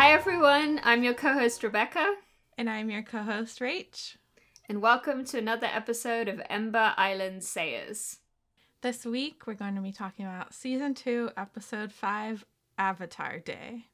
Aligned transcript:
Hi, 0.00 0.12
everyone. 0.12 0.80
I'm 0.82 1.04
your 1.04 1.12
co 1.12 1.34
host, 1.34 1.62
Rebecca. 1.62 2.14
And 2.56 2.70
I'm 2.70 2.88
your 2.88 3.02
co 3.02 3.18
host, 3.18 3.60
Rach. 3.60 4.16
And 4.66 4.80
welcome 4.80 5.26
to 5.26 5.36
another 5.36 5.66
episode 5.70 6.26
of 6.26 6.40
Ember 6.48 6.94
Island 6.96 7.44
Sayers. 7.44 8.16
This 8.80 9.04
week, 9.04 9.46
we're 9.46 9.52
going 9.52 9.74
to 9.74 9.82
be 9.82 9.92
talking 9.92 10.24
about 10.24 10.54
Season 10.54 10.94
2, 10.94 11.32
Episode 11.36 11.92
5 11.92 12.46
Avatar 12.78 13.40
Day. 13.40 13.88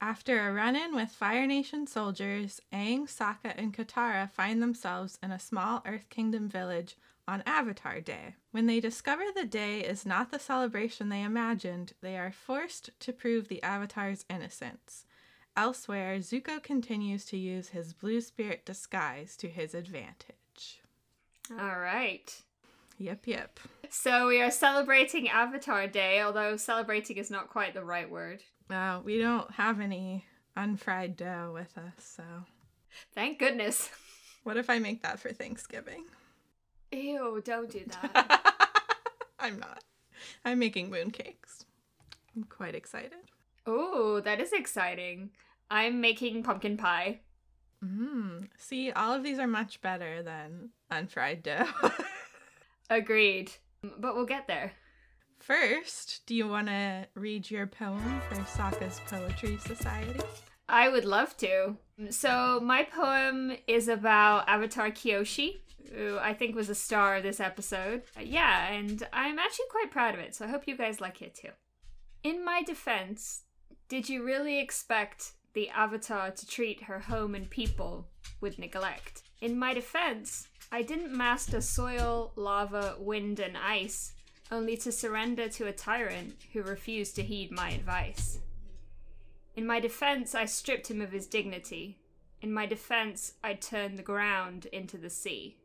After 0.00 0.48
a 0.48 0.52
run 0.52 0.76
in 0.76 0.94
with 0.94 1.10
Fire 1.10 1.44
Nation 1.44 1.88
soldiers, 1.88 2.60
Aang, 2.72 3.08
Sokka, 3.08 3.52
and 3.56 3.76
Katara 3.76 4.30
find 4.30 4.62
themselves 4.62 5.18
in 5.20 5.32
a 5.32 5.40
small 5.40 5.82
Earth 5.84 6.08
Kingdom 6.08 6.48
village 6.48 6.96
on 7.26 7.42
Avatar 7.46 8.00
Day. 8.00 8.36
When 8.50 8.66
they 8.66 8.80
discover 8.80 9.22
the 9.34 9.46
day 9.46 9.80
is 9.80 10.04
not 10.04 10.30
the 10.30 10.38
celebration 10.38 11.08
they 11.08 11.22
imagined, 11.22 11.92
they 12.00 12.16
are 12.16 12.32
forced 12.32 12.90
to 13.00 13.12
prove 13.12 13.48
the 13.48 13.62
Avatar's 13.62 14.24
innocence. 14.28 15.04
Elsewhere, 15.56 16.18
Zuko 16.18 16.62
continues 16.62 17.24
to 17.26 17.36
use 17.36 17.68
his 17.68 17.92
blue 17.92 18.20
spirit 18.20 18.64
disguise 18.64 19.36
to 19.36 19.48
his 19.48 19.74
advantage. 19.74 20.80
All 21.50 21.78
right. 21.78 22.42
Yep, 22.98 23.26
yep. 23.26 23.60
So 23.88 24.28
we 24.28 24.40
are 24.40 24.50
celebrating 24.50 25.28
Avatar 25.28 25.86
Day, 25.86 26.20
although 26.20 26.56
celebrating 26.56 27.16
is 27.16 27.30
not 27.30 27.48
quite 27.48 27.74
the 27.74 27.84
right 27.84 28.10
word. 28.10 28.42
Uh, 28.68 29.00
we 29.02 29.18
don't 29.18 29.50
have 29.52 29.80
any 29.80 30.24
unfried 30.56 31.16
dough 31.16 31.50
with 31.54 31.76
us, 31.76 31.92
so. 32.16 32.22
Thank 33.14 33.38
goodness. 33.38 33.90
What 34.42 34.56
if 34.56 34.70
I 34.70 34.78
make 34.78 35.02
that 35.02 35.20
for 35.20 35.34
Thanksgiving? 35.34 36.04
Ew, 36.92 37.40
don't 37.44 37.70
do 37.70 37.84
that. 37.86 38.42
I'm 39.38 39.58
not. 39.58 39.84
I'm 40.44 40.58
making 40.58 40.90
mooncakes. 40.90 41.64
I'm 42.36 42.44
quite 42.44 42.74
excited. 42.74 43.12
Oh, 43.66 44.20
that 44.20 44.40
is 44.40 44.52
exciting. 44.52 45.30
I'm 45.70 46.00
making 46.00 46.42
pumpkin 46.42 46.76
pie. 46.76 47.20
Mmm. 47.84 48.48
See, 48.58 48.90
all 48.92 49.14
of 49.14 49.22
these 49.22 49.38
are 49.38 49.46
much 49.46 49.80
better 49.80 50.22
than 50.22 50.70
unfried 50.90 51.42
dough. 51.42 51.66
Agreed. 52.90 53.52
But 53.82 54.14
we'll 54.14 54.26
get 54.26 54.46
there. 54.46 54.72
First, 55.38 56.22
do 56.26 56.34
you 56.34 56.46
want 56.48 56.66
to 56.66 57.06
read 57.14 57.50
your 57.50 57.66
poem 57.66 58.20
for 58.28 58.36
Sokka's 58.42 59.00
Poetry 59.06 59.56
Society? 59.58 60.20
I 60.68 60.88
would 60.88 61.06
love 61.06 61.36
to. 61.38 61.76
So, 62.10 62.60
my 62.62 62.84
poem 62.84 63.56
is 63.66 63.88
about 63.88 64.48
Avatar 64.48 64.90
Kyoshi, 64.90 65.60
who 65.94 66.18
I 66.18 66.34
think 66.34 66.54
was 66.54 66.68
a 66.68 66.74
star 66.74 67.16
of 67.16 67.22
this 67.22 67.40
episode. 67.40 68.02
Uh, 68.16 68.22
yeah, 68.22 68.68
and 68.72 69.06
I'm 69.12 69.38
actually 69.38 69.66
quite 69.70 69.90
proud 69.90 70.14
of 70.14 70.20
it, 70.20 70.34
so 70.34 70.44
I 70.44 70.48
hope 70.48 70.66
you 70.66 70.76
guys 70.76 71.00
like 71.00 71.22
it 71.22 71.34
too. 71.34 71.50
In 72.22 72.44
my 72.44 72.62
defense, 72.62 73.42
did 73.88 74.08
you 74.08 74.24
really 74.24 74.60
expect 74.60 75.32
the 75.54 75.68
Avatar 75.70 76.30
to 76.30 76.46
treat 76.46 76.84
her 76.84 77.00
home 77.00 77.34
and 77.34 77.48
people 77.48 78.08
with 78.40 78.58
neglect? 78.58 79.22
In 79.40 79.58
my 79.58 79.74
defense, 79.74 80.48
I 80.70 80.82
didn't 80.82 81.16
master 81.16 81.60
soil, 81.60 82.32
lava, 82.36 82.96
wind, 82.98 83.40
and 83.40 83.56
ice 83.56 84.12
only 84.52 84.76
to 84.76 84.92
surrender 84.92 85.48
to 85.48 85.66
a 85.66 85.72
tyrant 85.72 86.34
who 86.52 86.62
refused 86.62 87.16
to 87.16 87.22
heed 87.22 87.50
my 87.50 87.70
advice. 87.70 88.40
In 89.56 89.66
my 89.66 89.80
defense, 89.80 90.34
I 90.34 90.44
stripped 90.44 90.90
him 90.90 91.00
of 91.00 91.12
his 91.12 91.26
dignity. 91.26 91.98
In 92.40 92.52
my 92.52 92.66
defense, 92.66 93.34
I 93.42 93.54
turned 93.54 93.98
the 93.98 94.02
ground 94.02 94.66
into 94.66 94.96
the 94.96 95.10
sea. 95.10 95.56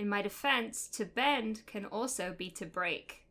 In 0.00 0.08
my 0.08 0.22
defense, 0.22 0.88
to 0.94 1.04
bend 1.04 1.66
can 1.66 1.84
also 1.84 2.32
be 2.32 2.48
to 2.52 2.64
break. 2.64 3.26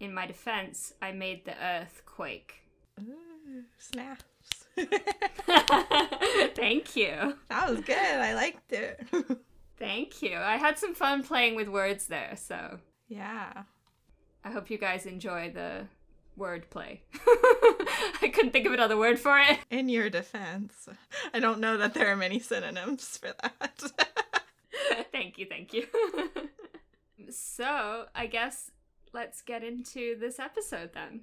In 0.00 0.14
my 0.14 0.24
defense, 0.26 0.94
I 1.02 1.12
made 1.12 1.44
the 1.44 1.52
earth 1.62 2.04
quake. 2.06 2.62
Ooh, 2.98 3.64
snaps. 3.76 4.24
Thank 6.54 6.96
you. 6.96 7.34
That 7.50 7.68
was 7.68 7.82
good. 7.82 7.98
I 7.98 8.32
liked 8.32 8.72
it. 8.72 9.06
Thank 9.78 10.22
you. 10.22 10.38
I 10.38 10.56
had 10.56 10.78
some 10.78 10.94
fun 10.94 11.22
playing 11.22 11.54
with 11.54 11.68
words 11.68 12.06
there, 12.06 12.32
so 12.34 12.78
yeah. 13.08 13.64
I 14.42 14.50
hope 14.50 14.70
you 14.70 14.78
guys 14.78 15.04
enjoy 15.04 15.52
the 15.54 15.82
wordplay. 16.38 17.00
I 18.22 18.30
couldn't 18.32 18.52
think 18.52 18.64
of 18.64 18.72
another 18.72 18.96
word 18.96 19.18
for 19.18 19.38
it. 19.38 19.58
In 19.70 19.90
your 19.90 20.08
defense, 20.08 20.88
I 21.34 21.40
don't 21.40 21.60
know 21.60 21.76
that 21.76 21.92
there 21.92 22.10
are 22.10 22.16
many 22.16 22.38
synonyms 22.38 23.18
for 23.18 23.34
that. 23.42 23.82
thank 25.12 25.38
you, 25.38 25.46
thank 25.46 25.72
you. 25.72 25.86
so, 27.30 28.06
I 28.14 28.26
guess 28.26 28.70
let's 29.12 29.42
get 29.42 29.62
into 29.62 30.18
this 30.18 30.38
episode 30.38 30.90
then. 30.94 31.20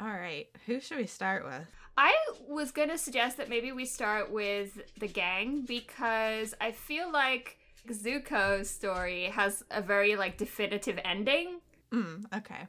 All 0.00 0.08
right, 0.08 0.48
who 0.66 0.80
should 0.80 0.98
we 0.98 1.06
start 1.06 1.44
with? 1.44 1.66
I 1.96 2.14
was 2.48 2.70
going 2.70 2.88
to 2.88 2.98
suggest 2.98 3.36
that 3.36 3.48
maybe 3.48 3.70
we 3.70 3.84
start 3.84 4.32
with 4.32 4.80
the 4.98 5.08
gang 5.08 5.62
because 5.62 6.54
I 6.60 6.72
feel 6.72 7.12
like 7.12 7.58
Zuko's 7.88 8.70
story 8.70 9.24
has 9.24 9.64
a 9.70 9.82
very 9.82 10.16
like 10.16 10.38
definitive 10.38 10.98
ending. 11.04 11.60
Mm, 11.92 12.24
okay. 12.36 12.66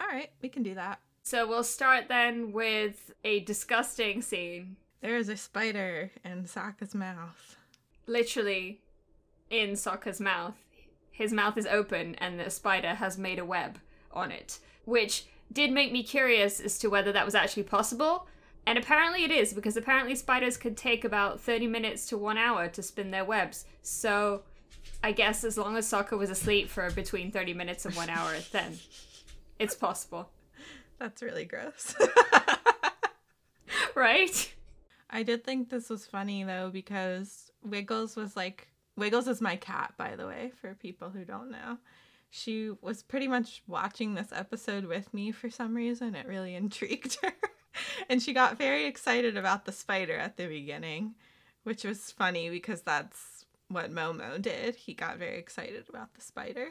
All 0.00 0.08
right, 0.08 0.30
we 0.42 0.48
can 0.48 0.62
do 0.62 0.74
that. 0.74 1.00
So 1.22 1.48
we'll 1.48 1.64
start 1.64 2.08
then 2.08 2.52
with 2.52 3.12
a 3.24 3.40
disgusting 3.40 4.20
scene. 4.20 4.76
There 5.00 5.16
is 5.16 5.28
a 5.28 5.36
spider 5.36 6.10
in 6.24 6.44
Sokka's 6.44 6.94
mouth. 6.94 7.56
Literally 8.06 8.80
in 9.60 9.70
Sokka's 9.70 10.20
mouth. 10.20 10.56
His 11.10 11.32
mouth 11.32 11.56
is 11.56 11.66
open 11.66 12.14
and 12.16 12.38
the 12.38 12.50
spider 12.50 12.94
has 12.94 13.16
made 13.16 13.38
a 13.38 13.44
web 13.44 13.78
on 14.12 14.32
it, 14.32 14.58
which 14.84 15.26
did 15.52 15.70
make 15.70 15.92
me 15.92 16.02
curious 16.02 16.60
as 16.60 16.78
to 16.78 16.88
whether 16.88 17.12
that 17.12 17.24
was 17.24 17.34
actually 17.34 17.62
possible. 17.64 18.26
And 18.66 18.78
apparently 18.78 19.24
it 19.24 19.30
is, 19.30 19.52
because 19.52 19.76
apparently 19.76 20.14
spiders 20.14 20.56
could 20.56 20.76
take 20.76 21.04
about 21.04 21.40
30 21.40 21.66
minutes 21.66 22.06
to 22.06 22.18
one 22.18 22.38
hour 22.38 22.68
to 22.68 22.82
spin 22.82 23.10
their 23.10 23.24
webs. 23.24 23.66
So 23.82 24.42
I 25.02 25.12
guess 25.12 25.44
as 25.44 25.58
long 25.58 25.76
as 25.76 25.86
Sokka 25.86 26.18
was 26.18 26.30
asleep 26.30 26.68
for 26.68 26.90
between 26.90 27.30
30 27.30 27.54
minutes 27.54 27.84
and 27.84 27.94
one 27.94 28.08
hour, 28.08 28.34
then 28.52 28.78
it's 29.58 29.74
possible. 29.74 30.30
That's 30.98 31.22
really 31.22 31.44
gross. 31.44 31.94
right? 33.94 34.54
I 35.10 35.22
did 35.22 35.44
think 35.44 35.68
this 35.68 35.90
was 35.90 36.06
funny 36.06 36.42
though, 36.42 36.70
because 36.72 37.52
Wiggles 37.62 38.16
was 38.16 38.34
like, 38.36 38.68
Wiggles 38.96 39.26
is 39.28 39.40
my 39.40 39.56
cat, 39.56 39.94
by 39.96 40.16
the 40.16 40.26
way, 40.26 40.52
for 40.60 40.74
people 40.74 41.10
who 41.10 41.24
don't 41.24 41.50
know. 41.50 41.78
She 42.30 42.70
was 42.80 43.02
pretty 43.02 43.28
much 43.28 43.62
watching 43.66 44.14
this 44.14 44.32
episode 44.32 44.86
with 44.86 45.12
me 45.14 45.32
for 45.32 45.50
some 45.50 45.74
reason. 45.74 46.14
It 46.14 46.26
really 46.26 46.54
intrigued 46.56 47.18
her. 47.22 47.32
and 48.08 48.22
she 48.22 48.32
got 48.32 48.58
very 48.58 48.86
excited 48.86 49.36
about 49.36 49.64
the 49.64 49.72
spider 49.72 50.16
at 50.16 50.36
the 50.36 50.46
beginning, 50.46 51.14
which 51.64 51.84
was 51.84 52.10
funny 52.10 52.50
because 52.50 52.82
that's 52.82 53.46
what 53.68 53.92
Momo 53.92 54.40
did. 54.40 54.76
He 54.76 54.94
got 54.94 55.18
very 55.18 55.38
excited 55.38 55.86
about 55.88 56.14
the 56.14 56.20
spider. 56.20 56.68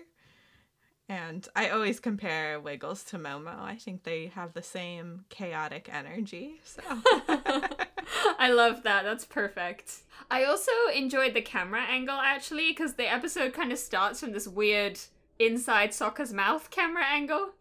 And 1.09 1.47
I 1.55 1.69
always 1.69 1.99
compare 1.99 2.59
Wiggles 2.59 3.03
to 3.05 3.19
Momo. 3.19 3.59
I 3.59 3.75
think 3.75 4.03
they 4.03 4.27
have 4.27 4.53
the 4.53 4.63
same 4.63 5.25
chaotic 5.29 5.89
energy. 5.91 6.61
So 6.63 6.81
I 8.39 8.49
love 8.49 8.83
that. 8.83 9.03
That's 9.03 9.25
perfect. 9.25 10.01
I 10.29 10.43
also 10.45 10.71
enjoyed 10.93 11.33
the 11.33 11.41
camera 11.41 11.81
angle 11.81 12.15
actually 12.15 12.69
because 12.69 12.93
the 12.95 13.11
episode 13.11 13.53
kind 13.53 13.71
of 13.71 13.79
starts 13.79 14.19
from 14.19 14.31
this 14.31 14.47
weird 14.47 14.99
inside 15.39 15.91
Sokka's 15.91 16.33
mouth 16.33 16.69
camera 16.69 17.05
angle. 17.05 17.51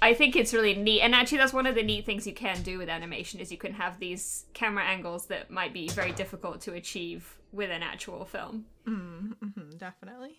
I 0.00 0.14
think 0.14 0.36
it's 0.36 0.52
really 0.52 0.74
neat. 0.74 1.00
And 1.00 1.14
actually 1.14 1.38
that's 1.38 1.52
one 1.52 1.66
of 1.66 1.74
the 1.74 1.82
neat 1.82 2.04
things 2.06 2.26
you 2.26 2.34
can 2.34 2.62
do 2.62 2.78
with 2.78 2.88
animation 2.88 3.40
is 3.40 3.50
you 3.50 3.58
can 3.58 3.74
have 3.74 3.98
these 3.98 4.46
camera 4.52 4.84
angles 4.84 5.26
that 5.26 5.50
might 5.50 5.72
be 5.72 5.88
very 5.88 6.12
difficult 6.12 6.60
to 6.62 6.74
achieve 6.74 7.38
with 7.52 7.70
an 7.70 7.82
actual 7.82 8.24
film. 8.24 8.64
mm, 8.86 9.34
hmm 9.38 9.70
definitely. 9.78 10.38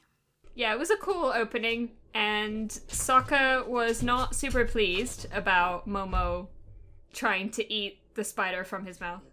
Yeah, 0.56 0.74
it 0.74 0.80
was 0.80 0.92
a 0.92 0.98
cool 0.98 1.32
opening, 1.34 1.94
and 2.14 2.70
Sokka 2.70 3.68
was 3.68 4.04
not 4.04 4.36
super 4.36 4.66
pleased 4.66 5.26
about 5.34 5.88
Momo 5.88 6.48
trying 7.12 7.50
to 7.52 7.74
eat 7.74 8.00
the 8.14 8.24
spider 8.24 8.64
from 8.64 8.86
his 8.86 9.00
mouth. 9.00 9.24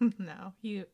no, 0.18 0.52
you 0.60 0.86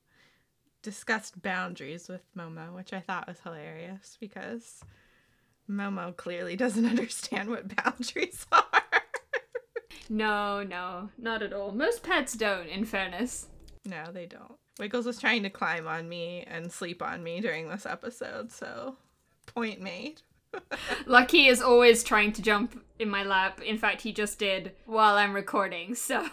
discussed 0.82 1.42
boundaries 1.42 2.08
with 2.08 2.22
Momo, 2.36 2.74
which 2.74 2.92
I 2.92 3.00
thought 3.00 3.28
was 3.28 3.40
hilarious 3.40 4.16
because 4.20 4.82
Momo 5.68 6.16
clearly 6.16 6.56
doesn't 6.56 6.84
understand 6.86 7.48
what 7.48 7.74
boundaries 7.76 8.46
are. 8.52 8.64
no, 10.08 10.62
no, 10.62 11.10
not 11.18 11.42
at 11.42 11.52
all. 11.52 11.72
Most 11.72 12.02
pets 12.02 12.34
don't, 12.34 12.68
in 12.68 12.84
fairness. 12.84 13.46
No, 13.84 14.04
they 14.12 14.26
don't. 14.26 14.56
Wiggles 14.78 15.06
was 15.06 15.20
trying 15.20 15.42
to 15.44 15.50
climb 15.50 15.86
on 15.86 16.08
me 16.08 16.44
and 16.46 16.72
sleep 16.72 17.02
on 17.02 17.22
me 17.22 17.40
during 17.40 17.68
this 17.68 17.86
episode, 17.86 18.50
so 18.50 18.96
point 19.46 19.80
made. 19.80 20.22
Lucky 21.06 21.46
is 21.46 21.60
always 21.60 22.02
trying 22.02 22.32
to 22.32 22.42
jump 22.42 22.82
in 22.98 23.08
my 23.08 23.22
lap. 23.22 23.60
In 23.60 23.78
fact, 23.78 24.02
he 24.02 24.12
just 24.12 24.38
did 24.38 24.72
while 24.86 25.14
I'm 25.16 25.32
recording, 25.32 25.94
so. 25.94 26.26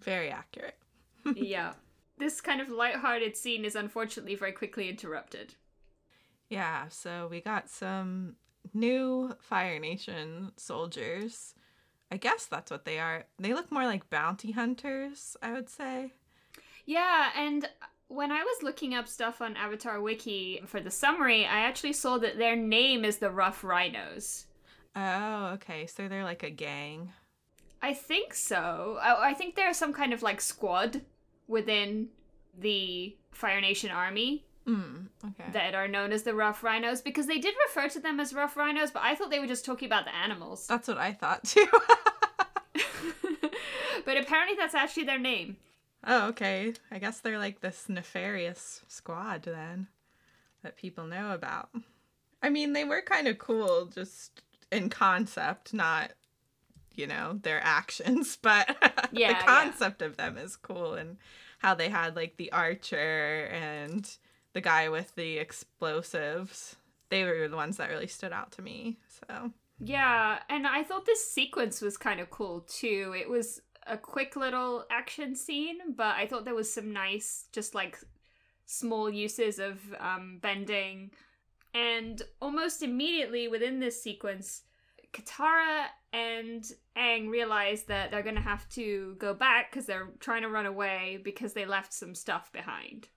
Very 0.00 0.30
accurate. 0.30 0.77
Yeah. 1.36 1.72
This 2.18 2.40
kind 2.40 2.60
of 2.60 2.68
light-hearted 2.68 3.36
scene 3.36 3.64
is 3.64 3.76
unfortunately 3.76 4.34
very 4.34 4.50
quickly 4.50 4.88
interrupted. 4.88 5.54
Yeah, 6.50 6.88
so 6.88 7.28
we 7.30 7.40
got 7.40 7.70
some 7.70 8.34
new 8.74 9.36
Fire 9.40 9.78
Nation 9.78 10.50
soldiers 10.56 11.54
I 12.10 12.16
guess 12.16 12.46
that's 12.46 12.70
what 12.70 12.84
they 12.84 12.98
are. 12.98 13.24
They 13.38 13.52
look 13.52 13.70
more 13.70 13.84
like 13.84 14.10
bounty 14.10 14.52
hunters, 14.52 15.36
I 15.42 15.52
would 15.52 15.68
say. 15.68 16.12
Yeah, 16.86 17.30
and 17.36 17.68
when 18.08 18.32
I 18.32 18.42
was 18.42 18.62
looking 18.62 18.94
up 18.94 19.06
stuff 19.08 19.42
on 19.42 19.56
Avatar 19.56 20.00
Wiki 20.00 20.62
for 20.64 20.80
the 20.80 20.90
summary, 20.90 21.44
I 21.44 21.60
actually 21.60 21.92
saw 21.92 22.16
that 22.18 22.38
their 22.38 22.56
name 22.56 23.04
is 23.04 23.18
the 23.18 23.30
Rough 23.30 23.62
Rhinos. 23.62 24.46
Oh, 24.96 25.50
okay. 25.54 25.86
So 25.86 26.08
they're 26.08 26.24
like 26.24 26.42
a 26.42 26.50
gang. 26.50 27.12
I 27.82 27.92
think 27.92 28.32
so. 28.32 28.98
I, 29.00 29.30
I 29.30 29.34
think 29.34 29.54
they're 29.54 29.74
some 29.74 29.92
kind 29.92 30.12
of 30.14 30.22
like 30.22 30.40
squad 30.40 31.02
within 31.48 32.08
the 32.58 33.16
Fire 33.32 33.60
Nation 33.60 33.90
army 33.90 34.44
Mm, 34.66 35.06
okay. 35.24 35.50
that 35.54 35.74
are 35.74 35.88
known 35.88 36.12
as 36.12 36.24
the 36.24 36.34
Rough 36.34 36.62
Rhinos 36.62 37.00
because 37.00 37.26
they 37.26 37.38
did 37.38 37.54
refer 37.68 37.88
to 37.88 38.00
them 38.00 38.20
as 38.20 38.34
Rough 38.34 38.54
Rhinos, 38.54 38.90
but 38.90 39.02
I 39.02 39.14
thought 39.14 39.30
they 39.30 39.38
were 39.38 39.46
just 39.46 39.64
talking 39.64 39.86
about 39.86 40.04
the 40.04 40.14
animals. 40.14 40.66
That's 40.66 40.86
what 40.88 40.98
I 40.98 41.12
thought 41.12 41.42
too. 41.44 41.66
but 44.04 44.16
apparently 44.18 44.56
that's 44.58 44.74
actually 44.74 45.04
their 45.04 45.18
name. 45.18 45.56
oh, 46.04 46.28
okay. 46.28 46.74
I 46.90 46.98
guess 46.98 47.20
they're 47.20 47.38
like 47.38 47.60
this 47.60 47.88
nefarious 47.88 48.82
squad 48.88 49.42
then 49.44 49.86
that 50.62 50.76
people 50.76 51.06
know 51.06 51.32
about. 51.32 51.70
I 52.42 52.50
mean, 52.50 52.72
they 52.74 52.84
were 52.84 53.00
kind 53.02 53.26
of 53.26 53.38
cool 53.38 53.86
just 53.86 54.42
in 54.70 54.90
concept, 54.90 55.72
not 55.72 56.12
you 56.98 57.06
know, 57.06 57.38
their 57.42 57.60
actions, 57.64 58.36
but 58.42 58.76
Yeah, 59.10 59.10
yeah. 59.10 59.28
the 59.28 59.34
concept 59.34 60.02
of 60.02 60.16
them 60.16 60.36
is 60.38 60.56
cool 60.56 60.94
and 60.94 61.16
how 61.58 61.74
they 61.74 61.88
had 61.88 62.16
like 62.16 62.36
the 62.36 62.52
archer 62.52 63.46
and 63.52 64.16
the 64.54 64.60
guy 64.60 64.88
with 64.88 65.14
the 65.14 65.38
explosives. 65.38 66.76
They 67.10 67.24
were 67.24 67.48
the 67.48 67.56
ones 67.56 67.78
that 67.78 67.90
really 67.90 68.06
stood 68.06 68.32
out 68.32 68.52
to 68.52 68.62
me. 68.62 68.98
So, 69.28 69.52
Yeah, 69.78 70.40
and 70.48 70.66
I 70.66 70.82
thought 70.82 71.06
this 71.06 71.30
sequence 71.30 71.80
was 71.80 71.96
kind 71.96 72.20
of 72.20 72.30
cool 72.30 72.60
too. 72.62 73.14
It 73.18 73.28
was 73.28 73.62
a 73.86 73.96
quick 73.96 74.34
little 74.36 74.84
action 74.90 75.34
scene, 75.36 75.78
but 75.96 76.16
I 76.16 76.26
thought 76.26 76.44
there 76.44 76.54
was 76.54 76.72
some 76.72 76.92
nice, 76.92 77.46
just 77.52 77.74
like 77.74 77.98
small 78.66 79.10
uses 79.10 79.58
of 79.58 79.80
um, 80.00 80.38
bending. 80.42 81.12
And 81.74 82.22
almost 82.40 82.82
immediately 82.82 83.48
within 83.48 83.80
this 83.80 84.02
sequence, 84.02 84.62
Katara 85.12 85.86
and 86.12 86.64
Aang 86.96 87.30
realize 87.30 87.84
that 87.84 88.10
they're 88.10 88.22
going 88.22 88.34
to 88.34 88.40
have 88.40 88.68
to 88.70 89.14
go 89.18 89.34
back 89.34 89.70
because 89.70 89.86
they're 89.86 90.08
trying 90.20 90.42
to 90.42 90.48
run 90.48 90.66
away 90.66 91.18
because 91.22 91.52
they 91.52 91.64
left 91.66 91.92
some 91.92 92.14
stuff 92.14 92.52
behind. 92.52 93.08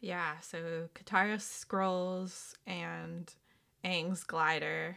yeah, 0.00 0.38
so 0.40 0.88
Katara's 0.94 1.44
scrolls 1.44 2.54
and 2.66 3.32
Aang's 3.84 4.24
glider 4.24 4.96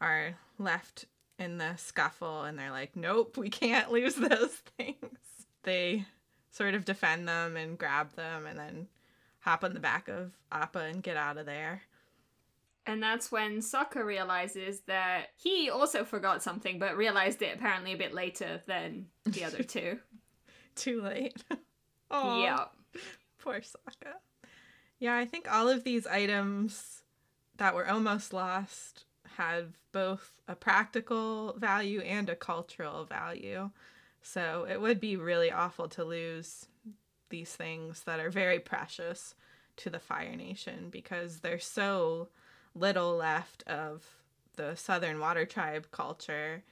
are 0.00 0.36
left 0.58 1.06
in 1.38 1.58
the 1.58 1.76
scuffle 1.76 2.42
and 2.42 2.58
they're 2.58 2.70
like, 2.70 2.96
"Nope, 2.96 3.36
we 3.36 3.48
can't 3.50 3.92
lose 3.92 4.14
those 4.16 4.54
things." 4.76 5.18
They 5.62 6.04
sort 6.50 6.74
of 6.74 6.84
defend 6.84 7.26
them 7.28 7.56
and 7.56 7.78
grab 7.78 8.12
them 8.14 8.46
and 8.46 8.58
then 8.58 8.88
hop 9.40 9.64
on 9.64 9.74
the 9.74 9.80
back 9.80 10.08
of 10.08 10.32
Appa 10.52 10.78
and 10.80 11.02
get 11.02 11.16
out 11.16 11.36
of 11.38 11.46
there. 11.46 11.82
And 12.86 13.02
that's 13.02 13.32
when 13.32 13.58
Sokka 13.60 14.04
realizes 14.04 14.80
that 14.86 15.28
he 15.36 15.70
also 15.70 16.04
forgot 16.04 16.42
something, 16.42 16.78
but 16.78 16.96
realized 16.96 17.40
it 17.40 17.56
apparently 17.56 17.94
a 17.94 17.96
bit 17.96 18.12
later 18.12 18.62
than 18.66 19.06
the 19.24 19.44
other 19.44 19.62
two. 19.62 19.98
Too 20.74 21.00
late. 21.02 21.42
oh, 22.10 22.42
yeah. 22.42 22.64
poor 23.38 23.60
Sokka. 23.60 24.14
Yeah, 24.98 25.16
I 25.16 25.24
think 25.24 25.50
all 25.50 25.68
of 25.68 25.84
these 25.84 26.06
items 26.06 27.02
that 27.56 27.74
were 27.74 27.88
almost 27.88 28.32
lost 28.32 29.04
have 29.36 29.72
both 29.92 30.32
a 30.46 30.54
practical 30.54 31.54
value 31.58 32.00
and 32.00 32.28
a 32.28 32.36
cultural 32.36 33.04
value. 33.04 33.70
So 34.22 34.66
it 34.68 34.80
would 34.80 35.00
be 35.00 35.16
really 35.16 35.50
awful 35.50 35.88
to 35.88 36.04
lose 36.04 36.66
these 37.30 37.54
things 37.54 38.02
that 38.04 38.20
are 38.20 38.30
very 38.30 38.58
precious 38.58 39.34
to 39.76 39.90
the 39.90 39.98
Fire 39.98 40.36
Nation 40.36 40.88
because 40.90 41.40
they're 41.40 41.58
so 41.58 42.28
little 42.74 43.16
left 43.16 43.62
of 43.66 44.04
the 44.56 44.74
Southern 44.74 45.18
Water 45.18 45.44
Tribe 45.44 45.86
culture 45.90 46.62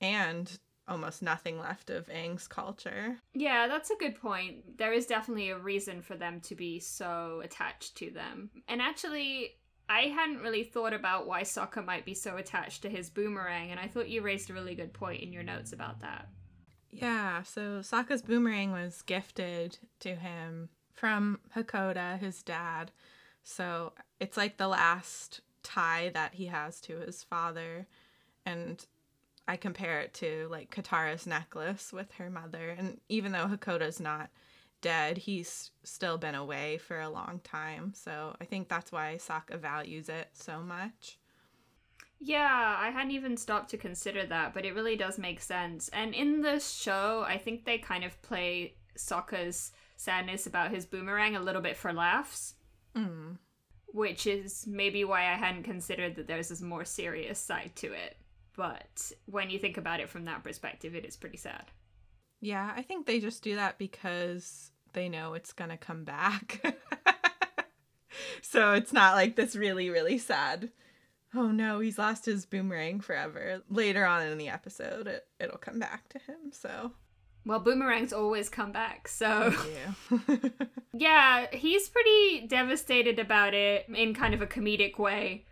and 0.00 0.58
almost 0.88 1.22
nothing 1.22 1.58
left 1.58 1.90
of 1.90 2.06
Aang's 2.06 2.46
culture. 2.46 3.16
Yeah, 3.34 3.66
that's 3.66 3.90
a 3.90 3.96
good 3.96 4.20
point. 4.20 4.78
There 4.78 4.92
is 4.92 5.06
definitely 5.06 5.50
a 5.50 5.58
reason 5.58 6.02
for 6.02 6.14
them 6.14 6.40
to 6.42 6.54
be 6.54 6.78
so 6.78 7.40
attached 7.44 7.96
to 7.96 8.10
them. 8.10 8.50
And 8.68 8.80
actually, 8.80 9.56
I 9.88 10.02
hadn't 10.02 10.42
really 10.42 10.62
thought 10.62 10.92
about 10.92 11.26
why 11.26 11.42
Sokka 11.42 11.84
might 11.84 12.04
be 12.04 12.14
so 12.14 12.36
attached 12.36 12.82
to 12.82 12.88
his 12.88 13.10
boomerang, 13.10 13.70
and 13.70 13.80
I 13.80 13.88
thought 13.88 14.08
you 14.08 14.22
raised 14.22 14.50
a 14.50 14.54
really 14.54 14.74
good 14.74 14.92
point 14.92 15.22
in 15.22 15.32
your 15.32 15.42
notes 15.42 15.72
about 15.72 16.00
that. 16.00 16.28
Yeah, 16.90 17.42
so 17.42 17.80
Sokka's 17.80 18.22
boomerang 18.22 18.72
was 18.72 19.02
gifted 19.02 19.78
to 20.00 20.14
him 20.14 20.70
from 20.92 21.40
Hakoda, 21.54 22.18
his 22.18 22.42
dad. 22.42 22.90
So 23.48 23.92
it's 24.18 24.36
like 24.36 24.56
the 24.56 24.66
last 24.66 25.40
tie 25.62 26.10
that 26.14 26.34
he 26.34 26.46
has 26.46 26.80
to 26.80 26.96
his 26.96 27.22
father. 27.22 27.86
And 28.44 28.84
I 29.46 29.56
compare 29.56 30.00
it 30.00 30.14
to 30.14 30.48
like 30.50 30.74
Katara's 30.74 31.28
necklace 31.28 31.92
with 31.92 32.10
her 32.14 32.28
mother. 32.28 32.70
And 32.70 33.00
even 33.08 33.30
though 33.30 33.46
Hakoda's 33.46 34.00
not 34.00 34.30
dead, 34.80 35.16
he's 35.16 35.70
still 35.84 36.18
been 36.18 36.34
away 36.34 36.78
for 36.78 37.00
a 37.00 37.08
long 37.08 37.40
time. 37.44 37.92
So 37.94 38.34
I 38.40 38.46
think 38.46 38.68
that's 38.68 38.90
why 38.90 39.16
Sokka 39.20 39.60
values 39.60 40.08
it 40.08 40.28
so 40.32 40.60
much. 40.60 41.16
Yeah, 42.18 42.76
I 42.80 42.90
hadn't 42.90 43.12
even 43.12 43.36
stopped 43.36 43.70
to 43.70 43.76
consider 43.76 44.26
that, 44.26 44.54
but 44.54 44.64
it 44.64 44.74
really 44.74 44.96
does 44.96 45.18
make 45.18 45.40
sense. 45.40 45.88
And 45.90 46.14
in 46.14 46.42
the 46.42 46.58
show, 46.58 47.24
I 47.28 47.38
think 47.38 47.64
they 47.64 47.78
kind 47.78 48.02
of 48.02 48.20
play 48.22 48.74
Sokka's 48.98 49.70
sadness 49.96 50.48
about 50.48 50.72
his 50.72 50.84
boomerang 50.84 51.36
a 51.36 51.40
little 51.40 51.62
bit 51.62 51.76
for 51.76 51.92
laughs, 51.92 52.54
Mm. 52.96 53.38
which 53.88 54.26
is 54.26 54.66
maybe 54.66 55.04
why 55.04 55.30
I 55.32 55.34
hadn't 55.36 55.64
considered 55.64 56.16
that 56.16 56.26
there's 56.26 56.48
this 56.48 56.62
more 56.62 56.84
serious 56.84 57.38
side 57.38 57.72
to 57.76 57.92
it. 57.92 58.16
But 58.56 59.12
when 59.26 59.50
you 59.50 59.58
think 59.58 59.76
about 59.76 60.00
it 60.00 60.08
from 60.08 60.24
that 60.24 60.42
perspective, 60.42 60.94
it 60.94 61.04
is 61.04 61.16
pretty 61.16 61.36
sad. 61.36 61.64
Yeah, 62.40 62.72
I 62.74 62.82
think 62.82 63.06
they 63.06 63.20
just 63.20 63.42
do 63.42 63.56
that 63.56 63.78
because 63.78 64.70
they 64.92 65.08
know 65.08 65.34
it's 65.34 65.52
going 65.52 65.70
to 65.70 65.76
come 65.76 66.04
back. 66.04 66.64
so 68.42 68.72
it's 68.72 68.92
not 68.92 69.14
like 69.14 69.36
this 69.36 69.54
really, 69.56 69.90
really 69.90 70.18
sad. 70.18 70.70
Oh 71.34 71.50
no, 71.50 71.80
he's 71.80 71.98
lost 71.98 72.24
his 72.24 72.46
boomerang 72.46 73.00
forever. 73.00 73.62
Later 73.68 74.06
on 74.06 74.22
in 74.22 74.38
the 74.38 74.48
episode, 74.48 75.06
it, 75.06 75.26
it'll 75.38 75.58
come 75.58 75.78
back 75.78 76.08
to 76.10 76.18
him. 76.18 76.50
So, 76.52 76.92
Well, 77.46 77.60
boomerangs 77.60 78.12
always 78.12 78.48
come 78.48 78.72
back, 78.72 79.06
so. 79.06 79.54
you. 80.10 80.50
Yeah, 80.92 81.46
he's 81.52 81.88
pretty 81.88 82.46
devastated 82.48 83.20
about 83.20 83.54
it 83.54 83.86
in 83.88 84.14
kind 84.14 84.34
of 84.34 84.42
a 84.42 84.46
comedic 84.46 84.98
way. 84.98 85.44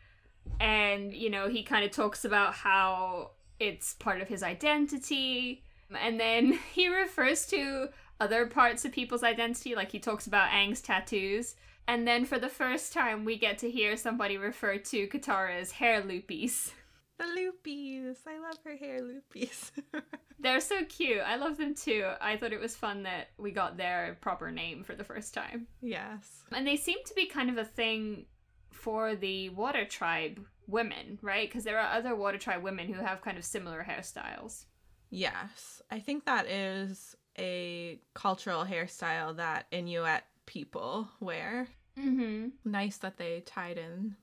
And, 0.58 1.14
you 1.14 1.30
know, 1.30 1.48
he 1.48 1.62
kind 1.62 1.84
of 1.84 1.92
talks 1.92 2.24
about 2.24 2.54
how 2.54 3.30
it's 3.60 3.94
part 3.94 4.20
of 4.20 4.28
his 4.28 4.42
identity. 4.42 5.62
And 5.96 6.18
then 6.18 6.58
he 6.72 6.88
refers 6.88 7.46
to 7.46 7.90
other 8.20 8.46
parts 8.46 8.84
of 8.84 8.92
people's 8.92 9.22
identity, 9.22 9.76
like 9.76 9.92
he 9.92 10.00
talks 10.00 10.26
about 10.26 10.50
Aang's 10.50 10.80
tattoos. 10.80 11.54
And 11.86 12.08
then 12.08 12.24
for 12.24 12.38
the 12.38 12.48
first 12.48 12.92
time, 12.92 13.24
we 13.24 13.38
get 13.38 13.58
to 13.58 13.70
hear 13.70 13.96
somebody 13.96 14.36
refer 14.36 14.78
to 14.78 15.06
Katara 15.06 15.60
as 15.60 15.72
hair 15.72 16.02
loopies. 16.02 16.72
the 17.18 17.24
loopies. 17.24 18.16
I 18.26 18.38
love 18.38 18.58
her 18.64 18.76
hair 18.76 19.00
loopies. 19.00 19.70
They're 20.38 20.60
so 20.60 20.84
cute. 20.84 21.22
I 21.24 21.36
love 21.36 21.56
them 21.56 21.74
too. 21.74 22.10
I 22.20 22.36
thought 22.36 22.52
it 22.52 22.60
was 22.60 22.76
fun 22.76 23.04
that 23.04 23.28
we 23.38 23.50
got 23.50 23.76
their 23.76 24.18
proper 24.20 24.50
name 24.50 24.84
for 24.84 24.94
the 24.94 25.04
first 25.04 25.32
time. 25.32 25.66
yes. 25.80 26.42
And 26.52 26.66
they 26.66 26.76
seem 26.76 26.98
to 27.06 27.14
be 27.14 27.26
kind 27.26 27.50
of 27.50 27.56
a 27.58 27.64
thing 27.64 28.26
for 28.70 29.14
the 29.14 29.48
water 29.50 29.84
tribe 29.84 30.44
women, 30.66 31.18
right? 31.22 31.48
Because 31.48 31.64
there 31.64 31.78
are 31.78 31.96
other 31.96 32.14
water 32.14 32.38
tribe 32.38 32.62
women 32.62 32.92
who 32.92 33.00
have 33.00 33.22
kind 33.22 33.38
of 33.38 33.44
similar 33.44 33.84
hairstyles. 33.88 34.64
Yes. 35.10 35.80
I 35.90 36.00
think 36.00 36.24
that 36.26 36.46
is 36.46 37.16
a 37.38 38.00
cultural 38.14 38.64
hairstyle 38.64 39.36
that 39.36 39.66
Inuit 39.70 40.22
people 40.46 41.08
wear. 41.20 41.68
Mm-hmm. 41.98 42.48
Nice 42.64 42.98
that 42.98 43.16
they 43.16 43.40
tied 43.46 43.78
in 43.78 44.16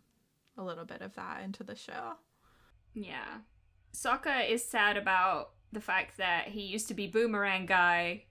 a 0.58 0.64
little 0.64 0.86
bit 0.86 1.02
of 1.02 1.16
that 1.16 1.44
into 1.44 1.64
the 1.64 1.76
show. 1.76 2.14
Yeah. 2.94 3.40
Sokka 3.94 4.50
is 4.50 4.66
sad 4.66 4.98
about 4.98 5.52
the 5.72 5.82
fact 5.82 6.18
that 6.18 6.50
he 6.50 6.62
used 6.62 6.88
to 6.90 6.94
be 6.94 7.08
boomerang 7.08 7.66
guy 7.66 8.26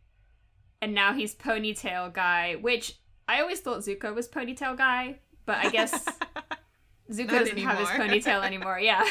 and 0.82 0.94
now 0.94 1.12
he's 1.12 1.34
ponytail 1.34 2.12
guy, 2.12 2.56
which 2.56 2.98
I 3.28 3.40
always 3.40 3.60
thought 3.60 3.80
Zuko 3.80 4.14
was 4.14 4.28
ponytail 4.28 4.76
guy, 4.76 5.18
but 5.46 5.56
I 5.58 5.70
guess 5.70 6.04
Zuko 7.12 7.26
Not 7.26 7.38
doesn't 7.38 7.58
have 7.58 7.78
his 7.78 7.88
ponytail 7.88 8.44
anymore. 8.46 8.78
Yeah. 8.80 9.04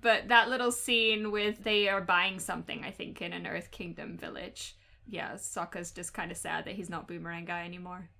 But 0.00 0.28
that 0.28 0.48
little 0.48 0.72
scene 0.72 1.30
with 1.30 1.62
they 1.62 1.88
are 1.88 2.00
buying 2.00 2.40
something, 2.40 2.84
I 2.84 2.90
think, 2.90 3.22
in 3.22 3.32
an 3.32 3.46
Earth 3.46 3.70
Kingdom 3.70 4.16
village. 4.16 4.76
Yeah, 5.06 5.34
Sokka's 5.34 5.92
just 5.92 6.12
kind 6.12 6.30
of 6.30 6.36
sad 6.36 6.64
that 6.64 6.74
he's 6.74 6.90
not 6.90 7.06
boomerang 7.06 7.44
guy 7.44 7.64
anymore. 7.64 8.10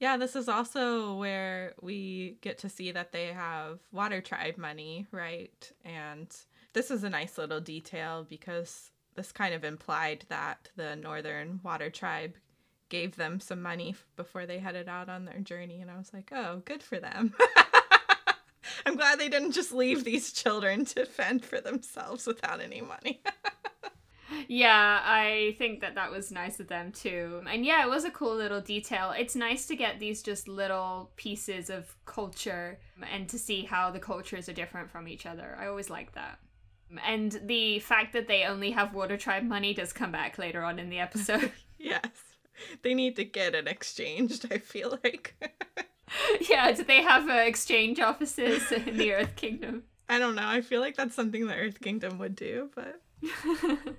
Yeah, 0.00 0.16
this 0.16 0.34
is 0.34 0.48
also 0.48 1.14
where 1.14 1.74
we 1.82 2.38
get 2.40 2.58
to 2.58 2.68
see 2.70 2.90
that 2.92 3.12
they 3.12 3.26
have 3.26 3.80
water 3.92 4.20
tribe 4.22 4.56
money, 4.56 5.06
right? 5.12 5.72
And 5.84 6.34
This 6.72 6.90
is 6.90 7.04
a 7.04 7.10
nice 7.10 7.36
little 7.36 7.60
detail 7.60 8.24
because 8.28 8.92
this 9.14 9.32
kind 9.32 9.54
of 9.54 9.64
implied 9.64 10.24
that 10.28 10.70
the 10.76 10.96
Northern 10.96 11.60
Water 11.64 11.90
Tribe 11.90 12.36
gave 12.88 13.16
them 13.16 13.40
some 13.40 13.60
money 13.60 13.96
before 14.16 14.46
they 14.46 14.58
headed 14.58 14.88
out 14.88 15.08
on 15.08 15.24
their 15.24 15.40
journey. 15.40 15.80
And 15.80 15.90
I 15.90 15.98
was 15.98 16.12
like, 16.14 16.30
oh, 16.32 16.62
good 16.64 16.82
for 16.82 16.98
them. 17.00 17.34
I'm 18.86 18.96
glad 18.96 19.18
they 19.18 19.28
didn't 19.28 19.52
just 19.52 19.72
leave 19.72 20.04
these 20.04 20.32
children 20.32 20.84
to 20.86 21.04
fend 21.06 21.44
for 21.44 21.60
themselves 21.60 22.26
without 22.26 22.60
any 22.60 22.80
money. 22.80 23.20
yeah, 24.52 25.00
I 25.04 25.54
think 25.58 25.80
that 25.80 25.94
that 25.94 26.10
was 26.10 26.32
nice 26.32 26.58
of 26.58 26.66
them 26.66 26.90
too. 26.90 27.40
And 27.48 27.64
yeah, 27.64 27.84
it 27.84 27.88
was 27.88 28.04
a 28.04 28.10
cool 28.10 28.34
little 28.34 28.60
detail. 28.60 29.14
It's 29.16 29.36
nice 29.36 29.66
to 29.66 29.76
get 29.76 30.00
these 30.00 30.24
just 30.24 30.48
little 30.48 31.12
pieces 31.14 31.70
of 31.70 31.94
culture 32.04 32.80
and 33.12 33.28
to 33.28 33.38
see 33.38 33.62
how 33.62 33.92
the 33.92 34.00
cultures 34.00 34.48
are 34.48 34.52
different 34.52 34.90
from 34.90 35.06
each 35.06 35.24
other. 35.24 35.56
I 35.56 35.68
always 35.68 35.88
like 35.88 36.14
that. 36.14 36.40
And 37.06 37.40
the 37.44 37.78
fact 37.78 38.12
that 38.12 38.26
they 38.26 38.42
only 38.42 38.72
have 38.72 38.92
Water 38.92 39.16
Tribe 39.16 39.44
money 39.44 39.72
does 39.72 39.92
come 39.92 40.10
back 40.10 40.36
later 40.36 40.64
on 40.64 40.80
in 40.80 40.90
the 40.90 40.98
episode. 40.98 41.52
yes. 41.78 42.08
They 42.82 42.92
need 42.92 43.14
to 43.16 43.24
get 43.24 43.54
it 43.54 43.68
exchanged, 43.68 44.52
I 44.52 44.58
feel 44.58 44.98
like. 45.04 45.36
yeah, 46.50 46.72
do 46.72 46.82
they 46.82 47.02
have 47.02 47.30
uh, 47.30 47.34
exchange 47.34 48.00
offices 48.00 48.72
in 48.72 48.96
the 48.96 49.12
Earth 49.12 49.36
Kingdom? 49.36 49.84
I 50.08 50.18
don't 50.18 50.34
know. 50.34 50.48
I 50.48 50.60
feel 50.60 50.80
like 50.80 50.96
that's 50.96 51.14
something 51.14 51.46
the 51.46 51.54
Earth 51.54 51.80
Kingdom 51.80 52.18
would 52.18 52.34
do, 52.34 52.70
but. 52.74 53.00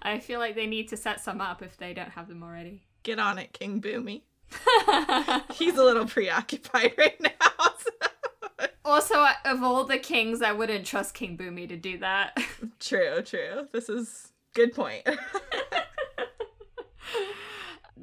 I 0.00 0.18
feel 0.18 0.38
like 0.38 0.54
they 0.54 0.66
need 0.66 0.88
to 0.88 0.96
set 0.96 1.20
some 1.20 1.40
up 1.40 1.62
if 1.62 1.76
they 1.76 1.92
don't 1.92 2.10
have 2.10 2.28
them 2.28 2.42
already. 2.42 2.82
Get 3.02 3.18
on 3.18 3.38
it, 3.38 3.52
King 3.52 3.80
Bumi. 3.80 4.22
He's 5.52 5.76
a 5.76 5.84
little 5.84 6.06
preoccupied 6.06 6.94
right 6.98 7.20
now. 7.20 7.30
So. 7.58 8.66
Also, 8.84 9.26
of 9.44 9.62
all 9.62 9.84
the 9.84 9.98
kings, 9.98 10.42
I 10.42 10.52
wouldn't 10.52 10.86
trust 10.86 11.14
King 11.14 11.36
Bumi 11.36 11.68
to 11.68 11.76
do 11.76 11.98
that. 11.98 12.36
True, 12.80 13.22
true. 13.22 13.68
This 13.72 13.88
is 13.88 14.32
good 14.54 14.74
point 14.74 15.06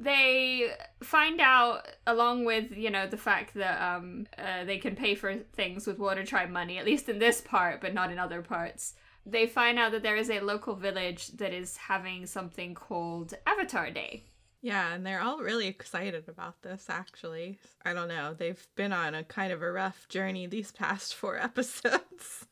they 0.00 0.72
find 1.02 1.40
out 1.40 1.86
along 2.06 2.44
with 2.44 2.72
you 2.76 2.90
know 2.90 3.06
the 3.06 3.16
fact 3.16 3.54
that 3.54 3.80
um 3.80 4.26
uh, 4.38 4.64
they 4.64 4.78
can 4.78 4.96
pay 4.96 5.14
for 5.14 5.36
things 5.52 5.86
with 5.86 5.98
water 5.98 6.24
tribe 6.24 6.48
money 6.48 6.78
at 6.78 6.86
least 6.86 7.08
in 7.08 7.18
this 7.18 7.40
part 7.40 7.80
but 7.80 7.92
not 7.92 8.10
in 8.10 8.18
other 8.18 8.40
parts 8.40 8.94
they 9.30 9.46
find 9.46 9.78
out 9.78 9.92
that 9.92 10.02
there 10.02 10.16
is 10.16 10.30
a 10.30 10.40
local 10.40 10.74
village 10.74 11.28
that 11.28 11.52
is 11.52 11.76
having 11.76 12.26
something 12.26 12.74
called 12.74 13.34
avatar 13.46 13.90
day. 13.90 14.24
Yeah 14.62 14.92
and 14.92 15.06
they're 15.06 15.22
all 15.22 15.38
really 15.38 15.66
excited 15.66 16.28
about 16.28 16.62
this 16.62 16.86
actually. 16.88 17.58
I 17.84 17.92
don't 17.92 18.08
know. 18.08 18.34
They've 18.34 18.66
been 18.76 18.92
on 18.92 19.14
a 19.14 19.24
kind 19.24 19.52
of 19.52 19.62
a 19.62 19.72
rough 19.72 20.08
journey 20.08 20.46
these 20.46 20.72
past 20.72 21.14
four 21.14 21.38
episodes. 21.42 22.46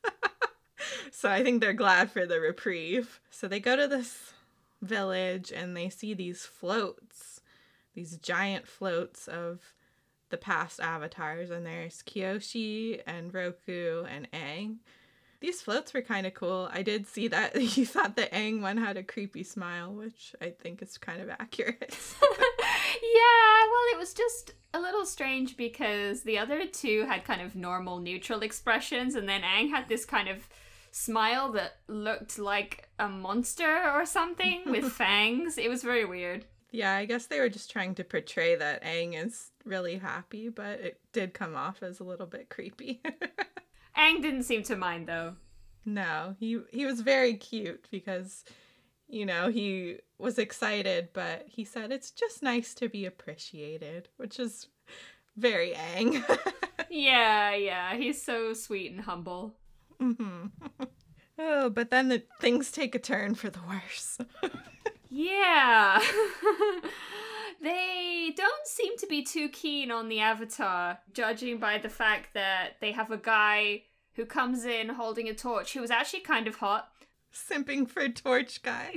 So 1.10 1.28
i 1.28 1.42
think 1.42 1.60
they're 1.60 1.72
glad 1.72 2.10
for 2.10 2.24
the 2.24 2.40
reprieve. 2.40 3.20
So 3.30 3.48
they 3.48 3.60
go 3.60 3.76
to 3.76 3.88
this 3.88 4.32
village 4.80 5.52
and 5.52 5.76
they 5.76 5.88
see 5.88 6.14
these 6.14 6.46
floats 6.46 7.38
these 7.98 8.16
giant 8.18 8.68
floats 8.68 9.26
of 9.26 9.74
the 10.30 10.36
past 10.36 10.78
avatars, 10.78 11.50
and 11.50 11.66
there's 11.66 12.00
Kyoshi 12.04 13.02
and 13.06 13.34
Roku 13.34 14.04
and 14.04 14.30
Aang. 14.30 14.76
These 15.40 15.62
floats 15.62 15.94
were 15.94 16.02
kind 16.02 16.26
of 16.26 16.34
cool. 16.34 16.68
I 16.72 16.82
did 16.82 17.06
see 17.06 17.28
that 17.28 17.54
you 17.76 17.86
thought 17.86 18.16
the 18.16 18.26
Aang 18.26 18.60
one 18.60 18.76
had 18.76 18.96
a 18.96 19.02
creepy 19.02 19.44
smile, 19.44 19.92
which 19.92 20.34
I 20.40 20.50
think 20.50 20.82
is 20.82 20.98
kind 20.98 21.20
of 21.20 21.30
accurate. 21.30 21.78
yeah, 22.20 23.58
well, 23.70 23.84
it 23.92 23.98
was 23.98 24.14
just 24.14 24.54
a 24.74 24.80
little 24.80 25.06
strange 25.06 25.56
because 25.56 26.22
the 26.22 26.38
other 26.38 26.66
two 26.66 27.06
had 27.06 27.24
kind 27.24 27.40
of 27.40 27.54
normal, 27.54 28.00
neutral 28.00 28.40
expressions, 28.40 29.14
and 29.14 29.28
then 29.28 29.42
Aang 29.42 29.70
had 29.70 29.88
this 29.88 30.04
kind 30.04 30.28
of 30.28 30.48
smile 30.90 31.52
that 31.52 31.76
looked 31.86 32.38
like 32.38 32.88
a 32.98 33.08
monster 33.08 33.90
or 33.92 34.04
something 34.04 34.62
with 34.66 34.90
fangs. 34.92 35.56
It 35.58 35.68
was 35.68 35.82
very 35.82 36.04
weird. 36.04 36.44
Yeah, 36.70 36.94
I 36.94 37.06
guess 37.06 37.26
they 37.26 37.40
were 37.40 37.48
just 37.48 37.70
trying 37.70 37.94
to 37.94 38.04
portray 38.04 38.56
that 38.56 38.84
Aang 38.84 39.14
is 39.14 39.52
really 39.64 39.96
happy, 39.96 40.48
but 40.48 40.80
it 40.80 41.00
did 41.12 41.32
come 41.32 41.56
off 41.56 41.82
as 41.82 42.00
a 42.00 42.04
little 42.04 42.26
bit 42.26 42.50
creepy. 42.50 43.00
Aang 43.98 44.22
didn't 44.22 44.44
seem 44.44 44.62
to 44.64 44.76
mind 44.76 45.08
though. 45.08 45.34
No, 45.84 46.36
he 46.38 46.60
he 46.70 46.86
was 46.86 47.00
very 47.00 47.34
cute 47.34 47.86
because 47.90 48.44
you 49.10 49.24
know, 49.24 49.48
he 49.48 49.96
was 50.18 50.38
excited, 50.38 51.08
but 51.14 51.46
he 51.48 51.64
said 51.64 51.90
it's 51.90 52.10
just 52.10 52.42
nice 52.42 52.74
to 52.74 52.88
be 52.90 53.06
appreciated, 53.06 54.08
which 54.18 54.38
is 54.38 54.66
very 55.36 55.72
Aang. 55.72 56.22
yeah, 56.90 57.54
yeah, 57.54 57.94
he's 57.96 58.22
so 58.22 58.52
sweet 58.52 58.92
and 58.92 59.00
humble. 59.00 59.54
hmm 59.98 60.46
oh, 61.38 61.70
but 61.70 61.90
then 61.90 62.08
the 62.08 62.22
things 62.40 62.70
take 62.70 62.94
a 62.94 62.98
turn 62.98 63.34
for 63.34 63.50
the 63.50 63.60
worse. 63.68 64.18
Yeah. 65.10 66.00
they 67.62 68.32
don't 68.36 68.66
seem 68.66 68.96
to 68.98 69.06
be 69.06 69.22
too 69.22 69.48
keen 69.48 69.90
on 69.90 70.08
the 70.08 70.20
avatar, 70.20 70.98
judging 71.14 71.58
by 71.58 71.78
the 71.78 71.88
fact 71.88 72.34
that 72.34 72.74
they 72.80 72.92
have 72.92 73.10
a 73.10 73.16
guy 73.16 73.82
who 74.18 74.26
comes 74.26 74.64
in 74.64 74.88
holding 74.88 75.28
a 75.28 75.34
torch 75.34 75.74
who 75.74 75.80
was 75.80 75.92
actually 75.92 76.18
kind 76.18 76.48
of 76.48 76.56
hot. 76.56 76.88
Simping 77.32 77.88
for 77.88 78.08
torch 78.08 78.62
guy. 78.64 78.96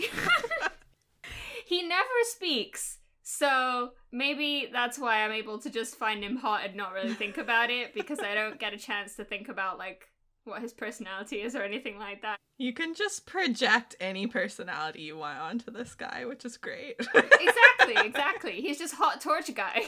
he 1.65 1.83
never 1.83 2.09
speaks. 2.23 2.97
So 3.21 3.91
maybe 4.11 4.67
that's 4.73 4.97
why 4.97 5.23
I'm 5.23 5.31
able 5.31 5.59
to 5.59 5.69
just 5.69 5.95
find 5.95 6.23
him 6.23 6.37
hot 6.37 6.65
and 6.65 6.75
not 6.75 6.93
really 6.93 7.13
think 7.13 7.37
about 7.37 7.69
it 7.69 7.93
because 7.93 8.19
I 8.19 8.33
don't 8.33 8.59
get 8.59 8.73
a 8.73 8.79
chance 8.79 9.15
to 9.17 9.23
think 9.23 9.47
about 9.47 9.77
like 9.77 10.07
what 10.43 10.63
his 10.63 10.73
personality 10.73 11.43
is 11.43 11.55
or 11.55 11.61
anything 11.61 11.99
like 11.99 12.23
that. 12.23 12.37
You 12.57 12.73
can 12.73 12.95
just 12.95 13.27
project 13.27 13.95
any 13.99 14.25
personality 14.25 15.01
you 15.01 15.17
want 15.17 15.37
onto 15.37 15.69
this 15.69 15.93
guy, 15.93 16.25
which 16.25 16.45
is 16.45 16.57
great. 16.57 16.95
exactly, 16.99 17.95
exactly. 18.07 18.61
He's 18.61 18.79
just 18.79 18.95
hot 18.95 19.21
torch 19.21 19.53
guy. 19.53 19.83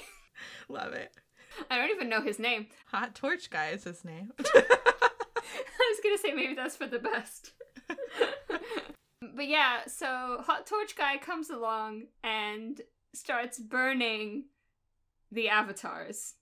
Love 0.70 0.94
it. 0.94 1.12
I 1.72 1.80
don't 1.80 1.90
even 1.90 2.08
know 2.08 2.22
his 2.22 2.38
name. 2.38 2.68
Hot 2.92 3.16
torch 3.16 3.50
guy 3.50 3.70
is 3.70 3.84
his 3.84 4.06
name. 4.06 4.32
I 5.80 5.94
was 5.94 6.00
gonna 6.04 6.18
say 6.18 6.34
maybe 6.34 6.56
that's 6.56 6.76
for 6.76 6.88
the 6.88 7.00
best. 7.00 7.52
but 9.22 9.48
yeah, 9.48 9.86
so 9.88 10.42
hot 10.46 10.66
torch 10.66 10.96
guy 10.96 11.18
comes 11.18 11.50
along 11.50 12.04
and 12.24 12.82
starts 13.14 13.60
burning 13.60 14.46
the 15.32 15.50
avatars. 15.50 16.36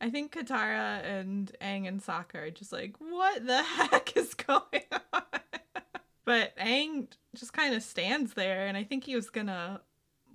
I 0.00 0.10
think 0.10 0.34
Katara 0.34 1.02
and 1.04 1.50
Aang 1.60 1.88
and 1.88 2.02
Sokka 2.02 2.34
are 2.34 2.50
just 2.50 2.72
like, 2.72 2.96
what 2.98 3.46
the 3.46 3.62
heck 3.62 4.16
is 4.16 4.34
going 4.34 4.84
on? 5.12 5.22
but 6.24 6.56
Aang 6.58 7.08
just 7.34 7.52
kind 7.52 7.74
of 7.74 7.82
stands 7.82 8.34
there, 8.34 8.66
and 8.66 8.76
I 8.76 8.84
think 8.84 9.04
he 9.04 9.14
was 9.14 9.30
gonna 9.30 9.80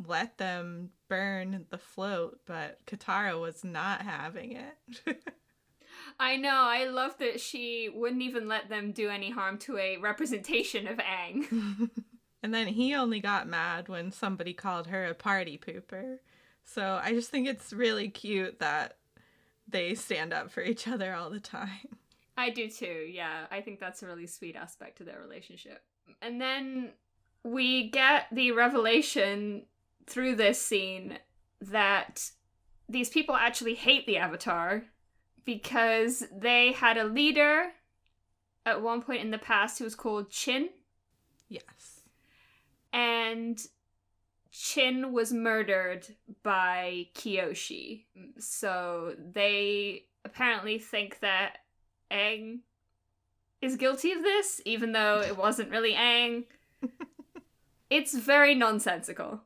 let 0.05 0.38
them 0.38 0.91
burn 1.09 1.65
the 1.69 1.77
float, 1.77 2.39
but 2.45 2.79
Katara 2.85 3.39
was 3.39 3.63
not 3.63 4.01
having 4.01 4.53
it. 4.53 5.01
I 6.19 6.37
know. 6.37 6.49
I 6.53 6.85
love 6.85 7.17
that 7.19 7.39
she 7.39 7.89
wouldn't 7.93 8.21
even 8.21 8.47
let 8.47 8.69
them 8.69 8.91
do 8.91 9.09
any 9.09 9.31
harm 9.31 9.57
to 9.59 9.77
a 9.77 9.97
representation 9.97 10.87
of 10.87 10.97
Aang. 10.97 11.89
and 12.43 12.53
then 12.53 12.67
he 12.67 12.95
only 12.95 13.19
got 13.19 13.47
mad 13.47 13.89
when 13.89 14.11
somebody 14.11 14.53
called 14.53 14.87
her 14.87 15.05
a 15.05 15.13
party 15.13 15.57
pooper. 15.57 16.17
So 16.63 16.99
I 17.03 17.11
just 17.11 17.29
think 17.29 17.47
it's 17.47 17.73
really 17.73 18.09
cute 18.09 18.59
that 18.59 18.97
they 19.67 19.95
stand 19.95 20.33
up 20.33 20.51
for 20.51 20.61
each 20.61 20.87
other 20.87 21.13
all 21.13 21.29
the 21.29 21.39
time. 21.39 21.97
I 22.37 22.49
do 22.49 22.69
too, 22.69 23.07
yeah. 23.11 23.45
I 23.51 23.61
think 23.61 23.79
that's 23.79 24.01
a 24.01 24.07
really 24.07 24.27
sweet 24.27 24.55
aspect 24.55 24.97
to 24.99 25.03
their 25.03 25.19
relationship. 25.19 25.83
And 26.21 26.39
then 26.39 26.91
we 27.43 27.89
get 27.89 28.27
the 28.31 28.51
revelation 28.51 29.63
through 30.07 30.35
this 30.35 30.61
scene 30.61 31.19
that 31.61 32.31
these 32.87 33.09
people 33.09 33.35
actually 33.35 33.75
hate 33.75 34.05
the 34.05 34.17
Avatar 34.17 34.83
because 35.50 36.24
they 36.32 36.74
had 36.74 36.96
a 36.96 37.06
leader 37.06 37.72
at 38.68 38.84
one 38.84 39.01
point 39.01 39.20
in 39.20 39.32
the 39.32 39.39
past 39.39 39.79
who 39.79 39.84
was 39.84 39.96
called 39.96 40.29
Chin. 40.29 40.70
Yes. 41.48 42.01
And 42.94 43.60
Chin 44.51 45.12
was 45.12 45.34
murdered 45.34 46.06
by 46.44 47.08
Kyoshi. 47.15 48.03
So 48.38 49.15
they 49.18 50.03
apparently 50.24 50.77
think 50.77 51.20
that 51.22 51.58
Aang 52.12 52.60
is 53.60 53.75
guilty 53.75 54.12
of 54.12 54.22
this, 54.22 54.62
even 54.65 54.91
though 54.91 55.20
it 55.20 55.36
wasn't 55.36 55.72
really 55.72 55.94
Aang. 55.94 56.46
it's 57.89 58.15
very 58.15 58.53
nonsensical. 58.53 59.41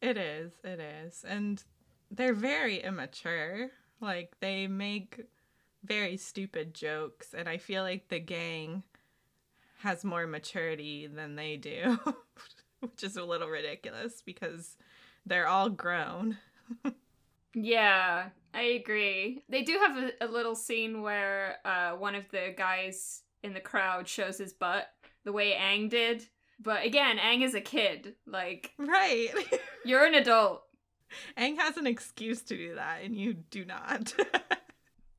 It 0.00 0.16
is, 0.16 0.52
it 0.64 0.80
is. 0.80 1.22
And 1.22 1.62
they're 2.10 2.32
very 2.32 2.82
immature. 2.82 3.72
Like, 4.00 4.34
they 4.40 4.66
make 4.66 5.24
very 5.84 6.16
stupid 6.16 6.74
jokes, 6.74 7.34
and 7.36 7.48
I 7.48 7.58
feel 7.58 7.82
like 7.82 8.08
the 8.08 8.20
gang 8.20 8.82
has 9.78 10.04
more 10.04 10.26
maturity 10.26 11.06
than 11.06 11.36
they 11.36 11.56
do. 11.56 11.98
which 12.90 13.02
is 13.02 13.16
a 13.16 13.24
little 13.24 13.48
ridiculous 13.48 14.22
because 14.24 14.76
they're 15.26 15.46
all 15.48 15.70
grown. 15.70 16.36
yeah, 17.54 18.28
I 18.52 18.62
agree. 18.62 19.42
They 19.48 19.62
do 19.62 19.78
have 19.78 19.96
a, 19.96 20.10
a 20.20 20.28
little 20.28 20.54
scene 20.54 21.02
where 21.02 21.56
uh, 21.64 21.92
one 21.92 22.14
of 22.14 22.24
the 22.30 22.54
guys 22.56 23.22
in 23.42 23.54
the 23.54 23.60
crowd 23.60 24.06
shows 24.08 24.38
his 24.38 24.52
butt 24.52 24.88
the 25.24 25.32
way 25.32 25.52
Aang 25.52 25.88
did. 25.88 26.26
But 26.60 26.84
again, 26.84 27.18
Aang 27.18 27.42
is 27.42 27.54
a 27.54 27.60
kid. 27.60 28.14
Like, 28.26 28.72
Right. 28.78 29.30
you're 29.84 30.04
an 30.04 30.14
adult. 30.14 30.62
Aang 31.38 31.56
has 31.58 31.76
an 31.76 31.86
excuse 31.86 32.42
to 32.42 32.56
do 32.56 32.74
that, 32.74 33.02
and 33.02 33.16
you 33.16 33.34
do 33.34 33.64
not. 33.64 34.14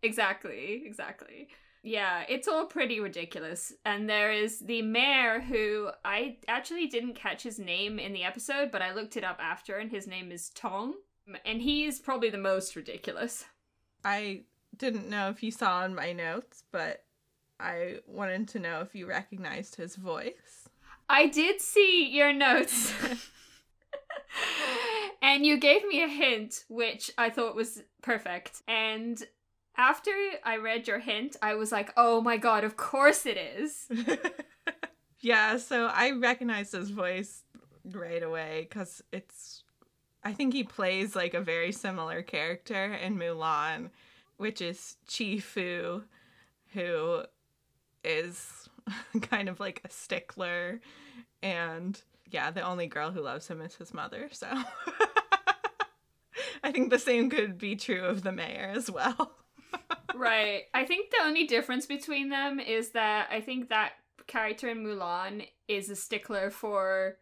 Exactly, 0.05 0.83
exactly. 0.85 1.47
Yeah, 1.81 2.23
it's 2.29 2.47
all 2.47 2.65
pretty 2.65 2.99
ridiculous. 2.99 3.73
And 3.85 4.09
there 4.09 4.31
is 4.31 4.59
the 4.59 4.81
mayor 4.81 5.39
who 5.39 5.89
I 6.03 6.37
actually 6.47 6.87
didn't 6.87 7.15
catch 7.15 7.43
his 7.43 7.59
name 7.59 7.99
in 7.99 8.13
the 8.13 8.23
episode, 8.23 8.71
but 8.71 8.81
I 8.81 8.93
looked 8.93 9.17
it 9.17 9.23
up 9.23 9.39
after, 9.39 9.77
and 9.77 9.91
his 9.91 10.07
name 10.07 10.31
is 10.31 10.49
Tong. 10.49 10.93
And 11.43 11.61
he's 11.61 11.99
probably 11.99 12.29
the 12.29 12.37
most 12.37 12.75
ridiculous. 12.75 13.45
I 14.03 14.43
didn't 14.77 15.09
know 15.09 15.29
if 15.29 15.41
you 15.41 15.51
saw 15.51 15.85
in 15.85 15.95
my 15.95 16.11
notes, 16.11 16.63
but 16.71 17.03
I 17.59 17.99
wanted 18.07 18.47
to 18.49 18.59
know 18.59 18.81
if 18.81 18.93
you 18.93 19.07
recognized 19.07 19.75
his 19.75 19.95
voice. 19.95 20.69
I 21.09 21.27
did 21.27 21.61
see 21.61 22.09
your 22.09 22.33
notes. 22.33 22.93
and 25.21 25.45
you 25.45 25.57
gave 25.57 25.87
me 25.87 26.03
a 26.03 26.07
hint, 26.07 26.65
which 26.67 27.11
I 27.17 27.29
thought 27.29 27.55
was 27.55 27.81
perfect. 28.01 28.61
And 28.67 29.23
after 29.77 30.11
I 30.43 30.57
read 30.57 30.87
your 30.87 30.99
hint, 30.99 31.35
I 31.41 31.55
was 31.55 31.71
like, 31.71 31.91
oh 31.97 32.21
my 32.21 32.37
god, 32.37 32.63
of 32.63 32.77
course 32.77 33.25
it 33.25 33.37
is. 33.37 33.87
yeah, 35.19 35.57
so 35.57 35.87
I 35.87 36.11
recognized 36.11 36.73
his 36.73 36.89
voice 36.89 37.43
right 37.83 38.23
away 38.23 38.67
because 38.69 39.03
it's. 39.11 39.63
I 40.23 40.33
think 40.33 40.53
he 40.53 40.63
plays 40.63 41.15
like 41.15 41.35
a 41.35 41.41
very 41.41 41.71
similar 41.71 42.23
character 42.23 42.93
in 42.93 43.17
Mulan, 43.17 43.91
which 44.37 44.59
is 44.59 44.95
Chi 45.07 45.37
Fu, 45.37 46.03
who 46.73 47.23
is 48.03 48.67
kind 49.21 49.49
of 49.49 49.59
like 49.59 49.81
a 49.83 49.89
stickler. 49.89 50.81
And 51.43 52.01
yeah, 52.31 52.49
the 52.49 52.61
only 52.61 52.87
girl 52.87 53.11
who 53.11 53.21
loves 53.21 53.47
him 53.47 53.61
is 53.61 53.75
his 53.75 53.93
mother. 53.93 54.29
So 54.31 54.47
I 56.63 56.71
think 56.71 56.89
the 56.89 56.97
same 56.97 57.29
could 57.29 57.59
be 57.59 57.75
true 57.75 58.03
of 58.03 58.23
the 58.23 58.31
mayor 58.31 58.73
as 58.75 58.89
well. 58.89 59.31
Right. 60.15 60.63
I 60.73 60.85
think 60.85 61.11
the 61.11 61.23
only 61.23 61.45
difference 61.45 61.85
between 61.85 62.29
them 62.29 62.59
is 62.59 62.91
that 62.91 63.27
I 63.31 63.41
think 63.41 63.69
that 63.69 63.93
character 64.27 64.69
in 64.69 64.83
Mulan 64.83 65.47
is 65.67 65.89
a 65.89 65.95
stickler 65.95 66.49
for 66.49 67.17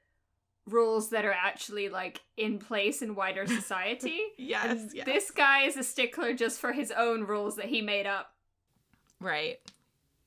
rules 0.65 1.09
that 1.09 1.25
are 1.25 1.33
actually 1.33 1.89
like 1.89 2.21
in 2.37 2.57
place 2.59 3.01
in 3.01 3.15
wider 3.15 3.45
society. 3.47 4.19
yes, 4.37 4.91
yes. 4.93 5.05
This 5.05 5.31
guy 5.31 5.63
is 5.63 5.77
a 5.77 5.83
stickler 5.83 6.33
just 6.33 6.59
for 6.59 6.71
his 6.71 6.91
own 6.91 7.23
rules 7.23 7.57
that 7.57 7.65
he 7.65 7.81
made 7.81 8.07
up. 8.07 8.33
Right. 9.19 9.59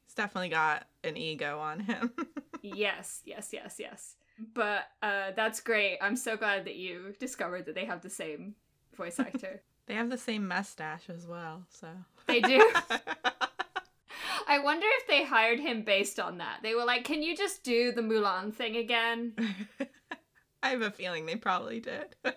He's 0.04 0.14
definitely 0.14 0.50
got 0.50 0.86
an 1.04 1.16
ego 1.16 1.58
on 1.58 1.80
him. 1.80 2.12
yes, 2.62 3.22
yes, 3.24 3.50
yes, 3.52 3.76
yes. 3.78 4.16
But 4.52 4.84
uh 5.02 5.30
that's 5.34 5.60
great. 5.60 5.98
I'm 6.02 6.16
so 6.16 6.36
glad 6.36 6.66
that 6.66 6.76
you 6.76 7.14
discovered 7.18 7.66
that 7.66 7.74
they 7.74 7.86
have 7.86 8.02
the 8.02 8.10
same 8.10 8.54
voice 8.96 9.18
actor. 9.18 9.62
they 9.86 9.94
have 9.94 10.10
the 10.10 10.18
same 10.18 10.46
mustache 10.46 11.08
as 11.08 11.26
well, 11.26 11.64
so. 11.70 11.88
They 12.26 12.40
do. 12.40 12.72
I 14.48 14.60
wonder 14.60 14.86
if 15.00 15.06
they 15.08 15.24
hired 15.24 15.58
him 15.58 15.82
based 15.82 16.20
on 16.20 16.38
that. 16.38 16.60
They 16.62 16.74
were 16.74 16.84
like, 16.84 17.04
"Can 17.04 17.22
you 17.22 17.36
just 17.36 17.64
do 17.64 17.92
the 17.92 18.02
Mulan 18.02 18.54
thing 18.54 18.76
again?" 18.76 19.34
I 20.62 20.70
have 20.70 20.82
a 20.82 20.90
feeling 20.90 21.26
they 21.26 21.36
probably 21.36 21.80
did. 21.80 22.16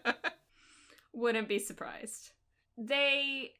Wouldn't 1.13 1.47
be 1.47 1.59
surprised. 1.59 2.31
They 2.77 3.51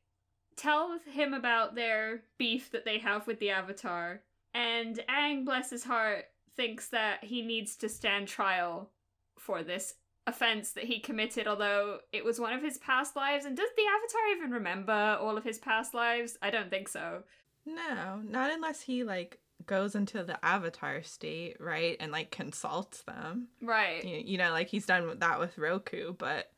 tell 0.56 1.00
him 1.12 1.34
about 1.34 1.76
their 1.76 2.24
beef 2.38 2.72
that 2.72 2.86
they 2.86 3.00
have 3.00 3.28
with 3.28 3.40
the 3.40 3.52
Avatar, 3.52 4.22
and 4.54 5.00
Aang, 5.10 5.46
bless 5.46 5.70
his 5.70 5.84
heart, 5.84 6.26
thinks 6.56 6.90
that 6.90 7.24
he 7.24 7.42
needs 7.42 7.76
to 7.78 7.90
stand 7.90 8.28
trial 8.28 8.92
for 9.38 9.64
this 9.64 9.96
offense 10.30 10.72
that 10.72 10.86
he 10.86 11.00
committed, 11.00 11.48
although 11.48 12.00
it 12.14 12.24
was 12.24 12.40
one 12.40 12.54
of 12.54 12.62
his 12.62 12.78
past 12.78 13.16
lives. 13.16 13.46
And 13.46 13.58
does 13.58 13.70
the 13.76 13.84
Avatar 13.84 14.22
even 14.38 14.52
remember 14.52 15.18
all 15.20 15.38
of 15.38 15.44
his 15.44 15.58
past 15.60 15.94
lives? 15.94 16.38
I 16.42 16.50
don't 16.50 16.70
think 16.70 16.88
so. 16.88 17.24
no, 17.66 18.22
not 18.24 18.52
unless 18.52 18.82
he 18.82 19.04
like 19.04 19.40
goes 19.66 19.94
into 19.96 20.24
the 20.24 20.44
avatar 20.44 21.04
state, 21.04 21.58
right? 21.60 21.98
And 22.00 22.12
like 22.12 22.32
consults 22.32 23.04
them. 23.04 23.50
Right. 23.62 24.04
You, 24.04 24.22
you 24.26 24.38
know, 24.38 24.52
like 24.52 24.68
he's 24.68 24.86
done 24.86 25.20
that 25.20 25.40
with 25.40 25.58
Roku, 25.58 26.14
but 26.14 26.52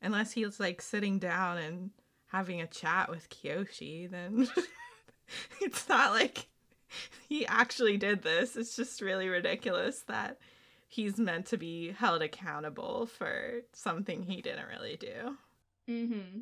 unless 0.00 0.32
he's 0.32 0.60
like 0.60 0.80
sitting 0.80 1.18
down 1.18 1.58
and 1.58 1.90
having 2.28 2.60
a 2.60 2.66
chat 2.66 3.10
with 3.10 3.28
Kyoshi, 3.28 4.10
then 4.10 4.48
it's 5.60 5.88
not 5.88 6.12
like 6.12 6.46
he 7.28 7.46
actually 7.46 7.96
did 7.96 8.22
this. 8.22 8.56
It's 8.56 8.76
just 8.76 9.00
really 9.00 9.28
ridiculous 9.28 10.02
that 10.08 10.38
he's 10.88 11.18
meant 11.18 11.46
to 11.46 11.56
be 11.56 11.92
held 11.92 12.22
accountable 12.22 13.06
for 13.06 13.62
something 13.72 14.22
he 14.22 14.42
didn't 14.42 14.68
really 14.68 14.96
do. 14.96 15.36
Mm-hmm. 15.88 16.40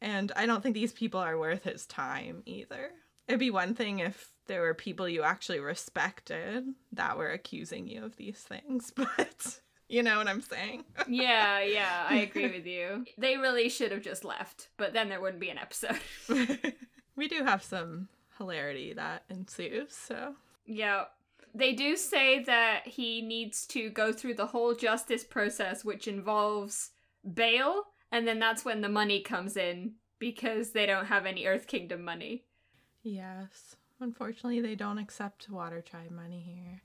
And 0.00 0.32
I 0.34 0.46
don't 0.46 0.62
think 0.62 0.74
these 0.74 0.92
people 0.92 1.20
are 1.20 1.38
worth 1.38 1.64
his 1.64 1.86
time 1.86 2.42
either. 2.44 2.90
It'd 3.28 3.38
be 3.38 3.50
one 3.50 3.74
thing 3.74 4.00
if 4.00 4.32
there 4.46 4.62
were 4.62 4.74
people 4.74 5.08
you 5.08 5.22
actually 5.22 5.60
respected 5.60 6.64
that 6.92 7.16
were 7.16 7.30
accusing 7.30 7.86
you 7.86 8.04
of 8.04 8.16
these 8.16 8.38
things, 8.38 8.90
but 8.96 9.60
you 9.88 10.02
know 10.02 10.18
what 10.18 10.26
I'm 10.26 10.40
saying? 10.40 10.84
Yeah, 11.06 11.60
yeah, 11.60 12.06
I 12.08 12.16
agree 12.30 12.50
with 12.50 12.66
you. 12.66 13.04
They 13.16 13.36
really 13.36 13.68
should 13.68 13.92
have 13.92 14.02
just 14.02 14.24
left, 14.24 14.70
but 14.76 14.92
then 14.92 15.08
there 15.08 15.20
wouldn't 15.20 15.40
be 15.40 15.50
an 15.50 15.58
episode. 15.58 16.00
we 17.16 17.28
do 17.28 17.44
have 17.44 17.62
some 17.62 18.08
hilarity 18.38 18.94
that 18.94 19.24
ensues, 19.30 19.94
so. 19.94 20.34
yeah. 20.66 21.04
They 21.54 21.72
do 21.72 21.96
say 21.96 22.42
that 22.44 22.86
he 22.86 23.20
needs 23.20 23.66
to 23.68 23.90
go 23.90 24.12
through 24.12 24.34
the 24.34 24.46
whole 24.46 24.74
justice 24.74 25.24
process, 25.24 25.84
which 25.84 26.08
involves 26.08 26.90
bail, 27.34 27.84
and 28.10 28.26
then 28.26 28.38
that's 28.38 28.64
when 28.64 28.80
the 28.80 28.88
money 28.88 29.20
comes 29.20 29.56
in 29.56 29.94
because 30.18 30.70
they 30.70 30.86
don't 30.86 31.06
have 31.06 31.26
any 31.26 31.46
Earth 31.46 31.66
Kingdom 31.66 32.04
money. 32.04 32.44
Yes. 33.02 33.76
Unfortunately, 34.00 34.60
they 34.60 34.74
don't 34.74 34.98
accept 34.98 35.50
Water 35.50 35.80
Tribe 35.80 36.10
money 36.10 36.40
here. 36.40 36.82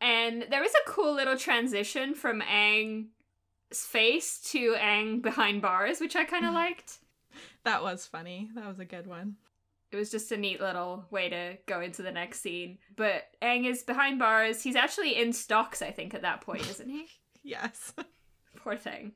And 0.00 0.46
there 0.50 0.62
is 0.62 0.72
a 0.74 0.90
cool 0.90 1.14
little 1.14 1.36
transition 1.36 2.14
from 2.14 2.40
Aang's 2.42 3.06
face 3.72 4.38
to 4.52 4.74
Aang 4.74 5.22
behind 5.22 5.62
bars, 5.62 6.00
which 6.00 6.14
I 6.14 6.24
kind 6.24 6.46
of 6.46 6.54
liked. 6.54 6.98
That 7.64 7.82
was 7.82 8.06
funny. 8.06 8.50
That 8.54 8.66
was 8.66 8.78
a 8.78 8.84
good 8.84 9.06
one. 9.06 9.36
It 9.90 9.96
was 9.96 10.10
just 10.10 10.32
a 10.32 10.36
neat 10.36 10.60
little 10.60 11.06
way 11.10 11.28
to 11.30 11.56
go 11.66 11.80
into 11.80 12.02
the 12.02 12.12
next 12.12 12.40
scene. 12.40 12.78
But 12.96 13.24
Aang 13.40 13.66
is 13.66 13.82
behind 13.82 14.18
bars. 14.18 14.62
He's 14.62 14.76
actually 14.76 15.16
in 15.16 15.32
stocks, 15.32 15.80
I 15.80 15.90
think, 15.90 16.14
at 16.14 16.22
that 16.22 16.40
point, 16.42 16.68
isn't 16.68 16.88
he? 16.88 17.06
Yes. 17.44 17.94
Poor 18.56 18.76
thing. 18.76 19.12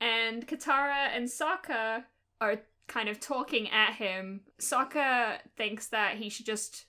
And 0.00 0.46
Katara 0.46 1.08
and 1.16 1.26
Sokka 1.26 2.04
are 2.40 2.60
kind 2.86 3.08
of 3.08 3.18
talking 3.18 3.68
at 3.70 3.94
him. 3.94 4.42
Sokka 4.60 5.38
thinks 5.56 5.88
that 5.88 6.16
he 6.16 6.28
should 6.28 6.46
just 6.46 6.84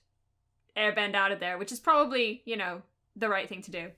airbend 0.76 1.14
out 1.14 1.32
of 1.32 1.40
there, 1.40 1.58
which 1.58 1.72
is 1.72 1.80
probably, 1.80 2.42
you 2.44 2.56
know, 2.56 2.82
the 3.16 3.28
right 3.28 3.48
thing 3.48 3.62
to 3.62 3.70
do. 3.70 3.90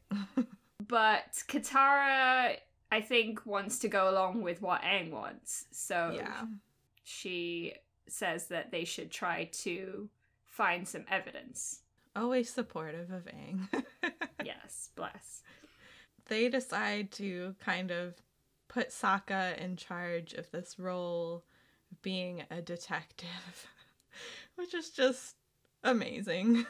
but 0.86 1.42
Katara, 1.48 2.56
I 2.90 3.00
think, 3.00 3.44
wants 3.44 3.80
to 3.80 3.88
go 3.88 4.08
along 4.08 4.42
with 4.42 4.62
what 4.62 4.82
Aang 4.82 5.10
wants. 5.10 5.66
So 5.72 6.12
yeah. 6.14 6.44
she 7.04 7.74
says 8.12 8.46
that 8.46 8.70
they 8.70 8.84
should 8.84 9.10
try 9.10 9.44
to 9.52 10.08
find 10.44 10.86
some 10.88 11.04
evidence. 11.10 11.80
Always 12.16 12.50
supportive 12.50 13.10
of 13.10 13.24
Aang. 13.26 13.68
Yes, 14.44 14.90
bless. 14.94 15.42
they 16.28 16.48
decide 16.48 17.10
to 17.12 17.54
kind 17.60 17.90
of 17.90 18.14
put 18.68 18.90
Sokka 18.90 19.58
in 19.58 19.76
charge 19.76 20.32
of 20.32 20.50
this 20.52 20.78
role 20.78 21.44
of 21.90 22.00
being 22.02 22.44
a 22.50 22.62
detective, 22.62 23.66
which 24.56 24.74
is 24.74 24.90
just 24.90 25.34
amazing 25.82 26.64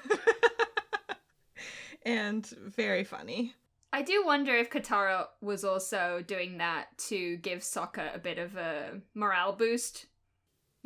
and 2.02 2.46
very 2.46 3.04
funny. 3.04 3.54
I 3.92 4.02
do 4.02 4.22
wonder 4.24 4.54
if 4.54 4.70
Katara 4.70 5.26
was 5.40 5.64
also 5.64 6.22
doing 6.26 6.58
that 6.58 6.96
to 7.08 7.36
give 7.38 7.60
Sokka 7.60 8.14
a 8.14 8.18
bit 8.18 8.38
of 8.38 8.56
a 8.56 9.00
morale 9.14 9.52
boost. 9.52 10.06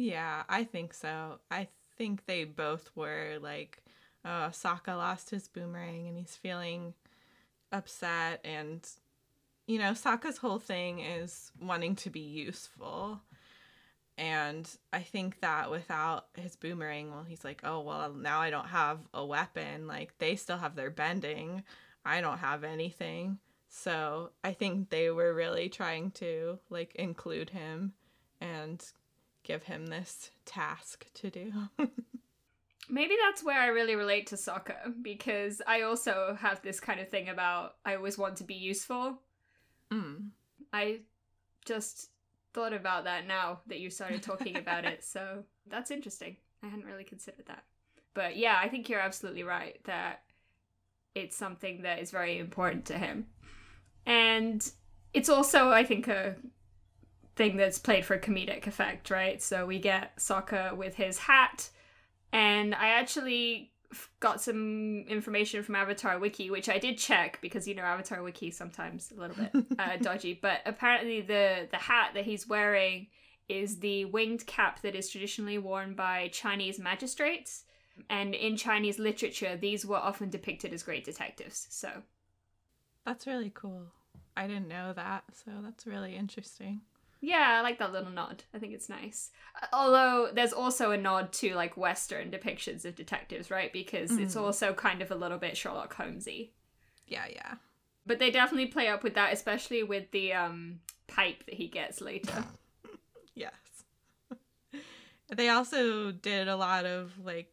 Yeah, 0.03 0.43
I 0.49 0.65
think 0.65 0.95
so. 0.95 1.39
I 1.49 1.69
think 1.97 2.27
they 2.27 2.43
both 2.43 2.91
were 2.97 3.39
like, 3.41 3.85
oh, 4.25 4.51
Sokka 4.51 4.97
lost 4.97 5.31
his 5.31 5.47
boomerang 5.47 6.09
and 6.09 6.19
he's 6.19 6.35
feeling 6.35 6.95
upset. 7.71 8.41
And, 8.45 8.85
you 9.69 9.79
know, 9.79 9.93
Sokka's 9.93 10.39
whole 10.39 10.59
thing 10.59 10.99
is 10.99 11.53
wanting 11.61 11.95
to 11.97 12.11
be 12.11 12.19
useful. 12.19 13.21
And 14.19 14.69
I 14.93 15.03
think 15.03 15.41
that 15.41 15.71
without 15.71 16.27
his 16.35 16.57
boomerang, 16.57 17.13
well, 17.13 17.23
he's 17.23 17.45
like, 17.45 17.61
oh, 17.63 17.79
well, 17.79 18.13
now 18.13 18.41
I 18.41 18.51
don't 18.51 18.67
have 18.67 18.99
a 19.15 19.25
weapon. 19.25 19.87
Like, 19.87 20.19
they 20.19 20.35
still 20.35 20.59
have 20.59 20.75
their 20.75 20.91
bending. 20.91 21.63
I 22.05 22.21
don't 22.21 22.39
have 22.39 22.65
anything. 22.65 23.39
So 23.69 24.31
I 24.43 24.53
think 24.53 24.91
they 24.91 25.13
were 25.13 25.33
really 25.33 25.69
trying 25.69 26.11
to, 26.13 26.59
like, 26.71 26.93
include 26.97 27.51
him 27.51 27.93
and 28.41 28.85
give 29.43 29.65
him 29.65 29.87
this 29.87 30.31
task 30.45 31.07
to 31.15 31.31
do. 31.31 31.53
Maybe 32.89 33.15
that's 33.25 33.45
where 33.45 33.61
I 33.61 33.69
really 33.69 33.95
relate 33.95 34.27
to 34.29 34.35
Sokka 34.35 34.93
because 35.03 35.63
I 35.67 35.83
also 35.83 36.37
have 36.41 36.61
this 36.63 36.81
kind 36.81 37.01
of 37.01 37.09
thing 37.09 37.29
about 37.29 37.77
I 37.85 37.95
always 37.95 38.19
want 38.19 38.37
to 38.37 38.45
be 38.45 38.55
useful. 38.55 39.19
Mm. 39.91 40.31
I 40.73 41.01
just 41.65 42.11
thought 42.53 42.73
about 42.73 43.05
that 43.05 43.27
now 43.27 43.61
that 43.67 43.81
you 43.81 43.89
started 43.89 44.23
talking 44.23 44.57
about 44.57 44.85
it. 44.85 45.05
So 45.13 45.45
that's 45.69 45.91
interesting. 45.91 46.37
I 46.63 46.69
hadn't 46.69 46.87
really 46.87 47.05
considered 47.05 47.47
that. 47.47 47.65
But 48.15 48.37
yeah, 48.37 48.59
I 48.61 48.69
think 48.69 48.89
you're 48.89 49.01
absolutely 49.01 49.43
right 49.43 49.79
that 49.85 50.23
it's 51.15 51.37
something 51.37 51.83
that 51.83 52.01
is 52.01 52.11
very 52.11 52.39
important 52.39 52.85
to 52.87 52.99
him. 52.99 53.27
And 54.07 54.69
it's 55.15 55.29
also, 55.29 55.71
I 55.71 55.85
think, 55.85 56.09
a 56.09 56.37
thing 57.37 57.57
that's 57.57 57.79
played 57.79 58.05
for 58.05 58.19
comedic 58.19 58.67
effect, 58.67 59.11
right? 59.11 59.43
So 59.43 59.67
we 59.67 59.79
get 59.79 60.17
Sokka 60.17 60.77
with 60.77 60.95
his 60.95 61.19
hat, 61.19 61.71
and 62.33 62.75
I 62.75 62.89
actually 62.89 63.73
got 64.21 64.41
some 64.41 65.05
information 65.09 65.63
from 65.63 65.75
Avatar 65.75 66.19
Wiki, 66.19 66.51
which 66.51 66.69
I 66.69 66.79
did 66.79 66.97
check 66.99 67.39
because 67.43 67.69
you 67.69 67.75
know 67.75 67.83
Avatar 67.83 68.23
Wiki 68.23 68.51
sometimes 68.51 69.13
a 69.17 69.21
little 69.21 69.37
bit 69.37 69.65
uh, 69.79 69.97
dodgy. 70.01 70.39
But 70.41 70.61
apparently, 70.67 71.21
the 71.21 71.69
the 71.71 71.79
hat 71.79 72.11
that 72.15 72.25
he's 72.25 72.49
wearing 72.49 73.09
is 73.49 73.81
the 73.81 74.05
winged 74.07 74.47
cap 74.47 74.83
that 74.83 74.95
is 74.95 75.09
traditionally 75.09 75.59
worn 75.59 75.95
by 75.95 76.29
Chinese 76.29 76.79
magistrates. 76.79 77.65
And 78.09 78.35
in 78.35 78.57
Chinese 78.57 78.99
literature, 78.99 79.57
these 79.57 79.85
were 79.85 79.97
often 79.97 80.31
depicted 80.31 80.73
as 80.73 80.83
great 80.83 81.05
detectives. 81.05 81.67
So 81.71 82.03
That's 83.05 83.27
really 83.27 83.53
cool. 83.55 83.83
I 84.35 84.47
didn't 84.47 84.69
know 84.69 84.95
that, 84.95 85.25
so 85.33 85.51
that's 85.63 85.87
really 85.87 86.17
interesting. 86.17 86.81
Yeah, 87.25 87.57
I 87.59 87.61
like 87.63 87.79
that 87.79 87.93
little 87.93 88.11
nod. 88.11 88.43
I 88.53 88.59
think 88.59 88.75
it's 88.75 88.89
nice. 88.89 89.31
Uh, 89.63 89.67
Although 89.73 90.31
there's 90.35 90.53
also 90.53 90.91
a 90.91 90.97
nod 90.99 91.33
to 91.35 91.55
like 91.55 91.77
Western 91.77 92.33
depictions 92.33 92.85
of 92.85 92.97
detectives, 92.97 93.49
right? 93.49 93.73
Because 93.73 94.11
it's 94.19 94.35
Mhm. 94.35 94.41
also 94.41 94.75
kind 94.75 95.01
of 95.01 95.11
a 95.13 95.15
little 95.15 95.39
bit 95.39 95.57
Sherlock 95.57 95.95
Holmesy. 95.95 96.53
Yeah, 97.07 97.27
yeah. 97.31 97.55
But 98.05 98.19
they 98.19 98.33
definitely 98.33 98.67
play 98.67 98.89
up 98.89 99.05
with 99.05 99.15
that, 99.15 99.33
especially 99.33 99.85
with 99.85 100.11
the 100.11 100.33
um 100.33 100.81
pipe 101.07 101.45
that 101.47 101.55
he 101.55 101.69
gets 101.69 102.01
later. 102.01 102.45
Yes. 103.35 103.85
they 105.29 105.49
also 105.49 106.11
did 106.13 106.49
a 106.49 106.57
lot 106.57 106.85
of 106.85 107.19
like 107.25 107.53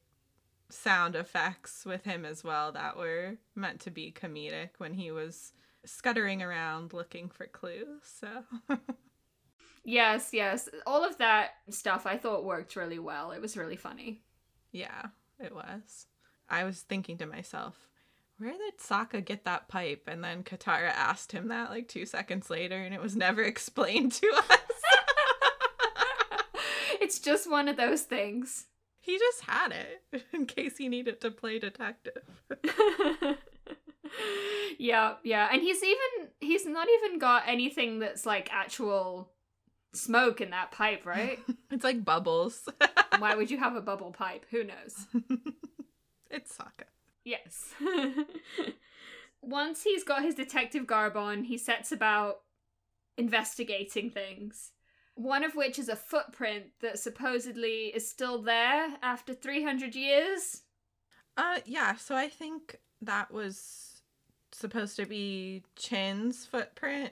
sound 0.69 1.15
effects 1.15 1.85
with 1.85 2.03
him 2.03 2.25
as 2.25 2.43
well 2.43 2.71
that 2.73 2.97
were 2.97 3.37
meant 3.55 3.79
to 3.81 3.91
be 3.91 4.11
comedic 4.11 4.71
when 4.79 4.93
he 4.93 5.11
was 5.11 5.53
scuttering 5.85 6.41
around 6.43 6.91
looking 6.91 7.29
for 7.29 7.45
clues. 7.47 8.01
So 8.03 8.43
yes, 9.89 10.29
yes. 10.33 10.69
All 10.85 11.03
of 11.03 11.17
that 11.17 11.51
stuff 11.69 12.05
I 12.05 12.17
thought 12.17 12.45
worked 12.45 12.75
really 12.75 12.99
well. 12.99 13.31
It 13.31 13.41
was 13.41 13.57
really 13.57 13.75
funny. 13.75 14.21
yeah, 14.71 15.07
it 15.39 15.53
was. 15.53 16.07
I 16.49 16.63
was 16.63 16.81
thinking 16.81 17.17
to 17.19 17.25
myself, 17.25 17.75
where 18.37 18.53
did 18.53 18.79
Sokka 18.79 19.23
get 19.23 19.45
that 19.45 19.67
pipe? 19.67 20.03
And 20.07 20.23
then 20.23 20.43
Katara 20.43 20.89
asked 20.89 21.31
him 21.31 21.49
that 21.49 21.69
like 21.69 21.87
two 21.87 22.05
seconds 22.05 22.49
later, 22.49 22.77
and 22.77 22.93
it 22.93 23.01
was 23.01 23.15
never 23.15 23.41
explained 23.43 24.13
to 24.13 24.27
us. 24.37 24.59
it's 27.01 27.19
just 27.19 27.49
one 27.49 27.67
of 27.67 27.77
those 27.77 28.03
things. 28.03 28.65
he 28.99 29.17
just 29.17 29.41
had 29.41 29.71
it 29.73 30.23
in 30.33 30.45
case 30.45 30.77
he 30.77 30.87
needed 30.87 31.19
to 31.21 31.31
play 31.31 31.59
detective. 31.59 32.23
yeah, 34.77 35.15
yeah. 35.23 35.49
And 35.51 35.61
he's 35.61 35.83
even 35.83 36.29
he's 36.39 36.65
not 36.65 36.87
even 36.97 37.19
got 37.19 37.43
anything 37.47 37.99
that's 37.99 38.25
like 38.25 38.49
actual 38.51 39.31
smoke 39.93 40.41
in 40.41 40.49
that 40.51 40.71
pipe, 40.71 41.05
right? 41.05 41.39
it's 41.71 41.83
like 41.83 42.05
bubbles. 42.05 42.67
Why 43.19 43.35
would 43.35 43.51
you 43.51 43.57
have 43.57 43.75
a 43.75 43.81
bubble 43.81 44.11
pipe? 44.11 44.45
Who 44.51 44.63
knows? 44.63 45.07
it's 46.29 46.55
Sokka. 46.55 46.85
Yes. 47.23 47.73
Once 49.41 49.83
he's 49.83 50.03
got 50.03 50.23
his 50.23 50.35
detective 50.35 50.87
garb 50.87 51.15
on, 51.15 51.43
he 51.43 51.57
sets 51.57 51.91
about 51.91 52.41
investigating 53.17 54.09
things. 54.09 54.71
One 55.15 55.43
of 55.43 55.55
which 55.55 55.77
is 55.77 55.89
a 55.89 55.95
footprint 55.95 56.67
that 56.81 56.97
supposedly 56.97 57.87
is 57.87 58.09
still 58.09 58.41
there 58.41 58.95
after 59.01 59.33
300 59.33 59.95
years. 59.95 60.63
Uh 61.35 61.59
yeah, 61.65 61.95
so 61.95 62.15
I 62.15 62.29
think 62.29 62.79
that 63.01 63.31
was 63.31 64.01
supposed 64.51 64.95
to 64.95 65.05
be 65.05 65.63
Chin's 65.75 66.45
footprint 66.45 67.11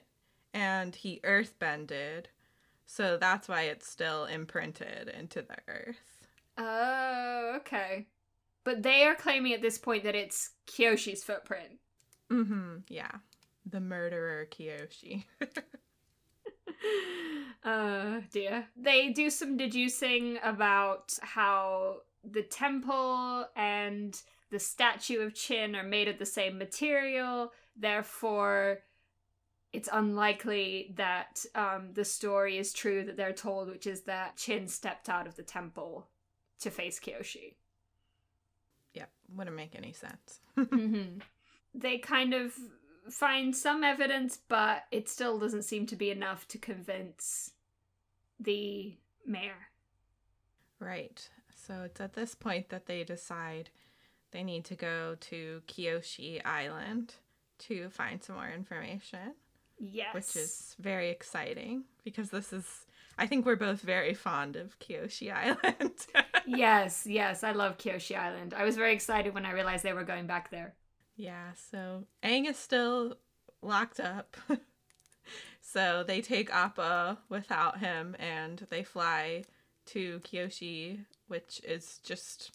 and 0.54 0.96
he 0.96 1.20
earthbended. 1.24 2.26
So 2.88 3.18
that's 3.18 3.48
why 3.48 3.64
it's 3.64 3.88
still 3.88 4.26
imprinted 4.26 5.10
into 5.10 5.42
the 5.42 5.58
earth. 5.68 6.26
Oh, 6.58 7.54
okay. 7.58 8.08
But 8.64 8.82
they 8.82 9.04
are 9.04 9.14
claiming 9.14 9.54
at 9.54 9.62
this 9.62 9.78
point 9.78 10.04
that 10.06 10.16
it's 10.16 10.52
Kyoshi's 10.66 11.24
footprint. 11.24 11.80
Mhm. 12.32 12.84
Yeah. 12.90 13.12
The 13.66 13.80
murderer 13.82 14.48
Kyoshi. 14.50 15.26
uh 17.64 18.22
dear. 18.32 18.68
They 18.76 19.10
do 19.10 19.30
some 19.30 19.58
deducing 19.58 20.40
about 20.44 21.18
how 21.22 21.98
the 22.24 22.44
temple 22.44 23.46
and 23.56 24.20
the 24.50 24.60
statue 24.60 25.20
of 25.22 25.34
Chin 25.34 25.76
are 25.76 25.84
made 25.84 26.08
of 26.08 26.20
the 26.20 26.26
same 26.26 26.58
material, 26.58 27.52
therefore 27.76 28.80
it's 29.74 29.90
unlikely 29.92 30.94
that 30.98 31.46
um, 31.56 31.90
the 31.94 32.06
story 32.06 32.58
is 32.58 32.74
true 32.74 33.04
that 33.06 33.18
they're 33.18 33.34
told, 33.34 33.70
which 33.70 33.86
is 33.88 34.02
that 34.04 34.38
Chin 34.38 34.68
stepped 34.68 35.10
out 35.10 35.28
of 35.28 35.36
the 35.36 35.44
temple 35.44 36.08
to 36.60 36.72
face 36.72 37.00
Kyoshi. 37.00 37.56
yep, 38.94 39.10
wouldn't 39.36 39.56
make 39.56 39.76
any 39.76 39.94
sense. 39.94 40.40
hmm 40.56 41.20
They 41.74 41.98
kind 42.00 42.34
of 42.34 42.54
find 43.10 43.56
some 43.56 43.84
evidence, 43.84 44.40
but 44.48 44.84
it 44.92 45.10
still 45.10 45.40
doesn't 45.40 45.64
seem 45.64 45.86
to 45.88 45.96
be 45.96 46.12
enough 46.12 46.48
to 46.50 46.58
convince 46.58 47.52
the 48.40 48.98
mayor. 49.26 49.70
Right. 50.80 51.30
So 51.56 51.84
it's 51.84 52.00
at 52.02 52.14
this 52.14 52.36
point 52.36 52.70
that 52.70 52.86
they 52.86 53.04
decide 53.04 53.70
they 54.32 54.44
need 54.44 54.66
to 54.66 54.76
go 54.76 55.16
to 55.22 55.62
Kyoshi 55.68 56.42
Island 56.46 57.16
to 57.60 57.90
find 57.90 58.24
some 58.24 58.36
more 58.36 58.50
information, 58.50 59.34
Yes. 59.80 60.14
which 60.14 60.36
is 60.36 60.76
very 60.80 61.10
exciting 61.10 61.84
because 62.04 62.30
this 62.32 62.52
is, 62.52 62.66
I 63.18 63.28
think 63.28 63.46
we're 63.46 63.56
both 63.56 63.82
very 63.82 64.14
fond 64.14 64.56
of 64.56 64.78
Kyoshi 64.80 65.32
Island. 65.46 65.94
yes, 66.46 67.06
yes, 67.06 67.44
I 67.44 67.52
love 67.52 67.78
Kyoshi 67.78 68.18
Island. 68.18 68.54
I 68.58 68.64
was 68.64 68.76
very 68.76 68.94
excited 68.94 69.34
when 69.34 69.46
I 69.46 69.52
realized 69.52 69.84
they 69.84 69.94
were 69.94 70.04
going 70.04 70.28
back 70.28 70.50
there. 70.52 70.74
yeah, 71.16 71.52
so 71.72 72.06
Aang 72.24 72.48
is 72.50 72.58
still 72.58 73.18
locked 73.62 74.00
up. 74.00 74.36
so 75.62 76.04
they 76.08 76.22
take 76.22 76.54
Appa 76.54 77.18
without 77.30 77.80
him 77.80 78.16
and 78.20 78.66
they 78.70 78.84
fly 78.84 79.44
to 79.88 80.20
Kyoshi, 80.22 81.06
which 81.28 81.62
is 81.64 82.00
just 82.04 82.52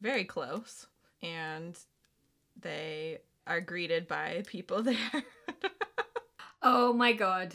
very 0.00 0.24
close. 0.24 0.86
And 1.22 1.78
they 2.60 3.18
are 3.46 3.60
greeted 3.60 4.06
by 4.08 4.42
people 4.46 4.82
there. 4.82 4.96
Oh 6.64 6.92
my 6.92 7.12
god. 7.12 7.54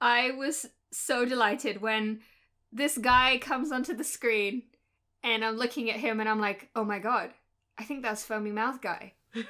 I 0.00 0.32
was 0.32 0.66
so 0.90 1.24
delighted 1.24 1.80
when 1.80 2.20
this 2.72 2.98
guy 2.98 3.38
comes 3.38 3.70
onto 3.70 3.94
the 3.94 4.04
screen 4.04 4.64
and 5.22 5.44
I'm 5.44 5.56
looking 5.56 5.90
at 5.90 6.00
him 6.00 6.18
and 6.18 6.28
I'm 6.28 6.40
like, 6.40 6.70
oh 6.74 6.84
my 6.84 6.98
god, 6.98 7.30
I 7.78 7.84
think 7.84 8.02
that's 8.02 8.24
Foaming 8.24 8.54
Mouth 8.54 8.80
Guy. 8.80 9.12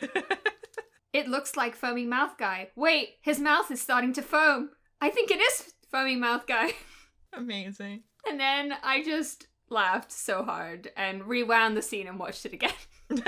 It 1.16 1.29
looks 1.29 1.57
like 1.57 1.75
Foaming 1.75 2.11
Mouth 2.11 2.37
Guy. 2.37 2.69
Wait, 2.77 3.14
his 3.23 3.40
mouth 3.40 3.71
is 3.71 3.81
starting 3.81 4.12
to 4.12 4.21
foam. 4.21 4.69
I 5.01 5.09
think 5.09 5.31
it 5.31 5.40
is 5.40 5.73
Foaming 5.90 6.21
Mouth 6.21 6.47
Guy. 6.47 6.73
Amazing. 7.33 8.03
And 8.29 8.38
then 8.38 8.75
I 8.83 9.03
just 9.03 9.47
laughed 9.71 10.12
so 10.12 10.45
hard 10.45 10.92
and 10.95 11.25
rewound 11.25 11.75
the 11.75 11.81
scene 11.81 12.07
and 12.07 12.19
watched 12.19 12.45
it 12.45 12.53
again. 12.53 12.75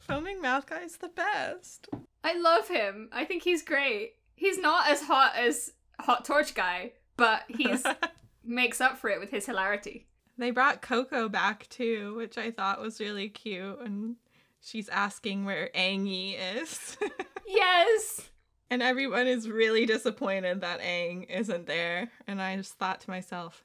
Foaming 0.00 0.42
Mouth 0.42 0.66
Guy 0.66 0.82
is 0.82 0.98
the 0.98 1.08
best. 1.08 1.88
I 2.22 2.38
love 2.38 2.68
him. 2.68 3.08
I 3.10 3.24
think 3.24 3.42
he's 3.42 3.62
great. 3.62 4.16
He's 4.34 4.58
not 4.58 4.88
as 4.88 5.02
hot 5.02 5.34
as 5.36 5.72
Hot 6.00 6.24
Torch 6.24 6.54
Guy, 6.54 6.92
but 7.16 7.42
he's 7.48 7.84
makes 8.44 8.80
up 8.80 8.98
for 8.98 9.08
it 9.10 9.20
with 9.20 9.30
his 9.30 9.46
hilarity. 9.46 10.06
They 10.36 10.50
brought 10.50 10.82
Koko 10.82 11.28
back 11.28 11.68
too, 11.68 12.14
which 12.16 12.36
I 12.36 12.50
thought 12.50 12.80
was 12.80 13.00
really 13.00 13.28
cute. 13.28 13.78
And 13.80 14.16
she's 14.60 14.88
asking 14.88 15.44
where 15.44 15.70
Aang 15.74 16.36
is. 16.58 16.96
Yes. 17.46 18.30
and 18.70 18.82
everyone 18.82 19.26
is 19.26 19.48
really 19.50 19.84
disappointed 19.86 20.62
that 20.62 20.80
Aang 20.80 21.28
isn't 21.30 21.66
there. 21.66 22.10
And 22.26 22.40
I 22.40 22.56
just 22.56 22.72
thought 22.72 23.02
to 23.02 23.10
myself, 23.10 23.62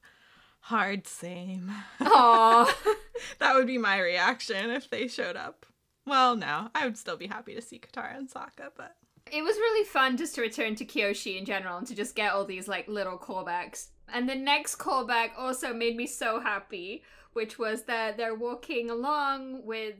hard 0.59 1.07
same. 1.07 1.71
Aw. 2.01 2.75
that 3.39 3.55
would 3.55 3.65
be 3.67 3.77
my 3.77 3.99
reaction 3.99 4.69
if 4.69 4.89
they 4.89 5.07
showed 5.07 5.37
up. 5.37 5.65
Well, 6.05 6.35
no, 6.35 6.69
I 6.75 6.85
would 6.85 6.97
still 6.97 7.15
be 7.17 7.27
happy 7.27 7.55
to 7.55 7.61
see 7.61 7.79
Katara 7.79 8.17
and 8.17 8.29
Sokka, 8.29 8.71
but 8.75 8.95
It 9.31 9.43
was 9.43 9.55
really 9.57 9.85
fun 9.85 10.17
just 10.17 10.35
to 10.35 10.41
return 10.41 10.75
to 10.75 10.85
Kyoshi 10.85 11.37
in 11.37 11.45
general 11.45 11.77
and 11.77 11.87
to 11.87 11.95
just 11.95 12.15
get 12.15 12.33
all 12.33 12.45
these 12.45 12.67
like 12.67 12.87
little 12.87 13.17
callbacks. 13.17 13.87
And 14.11 14.27
the 14.27 14.35
next 14.35 14.77
callback 14.77 15.31
also 15.37 15.73
made 15.73 15.95
me 15.95 16.07
so 16.07 16.39
happy, 16.39 17.03
which 17.33 17.59
was 17.59 17.83
that 17.83 18.17
they're 18.17 18.35
walking 18.35 18.89
along 18.89 19.65
with 19.65 19.95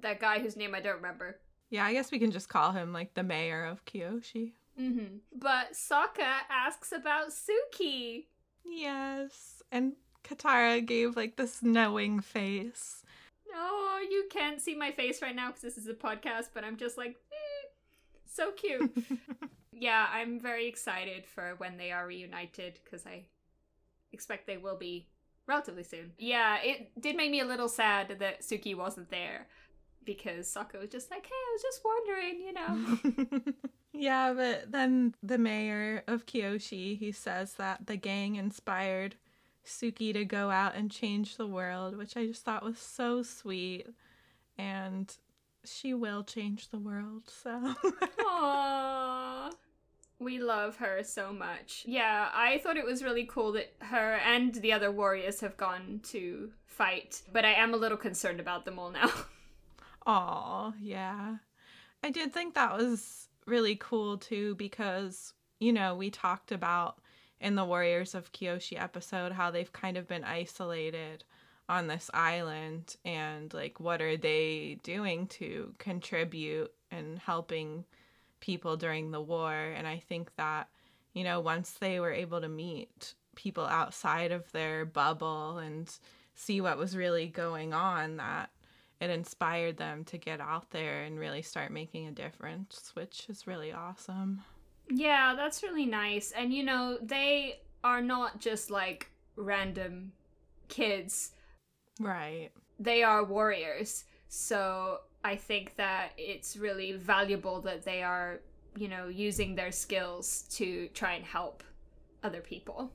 that 0.00 0.20
guy 0.20 0.40
whose 0.40 0.56
name 0.56 0.74
I 0.74 0.80
don't 0.80 0.96
remember. 0.96 1.38
Yeah, 1.70 1.84
I 1.86 1.92
guess 1.92 2.10
we 2.10 2.18
can 2.18 2.30
just 2.30 2.48
call 2.48 2.72
him 2.72 2.92
like 2.92 3.14
the 3.14 3.22
mayor 3.22 3.64
of 3.64 3.84
Kyoshi. 3.84 4.52
Mm-hmm. 4.78 5.16
But 5.34 5.72
Sokka 5.72 6.40
asks 6.50 6.92
about 6.92 7.28
Suki. 7.28 8.26
Yes. 8.64 9.62
And 9.70 9.92
Katara 10.24 10.84
gave 10.84 11.16
like 11.16 11.36
this 11.36 11.62
knowing 11.62 12.20
face. 12.20 13.02
Oh, 13.54 14.00
you 14.10 14.26
can't 14.30 14.60
see 14.60 14.74
my 14.74 14.90
face 14.90 15.20
right 15.20 15.34
now 15.36 15.48
because 15.48 15.62
this 15.62 15.76
is 15.76 15.88
a 15.88 15.94
podcast, 15.94 16.48
but 16.54 16.64
I'm 16.64 16.76
just 16.76 16.96
like, 16.96 17.10
eh, 17.10 17.51
so 18.34 18.52
cute. 18.52 18.90
yeah, 19.72 20.06
I'm 20.12 20.40
very 20.40 20.66
excited 20.66 21.26
for 21.26 21.54
when 21.58 21.76
they 21.76 21.92
are 21.92 22.06
reunited 22.06 22.78
because 22.84 23.06
I 23.06 23.24
expect 24.12 24.46
they 24.46 24.56
will 24.56 24.76
be 24.76 25.08
relatively 25.46 25.82
soon. 25.82 26.12
Yeah, 26.18 26.58
it 26.62 26.92
did 27.00 27.16
make 27.16 27.30
me 27.30 27.40
a 27.40 27.46
little 27.46 27.68
sad 27.68 28.16
that 28.18 28.42
Suki 28.42 28.76
wasn't 28.76 29.10
there 29.10 29.46
because 30.04 30.52
Sokka 30.52 30.80
was 30.80 30.90
just 30.90 31.10
like, 31.10 31.24
hey, 31.24 31.30
I 31.32 31.52
was 31.52 31.62
just 31.62 31.82
wondering, 31.84 32.40
you 32.40 32.52
know. 32.52 33.52
yeah, 33.92 34.32
but 34.32 34.70
then 34.70 35.14
the 35.22 35.38
mayor 35.38 36.02
of 36.06 36.26
Kyoshi, 36.26 36.98
he 36.98 37.12
says 37.12 37.54
that 37.54 37.86
the 37.86 37.96
gang 37.96 38.36
inspired 38.36 39.16
Suki 39.64 40.12
to 40.12 40.24
go 40.24 40.50
out 40.50 40.74
and 40.74 40.90
change 40.90 41.36
the 41.36 41.46
world, 41.46 41.96
which 41.96 42.16
I 42.16 42.26
just 42.26 42.44
thought 42.44 42.64
was 42.64 42.78
so 42.78 43.22
sweet. 43.22 43.86
And 44.58 45.14
she 45.64 45.94
will 45.94 46.24
change 46.24 46.68
the 46.68 46.78
world, 46.78 47.22
so. 47.26 47.74
Aww. 48.20 49.52
We 50.18 50.38
love 50.38 50.76
her 50.76 51.02
so 51.02 51.32
much. 51.32 51.82
Yeah, 51.86 52.28
I 52.32 52.58
thought 52.58 52.76
it 52.76 52.84
was 52.84 53.02
really 53.02 53.24
cool 53.24 53.52
that 53.52 53.72
her 53.80 54.14
and 54.24 54.54
the 54.54 54.72
other 54.72 54.92
warriors 54.92 55.40
have 55.40 55.56
gone 55.56 56.00
to 56.04 56.50
fight, 56.64 57.22
but 57.32 57.44
I 57.44 57.54
am 57.54 57.74
a 57.74 57.76
little 57.76 57.98
concerned 57.98 58.38
about 58.38 58.64
them 58.64 58.78
all 58.78 58.90
now. 58.90 59.10
Aw, 60.06 60.72
yeah. 60.80 61.36
I 62.04 62.10
did 62.10 62.32
think 62.32 62.54
that 62.54 62.76
was 62.76 63.28
really 63.46 63.76
cool 63.76 64.16
too 64.16 64.54
because, 64.56 65.32
you 65.58 65.72
know, 65.72 65.96
we 65.96 66.10
talked 66.10 66.52
about 66.52 67.00
in 67.40 67.56
the 67.56 67.64
Warriors 67.64 68.14
of 68.14 68.32
Kyoshi 68.32 68.80
episode 68.80 69.32
how 69.32 69.50
they've 69.50 69.72
kind 69.72 69.96
of 69.96 70.06
been 70.06 70.24
isolated 70.24 71.24
on 71.68 71.86
this 71.86 72.10
island 72.12 72.96
and 73.04 73.52
like 73.54 73.80
what 73.80 74.02
are 74.02 74.16
they 74.16 74.78
doing 74.82 75.26
to 75.26 75.74
contribute 75.78 76.72
and 76.90 77.18
helping 77.18 77.84
people 78.40 78.76
during 78.76 79.10
the 79.10 79.20
war 79.20 79.52
and 79.52 79.86
I 79.86 79.98
think 79.98 80.34
that 80.36 80.68
you 81.12 81.24
know 81.24 81.40
once 81.40 81.72
they 81.72 82.00
were 82.00 82.12
able 82.12 82.40
to 82.40 82.48
meet 82.48 83.14
people 83.36 83.64
outside 83.64 84.32
of 84.32 84.50
their 84.52 84.84
bubble 84.84 85.58
and 85.58 85.90
see 86.34 86.60
what 86.60 86.78
was 86.78 86.96
really 86.96 87.28
going 87.28 87.72
on 87.72 88.16
that 88.16 88.50
it 89.00 89.10
inspired 89.10 89.78
them 89.78 90.04
to 90.04 90.18
get 90.18 90.40
out 90.40 90.70
there 90.70 91.02
and 91.02 91.18
really 91.18 91.42
start 91.42 91.70
making 91.70 92.06
a 92.06 92.12
difference 92.12 92.90
which 92.94 93.26
is 93.28 93.46
really 93.46 93.72
awesome. 93.72 94.42
Yeah, 94.90 95.34
that's 95.36 95.62
really 95.62 95.86
nice. 95.86 96.32
And 96.32 96.52
you 96.52 96.62
know, 96.62 96.98
they 97.00 97.60
are 97.84 98.02
not 98.02 98.40
just 98.40 98.70
like 98.70 99.10
random 99.36 100.12
kids. 100.68 101.32
Right. 102.00 102.50
They 102.78 103.02
are 103.02 103.24
warriors. 103.24 104.04
So 104.28 105.00
I 105.24 105.36
think 105.36 105.76
that 105.76 106.12
it's 106.16 106.56
really 106.56 106.92
valuable 106.92 107.60
that 107.62 107.84
they 107.84 108.02
are, 108.02 108.40
you 108.76 108.88
know, 108.88 109.08
using 109.08 109.54
their 109.54 109.72
skills 109.72 110.42
to 110.52 110.88
try 110.88 111.14
and 111.14 111.24
help 111.24 111.62
other 112.22 112.40
people. 112.40 112.92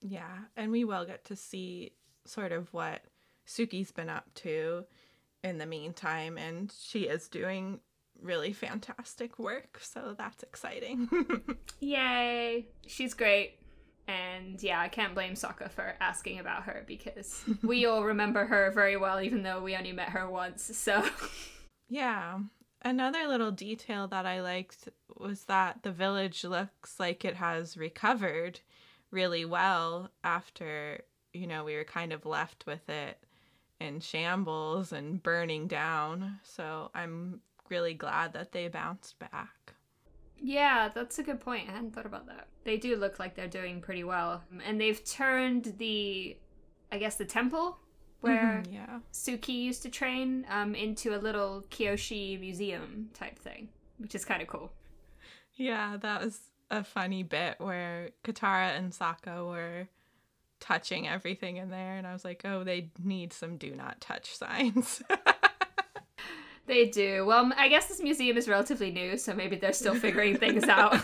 Yeah, 0.00 0.38
and 0.56 0.70
we 0.70 0.84
will 0.84 1.04
get 1.04 1.24
to 1.26 1.36
see 1.36 1.92
sort 2.24 2.52
of 2.52 2.72
what 2.72 3.02
Suki's 3.46 3.90
been 3.90 4.08
up 4.08 4.26
to 4.36 4.84
in 5.42 5.58
the 5.58 5.66
meantime, 5.66 6.38
and 6.38 6.72
she 6.80 7.00
is 7.00 7.28
doing 7.28 7.80
really 8.20 8.52
fantastic 8.52 9.38
work, 9.38 9.78
so 9.80 10.14
that's 10.16 10.42
exciting. 10.42 11.08
Yay! 11.80 12.68
She's 12.86 13.14
great. 13.14 13.58
And 14.08 14.60
yeah, 14.62 14.80
I 14.80 14.88
can't 14.88 15.14
blame 15.14 15.34
Sokka 15.34 15.70
for 15.70 15.94
asking 16.00 16.40
about 16.40 16.64
her 16.64 16.82
because 16.86 17.44
we 17.62 17.84
all 17.84 18.02
remember 18.02 18.46
her 18.46 18.72
very 18.72 18.96
well, 18.96 19.20
even 19.20 19.42
though 19.42 19.62
we 19.62 19.76
only 19.76 19.92
met 19.92 20.08
her 20.08 20.28
once. 20.28 20.76
So, 20.76 21.04
yeah. 21.88 22.38
Another 22.80 23.26
little 23.26 23.50
detail 23.50 24.08
that 24.08 24.24
I 24.24 24.40
liked 24.40 24.88
was 25.18 25.44
that 25.44 25.82
the 25.82 25.92
village 25.92 26.42
looks 26.44 26.98
like 26.98 27.24
it 27.24 27.36
has 27.36 27.76
recovered 27.76 28.60
really 29.10 29.44
well 29.44 30.10
after, 30.24 31.02
you 31.32 31.46
know, 31.46 31.64
we 31.64 31.74
were 31.74 31.84
kind 31.84 32.12
of 32.12 32.24
left 32.24 32.64
with 32.66 32.88
it 32.88 33.18
in 33.80 34.00
shambles 34.00 34.92
and 34.92 35.22
burning 35.22 35.66
down. 35.66 36.38
So 36.44 36.90
I'm 36.94 37.40
really 37.68 37.94
glad 37.94 38.32
that 38.32 38.52
they 38.52 38.68
bounced 38.68 39.18
back. 39.18 39.74
Yeah, 40.40 40.90
that's 40.94 41.18
a 41.18 41.22
good 41.22 41.40
point. 41.40 41.68
I 41.68 41.72
hadn't 41.72 41.94
thought 41.94 42.06
about 42.06 42.26
that. 42.26 42.48
They 42.64 42.76
do 42.76 42.96
look 42.96 43.18
like 43.18 43.34
they're 43.34 43.48
doing 43.48 43.80
pretty 43.80 44.04
well. 44.04 44.42
And 44.64 44.80
they've 44.80 45.02
turned 45.04 45.74
the, 45.78 46.36
I 46.92 46.98
guess, 46.98 47.16
the 47.16 47.24
temple 47.24 47.78
where 48.20 48.62
mm-hmm, 48.64 48.74
yeah. 48.74 48.98
Suki 49.12 49.54
used 49.54 49.82
to 49.82 49.90
train 49.90 50.44
um, 50.50 50.74
into 50.74 51.14
a 51.14 51.18
little 51.18 51.64
Kyoshi 51.70 52.38
museum 52.38 53.10
type 53.14 53.38
thing, 53.38 53.68
which 53.98 54.14
is 54.14 54.24
kind 54.24 54.42
of 54.42 54.48
cool. 54.48 54.72
Yeah, 55.54 55.96
that 56.00 56.24
was 56.24 56.38
a 56.70 56.84
funny 56.84 57.22
bit 57.22 57.56
where 57.58 58.10
Katara 58.24 58.76
and 58.76 58.92
Sokka 58.92 59.46
were 59.48 59.88
touching 60.60 61.08
everything 61.08 61.56
in 61.56 61.70
there, 61.70 61.96
and 61.96 62.06
I 62.06 62.12
was 62.12 62.24
like, 62.24 62.42
oh, 62.44 62.64
they 62.64 62.90
need 63.02 63.32
some 63.32 63.56
do 63.56 63.74
not 63.74 64.00
touch 64.00 64.36
signs. 64.36 65.02
They 66.68 66.84
do. 66.84 67.24
Well, 67.24 67.50
I 67.56 67.68
guess 67.68 67.86
this 67.86 68.00
museum 68.00 68.36
is 68.36 68.46
relatively 68.46 68.90
new, 68.90 69.16
so 69.16 69.34
maybe 69.34 69.56
they're 69.56 69.72
still 69.72 69.94
figuring 69.94 70.36
things 70.36 70.64
out. 70.64 71.00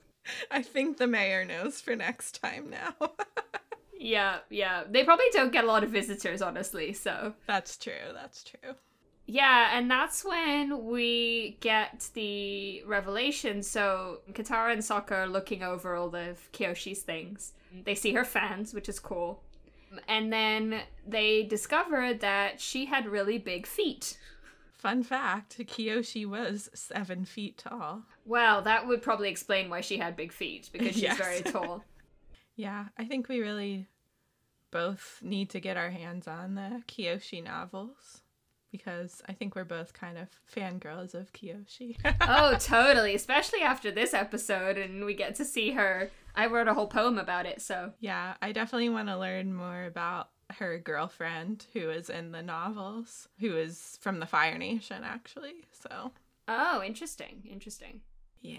I 0.50 0.60
think 0.60 0.98
the 0.98 1.06
mayor 1.06 1.44
knows 1.44 1.80
for 1.80 1.94
next 1.94 2.42
time 2.42 2.68
now. 2.68 3.12
yeah, 3.98 4.38
yeah. 4.50 4.82
They 4.90 5.04
probably 5.04 5.26
don't 5.32 5.52
get 5.52 5.64
a 5.64 5.68
lot 5.68 5.84
of 5.84 5.90
visitors, 5.90 6.42
honestly, 6.42 6.92
so. 6.92 7.34
That's 7.46 7.76
true, 7.76 8.12
that's 8.12 8.42
true. 8.42 8.74
Yeah, 9.26 9.70
and 9.78 9.88
that's 9.88 10.24
when 10.24 10.84
we 10.84 11.58
get 11.60 12.08
the 12.14 12.82
revelation. 12.82 13.62
So 13.62 14.18
Katara 14.32 14.72
and 14.72 14.82
Sokka 14.82 15.12
are 15.12 15.28
looking 15.28 15.62
over 15.62 15.94
all 15.94 16.14
of 16.14 16.50
Kyoshi's 16.52 17.02
things. 17.02 17.52
They 17.84 17.94
see 17.94 18.12
her 18.14 18.24
fans, 18.24 18.74
which 18.74 18.88
is 18.88 18.98
cool. 18.98 19.42
And 20.08 20.32
then 20.32 20.82
they 21.06 21.44
discover 21.44 22.12
that 22.14 22.60
she 22.60 22.86
had 22.86 23.06
really 23.06 23.38
big 23.38 23.66
feet. 23.66 24.18
Fun 24.84 25.02
fact 25.02 25.56
Kyoshi 25.56 26.26
was 26.26 26.68
seven 26.74 27.24
feet 27.24 27.56
tall. 27.56 28.02
Well, 28.26 28.60
that 28.60 28.86
would 28.86 29.00
probably 29.00 29.30
explain 29.30 29.70
why 29.70 29.80
she 29.80 29.96
had 29.96 30.14
big 30.14 30.30
feet, 30.30 30.68
because 30.70 30.92
she's 30.92 31.02
yes. 31.04 31.16
very 31.16 31.40
tall. 31.40 31.82
yeah, 32.54 32.88
I 32.98 33.06
think 33.06 33.30
we 33.30 33.40
really 33.40 33.88
both 34.70 35.20
need 35.22 35.48
to 35.50 35.60
get 35.60 35.78
our 35.78 35.88
hands 35.88 36.28
on 36.28 36.54
the 36.56 36.82
Kyoshi 36.86 37.42
novels 37.42 38.20
because 38.70 39.22
I 39.26 39.32
think 39.32 39.54
we're 39.54 39.64
both 39.64 39.94
kind 39.94 40.18
of 40.18 40.28
fangirls 40.54 41.14
of 41.14 41.32
Kyoshi. 41.32 41.96
oh, 42.20 42.54
totally. 42.58 43.14
Especially 43.14 43.62
after 43.62 43.90
this 43.90 44.12
episode 44.12 44.76
and 44.76 45.06
we 45.06 45.14
get 45.14 45.34
to 45.36 45.46
see 45.46 45.70
her. 45.70 46.10
I 46.34 46.44
wrote 46.44 46.68
a 46.68 46.74
whole 46.74 46.88
poem 46.88 47.16
about 47.16 47.46
it, 47.46 47.62
so. 47.62 47.94
Yeah, 48.00 48.34
I 48.42 48.52
definitely 48.52 48.90
want 48.90 49.08
to 49.08 49.16
learn 49.16 49.54
more 49.54 49.84
about 49.84 50.28
her 50.58 50.78
girlfriend 50.78 51.66
who 51.72 51.90
is 51.90 52.10
in 52.10 52.32
the 52.32 52.42
novels, 52.42 53.28
who 53.40 53.56
is 53.56 53.98
from 54.00 54.20
the 54.20 54.26
Fire 54.26 54.58
Nation, 54.58 55.02
actually. 55.04 55.66
So. 55.72 56.12
Oh, 56.48 56.82
interesting. 56.84 57.42
Interesting. 57.50 58.00
Yeah. 58.40 58.58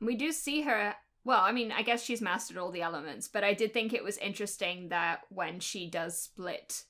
We 0.00 0.16
do 0.16 0.32
see 0.32 0.62
her. 0.62 0.94
Well, 1.24 1.40
I 1.40 1.52
mean, 1.52 1.72
I 1.72 1.82
guess 1.82 2.02
she's 2.02 2.20
mastered 2.20 2.58
all 2.58 2.72
the 2.72 2.82
elements, 2.82 3.28
but 3.28 3.44
I 3.44 3.54
did 3.54 3.72
think 3.72 3.92
it 3.92 4.04
was 4.04 4.18
interesting 4.18 4.88
that 4.88 5.20
when 5.28 5.60
she 5.60 5.88
does 5.88 6.18
split 6.18 6.84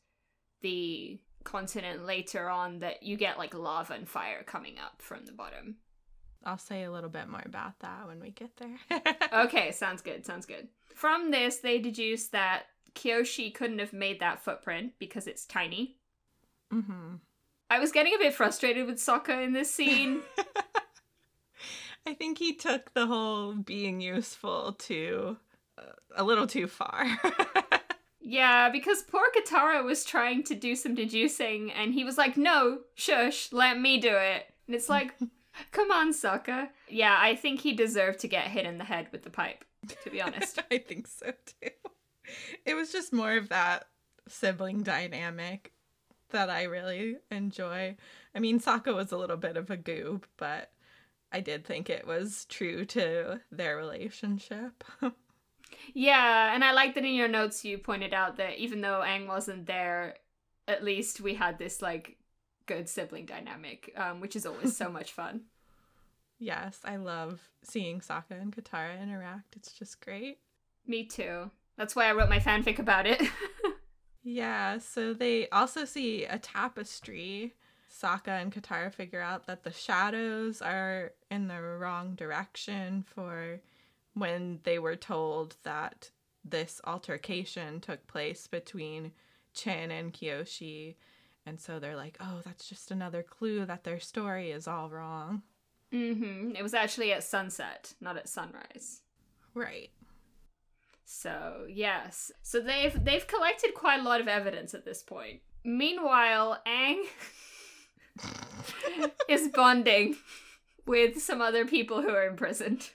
the 0.63 1.21
continent 1.45 2.07
later 2.07 2.49
on, 2.49 2.79
that 2.79 3.03
you 3.03 3.17
get 3.17 3.39
like 3.39 3.55
lava 3.55 3.95
and 3.95 4.09
fire 4.09 4.43
coming 4.45 4.79
up 4.79 5.03
from 5.03 5.27
the 5.27 5.33
bottom. 5.33 5.77
I'll 6.45 6.59
say 6.59 6.85
a 6.85 6.91
little 6.91 7.11
bit 7.11 7.29
more 7.29 7.43
about 7.45 7.79
that 7.81 8.07
when 8.07 8.21
we 8.21 8.31
get 8.31 8.57
there. 8.57 9.05
okay, 9.45 9.71
sounds 9.71 10.03
good. 10.03 10.27
Sounds 10.27 10.47
good. 10.47 10.69
From 10.95 11.31
this, 11.31 11.59
they 11.59 11.79
deduce 11.79 12.29
that 12.29 12.65
Kyoshi 12.95 13.53
couldn't 13.53 13.79
have 13.79 13.93
made 13.93 14.21
that 14.21 14.41
footprint 14.41 14.93
because 14.99 15.27
it's 15.27 15.45
tiny. 15.45 15.97
Mm-hmm. 16.73 17.17
I 17.71 17.79
was 17.79 17.93
getting 17.93 18.15
a 18.15 18.19
bit 18.19 18.35
frustrated 18.35 18.87
with 18.87 18.99
Sokka 18.99 19.43
in 19.43 19.53
this 19.53 19.73
scene. 19.73 20.21
I 22.07 22.15
think 22.15 22.39
he 22.39 22.55
took 22.55 22.93
the 22.93 23.07
whole 23.07 23.55
being 23.55 24.01
useful 24.01 24.73
to 24.81 25.37
uh, 25.79 25.93
a 26.17 26.25
little 26.25 26.47
too 26.47 26.67
far. 26.67 27.07
yeah, 28.21 28.69
because 28.69 29.03
poor 29.03 29.25
Katara 29.35 29.85
was 29.85 30.05
trying 30.05 30.43
to 30.45 30.55
do 30.55 30.75
some 30.75 30.95
deducing 30.95 31.71
and 31.71 31.95
he 31.95 32.05
was 32.05 32.19
like, 32.19 32.37
no, 32.37 32.81
shush, 32.95 33.53
let 33.53 33.79
me 33.79 33.99
do 33.99 34.15
it. 34.15 34.47
And 34.67 34.75
it's 34.75 34.89
like, 34.89 35.15
come 35.71 35.91
on, 35.91 36.13
Sokka. 36.13 36.69
Yeah, 36.89 37.17
I 37.19 37.37
think 37.37 37.61
he 37.61 37.73
deserved 37.73 38.19
to 38.21 38.29
get 38.29 38.49
hit 38.49 38.67
in 38.67 38.79
the 38.79 38.85
head 38.85 39.07
with 39.13 39.23
the 39.23 39.31
pipe, 39.31 39.65
to 40.03 40.11
be 40.11 40.21
honest. 40.21 40.59
I 40.71 40.79
think 40.79 41.07
so 41.07 41.33
too. 41.63 41.71
it 42.65 42.75
was 42.75 42.93
just 42.93 43.13
more 43.13 43.37
of 43.37 43.49
that 43.49 43.89
sibling 44.29 44.83
dynamic 44.83 45.73
that 46.31 46.51
I 46.51 46.65
really 46.65 47.19
enjoy. 47.31 47.97
I 48.35 48.39
mean, 48.39 48.61
Sokka 48.61 48.95
was 48.95 49.13
a 49.13 49.17
little 49.17 49.37
bit 49.37 49.57
of 49.57 49.71
a 49.71 49.77
goob, 49.77 50.25
but 50.37 50.73
I 51.31 51.41
did 51.41 51.65
think 51.65 51.89
it 51.89 52.07
was 52.07 52.47
true 52.47 52.85
to 52.87 53.41
their 53.51 53.77
relationship. 53.77 54.85
yeah, 55.95 56.55
and 56.55 56.65
I 56.65 56.73
like 56.73 56.95
that 56.95 57.05
in 57.05 57.15
your 57.15 57.29
notes 57.29 57.65
you 57.65 57.79
pointed 57.79 58.13
out 58.13 58.37
that 58.37 58.59
even 58.59 58.81
though 58.81 59.03
Aang 59.05 59.27
wasn't 59.27 59.67
there, 59.67 60.17
at 60.69 60.85
least 60.85 61.21
we 61.21 61.35
had 61.35 61.59
this 61.59 61.83
like 61.83 62.19
good 62.67 62.89
sibling 62.89 63.27
dynamic, 63.27 63.93
um, 63.97 64.21
which 64.21 64.37
is 64.37 64.47
always 64.47 64.77
so 64.77 64.89
much 64.91 65.13
fun. 65.13 65.43
Yes, 66.39 66.81
I 66.85 66.97
love 66.97 67.41
seeing 67.63 68.01
Sokka 68.01 68.33
and 68.33 68.55
Katara 68.55 69.01
interact. 69.01 69.55
It's 69.57 69.73
just 69.73 70.01
great. 70.01 70.39
Me 70.87 71.05
too. 71.05 71.51
That's 71.83 71.97
why 71.97 72.07
I 72.07 72.13
wrote 72.13 72.29
my 72.29 72.39
fanfic 72.39 72.79
about 72.79 73.09
it. 73.09 73.21
yeah, 74.23 74.79
so 74.79 75.13
they 75.13 75.49
also 75.49 75.85
see 75.85 76.25
a 76.25 76.39
tapestry. 76.39 77.55
Sokka 77.91 78.29
and 78.29 78.53
Katara 78.53 78.95
figure 78.95 79.21
out 79.21 79.49
that 79.49 79.65
the 79.65 79.73
shadows 79.73 80.63
are 80.63 81.11
in 81.29 81.49
the 81.49 81.61
wrong 81.61 82.15
direction 82.15 83.05
for 83.05 83.61
when 84.15 84.61
they 84.63 84.79
were 84.79 84.95
told 84.95 85.57
that 85.65 86.09
this 86.45 86.81
altercation 86.85 87.81
took 87.81 88.07
place 88.07 88.47
between 88.47 89.11
Chin 89.53 89.91
and 89.91 90.13
Kyoshi. 90.13 90.95
And 91.47 91.59
so 91.59 91.81
they're 91.81 91.97
like, 91.97 92.17
oh, 92.21 92.43
that's 92.45 92.69
just 92.69 92.93
another 92.93 93.25
clue 93.25 93.67
that 93.67 93.83
their 93.83 93.99
story 93.99 94.53
is 94.53 94.69
all 94.69 94.89
wrong. 94.89 95.43
Mm-hmm. 95.93 96.55
It 96.55 96.63
was 96.63 96.75
actually 96.75 97.13
at 97.13 97.25
sunset, 97.25 97.95
not 98.01 98.17
at 98.17 98.29
sunrise. 98.29 99.01
Right. 99.53 99.91
So 101.05 101.67
yes. 101.69 102.33
So 102.43 102.61
they've 102.61 103.05
they've 103.05 103.27
collected 103.27 103.75
quite 103.75 104.01
a 104.01 104.05
lot 104.05 104.21
of 104.21 104.29
evidence 104.29 104.75
at 104.75 104.85
this 104.85 105.03
point. 105.03 105.41
Meanwhile, 105.65 106.59
Aang 106.67 107.05
is 109.29 109.49
bonding 109.49 110.17
with 110.87 111.21
some 111.23 111.41
other 111.41 111.65
people 111.65 112.03
who 112.03 112.11
are 112.11 112.27
imprisoned. 112.27 112.91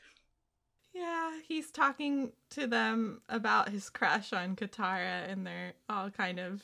Yeah, 0.93 1.31
he's 1.47 1.69
talking 1.71 2.31
to 2.51 2.65
them 2.65 3.21
about 3.29 3.69
his 3.69 3.89
crush 3.89 4.33
on 4.33 4.55
Katara, 4.55 5.31
and 5.31 5.45
they're 5.45 5.73
all 5.87 6.09
kind 6.09 6.39
of 6.39 6.63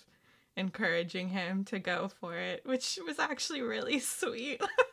encouraging 0.55 1.29
him 1.29 1.63
to 1.65 1.79
go 1.79 2.09
for 2.19 2.35
it, 2.35 2.65
which 2.65 2.99
was 3.05 3.19
actually 3.19 3.61
really 3.61 3.99
sweet. 3.99 4.61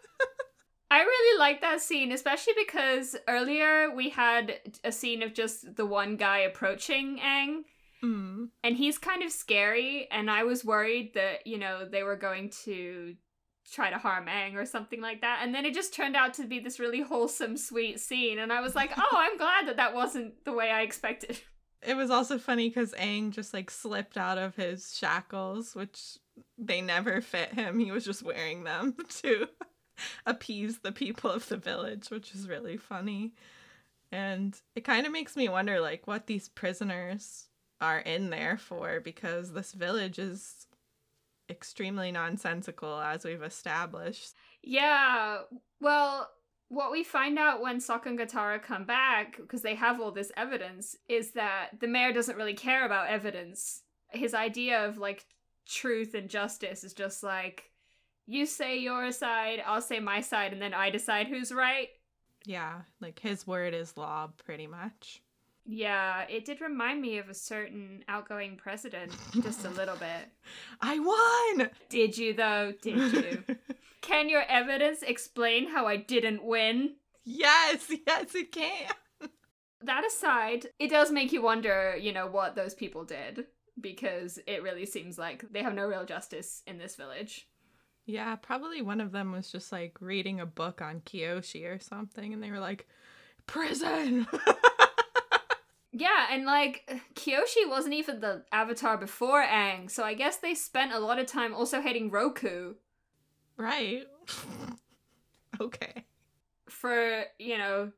I 0.90 1.00
really 1.00 1.38
like 1.38 1.60
that 1.60 1.80
scene, 1.80 2.10
especially 2.10 2.54
because 2.58 3.16
earlier 3.28 3.94
we 3.94 4.10
had 4.10 4.58
a 4.82 4.90
scene 4.90 5.22
of 5.22 5.34
just 5.34 5.76
the 5.76 5.86
one 5.86 6.16
guy 6.16 6.38
approaching 6.38 7.18
Aang. 7.18 7.62
Mm. 8.02 8.48
And 8.64 8.76
he's 8.76 8.98
kind 8.98 9.22
of 9.22 9.30
scary, 9.30 10.08
and 10.10 10.30
I 10.30 10.44
was 10.44 10.64
worried 10.64 11.12
that, 11.14 11.46
you 11.46 11.58
know, 11.58 11.84
they 11.84 12.02
were 12.02 12.16
going 12.16 12.50
to 12.64 13.14
try 13.70 13.90
to 13.90 13.98
harm 13.98 14.26
Aang 14.26 14.56
or 14.56 14.64
something 14.64 15.00
like 15.00 15.20
that. 15.20 15.40
And 15.42 15.54
then 15.54 15.64
it 15.64 15.74
just 15.74 15.94
turned 15.94 16.16
out 16.16 16.34
to 16.34 16.46
be 16.46 16.58
this 16.58 16.80
really 16.80 17.02
wholesome, 17.02 17.56
sweet 17.56 18.00
scene. 18.00 18.38
And 18.38 18.52
I 18.52 18.60
was 18.60 18.74
like, 18.74 18.92
oh, 18.96 19.16
I'm 19.16 19.36
glad 19.36 19.68
that 19.68 19.76
that 19.76 19.94
wasn't 19.94 20.44
the 20.44 20.52
way 20.52 20.70
I 20.70 20.82
expected. 20.82 21.40
It 21.82 21.96
was 21.96 22.10
also 22.10 22.38
funny 22.38 22.68
because 22.68 22.92
Aang 22.94 23.30
just 23.30 23.54
like 23.54 23.70
slipped 23.70 24.18
out 24.18 24.38
of 24.38 24.56
his 24.56 24.96
shackles, 24.96 25.74
which 25.74 26.18
they 26.58 26.80
never 26.80 27.20
fit 27.20 27.54
him. 27.54 27.78
He 27.78 27.90
was 27.90 28.04
just 28.04 28.22
wearing 28.22 28.64
them 28.64 28.96
to 29.22 29.48
appease 30.26 30.78
the 30.78 30.92
people 30.92 31.30
of 31.30 31.48
the 31.48 31.56
village, 31.56 32.10
which 32.10 32.34
is 32.34 32.48
really 32.48 32.76
funny. 32.76 33.32
And 34.12 34.60
it 34.74 34.84
kind 34.84 35.06
of 35.06 35.12
makes 35.12 35.36
me 35.36 35.48
wonder 35.48 35.80
like 35.80 36.06
what 36.06 36.26
these 36.26 36.48
prisoners 36.48 37.46
are 37.80 38.00
in 38.00 38.30
there 38.30 38.58
for 38.58 39.00
because 39.00 39.52
this 39.52 39.72
village 39.72 40.18
is 40.18 40.66
extremely 41.48 42.12
nonsensical 42.12 43.00
as 43.00 43.24
we've 43.24 43.42
established. 43.42 44.34
Yeah. 44.62 45.38
Well, 45.80 46.28
what 46.68 46.92
we 46.92 47.02
find 47.02 47.38
out 47.38 47.60
when 47.60 47.78
Sokka 47.78 48.06
and 48.06 48.18
Katara 48.18 48.62
come 48.62 48.84
back, 48.84 49.36
because 49.36 49.62
they 49.62 49.74
have 49.74 50.00
all 50.00 50.12
this 50.12 50.30
evidence, 50.36 50.96
is 51.08 51.32
that 51.32 51.70
the 51.80 51.88
mayor 51.88 52.12
doesn't 52.12 52.36
really 52.36 52.54
care 52.54 52.86
about 52.86 53.08
evidence. 53.08 53.82
His 54.10 54.34
idea 54.34 54.86
of 54.86 54.96
like 54.96 55.26
truth 55.66 56.14
and 56.14 56.28
justice 56.28 56.84
is 56.84 56.94
just 56.94 57.22
like, 57.22 57.64
you 58.30 58.46
say 58.46 58.78
your 58.78 59.10
side, 59.10 59.60
I'll 59.66 59.82
say 59.82 59.98
my 59.98 60.20
side, 60.20 60.52
and 60.52 60.62
then 60.62 60.72
I 60.72 60.90
decide 60.90 61.26
who's 61.26 61.50
right. 61.52 61.88
Yeah, 62.44 62.82
like 63.00 63.18
his 63.18 63.44
word 63.46 63.74
is 63.74 63.96
law, 63.96 64.30
pretty 64.44 64.68
much. 64.68 65.20
Yeah, 65.66 66.22
it 66.28 66.44
did 66.44 66.60
remind 66.60 67.02
me 67.02 67.18
of 67.18 67.28
a 67.28 67.34
certain 67.34 68.04
outgoing 68.08 68.56
president, 68.56 69.12
just 69.42 69.64
a 69.64 69.70
little 69.80 69.96
bit. 69.96 70.28
I 70.80 70.98
won! 71.00 71.70
Did 71.88 72.16
you, 72.16 72.32
though? 72.32 72.72
Did 72.80 73.12
you? 73.12 73.44
can 74.00 74.28
your 74.28 74.44
evidence 74.48 75.02
explain 75.02 75.68
how 75.68 75.86
I 75.86 75.96
didn't 75.96 76.44
win? 76.44 76.94
Yes, 77.24 77.90
yes, 78.06 78.34
it 78.34 78.52
can. 78.52 78.88
That 79.82 80.06
aside, 80.06 80.68
it 80.78 80.90
does 80.90 81.10
make 81.10 81.32
you 81.32 81.42
wonder, 81.42 81.96
you 82.00 82.12
know, 82.12 82.26
what 82.28 82.54
those 82.54 82.74
people 82.74 83.04
did, 83.04 83.46
because 83.80 84.38
it 84.46 84.62
really 84.62 84.86
seems 84.86 85.18
like 85.18 85.50
they 85.50 85.62
have 85.62 85.74
no 85.74 85.86
real 85.86 86.04
justice 86.04 86.62
in 86.66 86.78
this 86.78 86.96
village. 86.96 87.48
Yeah, 88.10 88.34
probably 88.34 88.82
one 88.82 89.00
of 89.00 89.12
them 89.12 89.30
was 89.30 89.52
just 89.52 89.70
like 89.70 89.96
reading 90.00 90.40
a 90.40 90.46
book 90.46 90.82
on 90.82 91.00
Kyoshi 91.02 91.64
or 91.64 91.78
something, 91.78 92.32
and 92.32 92.42
they 92.42 92.50
were 92.50 92.58
like, 92.58 92.88
prison! 93.46 94.26
yeah, 95.92 96.26
and 96.32 96.44
like, 96.44 96.90
Kyoshi 97.14 97.68
wasn't 97.68 97.94
even 97.94 98.18
the 98.18 98.42
avatar 98.50 98.96
before 98.96 99.44
Aang, 99.44 99.88
so 99.88 100.02
I 100.02 100.14
guess 100.14 100.38
they 100.38 100.56
spent 100.56 100.92
a 100.92 100.98
lot 100.98 101.20
of 101.20 101.26
time 101.26 101.54
also 101.54 101.80
hating 101.80 102.10
Roku. 102.10 102.74
Right. 103.56 104.08
okay. 105.60 106.04
For, 106.68 107.26
you 107.38 107.58
know, 107.58 107.92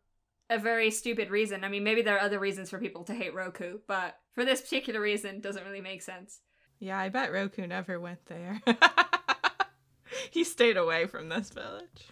a 0.51 0.59
very 0.59 0.91
stupid 0.91 1.31
reason. 1.31 1.65
I 1.65 1.71
mean, 1.71 1.85
maybe 1.85 2.03
there 2.03 2.17
are 2.17 2.23
other 2.23 2.39
reasons 2.39 2.69
for 2.69 2.79
people 2.79 3.05
to 3.05 3.15
hate 3.15 3.33
Roku, 3.33 3.79
but 3.87 4.19
for 4.35 4.45
this 4.45 4.61
particular 4.61 5.01
reason, 5.01 5.41
doesn't 5.41 5.65
really 5.65 5.81
make 5.81 6.03
sense. 6.03 6.41
Yeah, 6.81 6.99
I 6.99 7.09
bet 7.09 7.33
Roku 7.33 7.67
never 7.67 7.99
went 7.99 8.27
there. 8.27 8.61
he 10.31 10.45
stayed 10.45 10.77
away 10.77 11.07
from 11.07 11.29
this 11.29 11.51
village. 11.51 12.09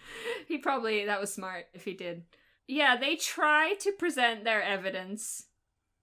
He 0.47 0.57
probably, 0.57 1.05
that 1.05 1.21
was 1.21 1.33
smart 1.33 1.67
if 1.73 1.83
he 1.83 1.93
did. 1.93 2.23
Yeah, 2.67 2.97
they 2.97 3.15
try 3.15 3.73
to 3.79 3.91
present 3.91 4.43
their 4.43 4.61
evidence. 4.61 5.47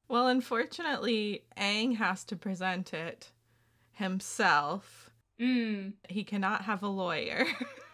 Well, 0.08 0.26
unfortunately, 0.26 1.44
Aang 1.56 1.96
has 1.96 2.24
to 2.24 2.36
present 2.36 2.92
it 2.94 3.30
himself. 3.92 5.10
Mm. 5.40 5.94
He 6.08 6.24
cannot 6.24 6.62
have 6.62 6.82
a 6.82 6.88
lawyer. 6.88 7.46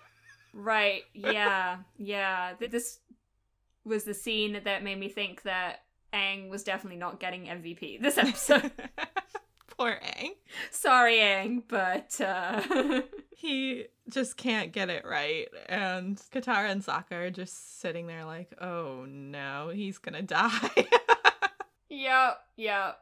right, 0.54 1.02
yeah, 1.12 1.78
yeah. 1.96 2.54
This 2.58 3.00
was 3.84 4.04
the 4.04 4.14
scene 4.14 4.60
that 4.64 4.82
made 4.82 4.98
me 4.98 5.08
think 5.08 5.42
that 5.42 5.82
Aang 6.12 6.48
was 6.48 6.62
definitely 6.62 6.98
not 6.98 7.20
getting 7.20 7.46
MVP 7.46 8.00
this 8.00 8.16
episode. 8.16 8.72
Poor 9.76 9.98
Aang. 10.02 10.30
Sorry, 10.70 11.16
Aang, 11.16 11.62
but 11.66 12.20
uh 12.20 13.02
he 13.36 13.86
just 14.08 14.36
can't 14.36 14.72
get 14.72 14.90
it 14.90 15.04
right. 15.04 15.48
And 15.68 16.16
Katara 16.32 16.70
and 16.70 16.84
Sokka 16.84 17.12
are 17.12 17.30
just 17.30 17.80
sitting 17.80 18.06
there 18.06 18.24
like, 18.24 18.52
oh 18.60 19.04
no, 19.08 19.70
he's 19.74 19.98
gonna 19.98 20.22
die. 20.22 20.70
yep, 21.88 22.38
yep. 22.56 23.00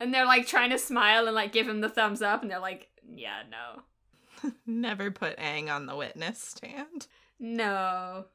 And 0.00 0.12
they're 0.12 0.26
like 0.26 0.46
trying 0.46 0.70
to 0.70 0.78
smile 0.78 1.26
and 1.26 1.34
like 1.34 1.52
give 1.52 1.68
him 1.68 1.80
the 1.80 1.88
thumbs 1.88 2.20
up, 2.20 2.42
and 2.42 2.50
they're 2.50 2.58
like, 2.58 2.88
yeah, 3.08 3.42
no. 3.50 4.50
Never 4.66 5.10
put 5.10 5.38
Aang 5.38 5.70
on 5.70 5.86
the 5.86 5.96
witness 5.96 6.38
stand. 6.38 7.06
No. 7.38 8.26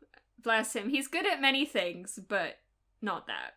Bless 0.42 0.74
him. 0.76 0.90
He's 0.90 1.08
good 1.08 1.28
at 1.28 1.42
many 1.42 1.66
things, 1.66 2.20
but 2.28 2.60
not 3.02 3.28
that. 3.28 3.56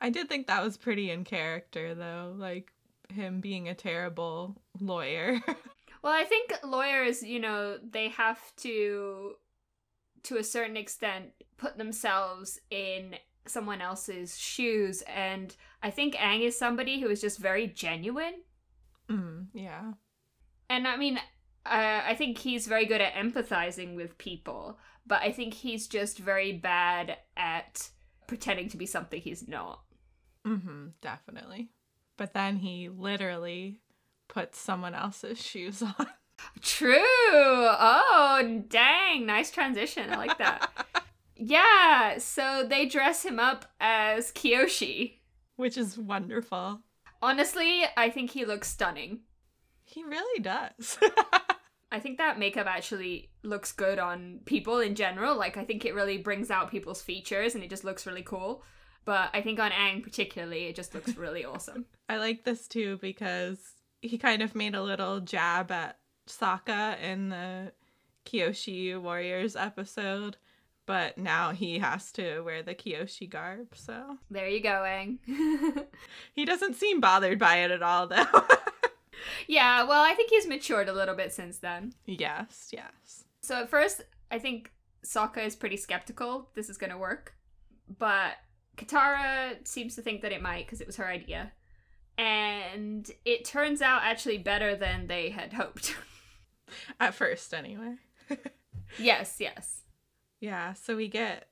I 0.00 0.10
did 0.10 0.28
think 0.28 0.46
that 0.46 0.64
was 0.64 0.76
pretty 0.76 1.10
in 1.10 1.24
character, 1.24 1.94
though. 1.94 2.34
Like, 2.36 2.72
him 3.08 3.40
being 3.40 3.68
a 3.68 3.74
terrible 3.74 4.60
lawyer. 4.80 5.40
well, 6.02 6.12
I 6.12 6.24
think 6.24 6.52
lawyers, 6.64 7.22
you 7.22 7.40
know, 7.40 7.78
they 7.78 8.08
have 8.10 8.40
to, 8.58 9.32
to 10.24 10.36
a 10.36 10.44
certain 10.44 10.76
extent, 10.76 11.30
put 11.56 11.78
themselves 11.78 12.60
in 12.70 13.16
someone 13.46 13.80
else's 13.80 14.38
shoes. 14.38 15.02
And 15.02 15.54
I 15.82 15.90
think 15.90 16.14
Aang 16.14 16.42
is 16.42 16.58
somebody 16.58 17.00
who 17.00 17.08
is 17.08 17.20
just 17.20 17.38
very 17.38 17.66
genuine. 17.66 18.34
Mm, 19.10 19.46
yeah. 19.54 19.92
And 20.70 20.86
I 20.86 20.96
mean, 20.96 21.18
uh, 21.66 22.02
I 22.06 22.14
think 22.14 22.38
he's 22.38 22.66
very 22.66 22.86
good 22.86 23.00
at 23.00 23.14
empathizing 23.14 23.96
with 23.96 24.18
people, 24.18 24.78
but 25.06 25.22
I 25.22 25.32
think 25.32 25.54
he's 25.54 25.88
just 25.88 26.18
very 26.18 26.52
bad 26.52 27.16
at 27.36 27.88
pretending 28.26 28.68
to 28.70 28.76
be 28.76 28.86
something 28.86 29.20
he's 29.20 29.48
not. 29.48 29.80
Mm-hmm, 30.46 30.88
definitely. 31.00 31.70
But 32.18 32.34
then 32.34 32.56
he 32.56 32.90
literally 32.90 33.80
puts 34.28 34.58
someone 34.58 34.94
else's 34.94 35.42
shoes 35.42 35.80
on. 35.82 36.06
True. 36.60 36.98
Oh, 37.00 38.62
dang. 38.68 39.24
Nice 39.24 39.50
transition. 39.50 40.12
I 40.12 40.16
like 40.16 40.36
that. 40.36 40.70
yeah, 41.36 42.18
so 42.18 42.66
they 42.68 42.86
dress 42.86 43.24
him 43.24 43.38
up 43.38 43.64
as 43.80 44.30
Kyoshi, 44.32 45.14
Which 45.56 45.78
is 45.78 45.96
wonderful. 45.96 46.80
Honestly, 47.22 47.84
I 47.96 48.10
think 48.10 48.30
he 48.30 48.44
looks 48.44 48.68
stunning. 48.68 49.20
He 49.84 50.04
really 50.04 50.42
does. 50.42 50.98
I 51.90 52.00
think 52.00 52.18
that 52.18 52.38
makeup 52.38 52.66
actually 52.66 53.30
looks 53.42 53.72
good 53.72 53.98
on 53.98 54.40
people 54.44 54.80
in 54.80 54.94
general. 54.94 55.36
Like, 55.36 55.56
I 55.56 55.64
think 55.64 55.84
it 55.84 55.94
really 55.94 56.18
brings 56.18 56.50
out 56.50 56.70
people's 56.70 57.00
features 57.00 57.54
and 57.54 57.64
it 57.64 57.70
just 57.70 57.84
looks 57.84 58.06
really 58.06 58.22
cool. 58.22 58.62
But 59.08 59.30
I 59.32 59.40
think 59.40 59.58
on 59.58 59.70
Aang 59.70 60.02
particularly, 60.02 60.66
it 60.66 60.76
just 60.76 60.94
looks 60.94 61.16
really 61.16 61.42
awesome. 61.42 61.86
I 62.10 62.18
like 62.18 62.44
this 62.44 62.68
too 62.68 62.98
because 63.00 63.58
he 64.02 64.18
kind 64.18 64.42
of 64.42 64.54
made 64.54 64.74
a 64.74 64.82
little 64.82 65.20
jab 65.20 65.70
at 65.70 65.96
Sokka 66.26 67.00
in 67.00 67.30
the 67.30 67.72
Kyoshi 68.26 69.00
Warriors 69.00 69.56
episode, 69.56 70.36
but 70.84 71.16
now 71.16 71.52
he 71.52 71.78
has 71.78 72.12
to 72.12 72.42
wear 72.42 72.62
the 72.62 72.74
Kyoshi 72.74 73.30
garb, 73.30 73.68
so. 73.74 74.18
There 74.30 74.46
you 74.46 74.60
go, 74.62 74.84
Aang. 74.86 75.16
he 76.34 76.44
doesn't 76.44 76.76
seem 76.76 77.00
bothered 77.00 77.38
by 77.38 77.60
it 77.60 77.70
at 77.70 77.82
all, 77.82 78.08
though. 78.08 78.26
yeah, 79.46 79.84
well, 79.84 80.02
I 80.02 80.12
think 80.12 80.28
he's 80.28 80.46
matured 80.46 80.90
a 80.90 80.92
little 80.92 81.14
bit 81.14 81.32
since 81.32 81.56
then. 81.56 81.94
Yes, 82.04 82.68
yes. 82.74 83.24
So 83.40 83.62
at 83.62 83.70
first, 83.70 84.02
I 84.30 84.38
think 84.38 84.70
Sokka 85.02 85.46
is 85.46 85.56
pretty 85.56 85.78
skeptical 85.78 86.50
this 86.54 86.68
is 86.68 86.76
going 86.76 86.92
to 86.92 86.98
work, 86.98 87.32
but 87.98 88.34
Katara 88.78 89.66
seems 89.66 89.94
to 89.96 90.02
think 90.02 90.22
that 90.22 90.32
it 90.32 90.42
might 90.42 90.66
because 90.66 90.80
it 90.80 90.86
was 90.86 90.96
her 90.96 91.06
idea. 91.06 91.52
And 92.16 93.08
it 93.24 93.44
turns 93.44 93.80
out 93.82 94.02
actually 94.02 94.38
better 94.38 94.74
than 94.74 95.06
they 95.06 95.30
had 95.30 95.52
hoped. 95.52 95.96
At 97.00 97.14
first, 97.14 97.54
anyway. 97.54 97.94
yes, 98.98 99.36
yes. 99.38 99.82
Yeah, 100.40 100.72
so 100.72 100.96
we 100.96 101.08
get 101.08 101.48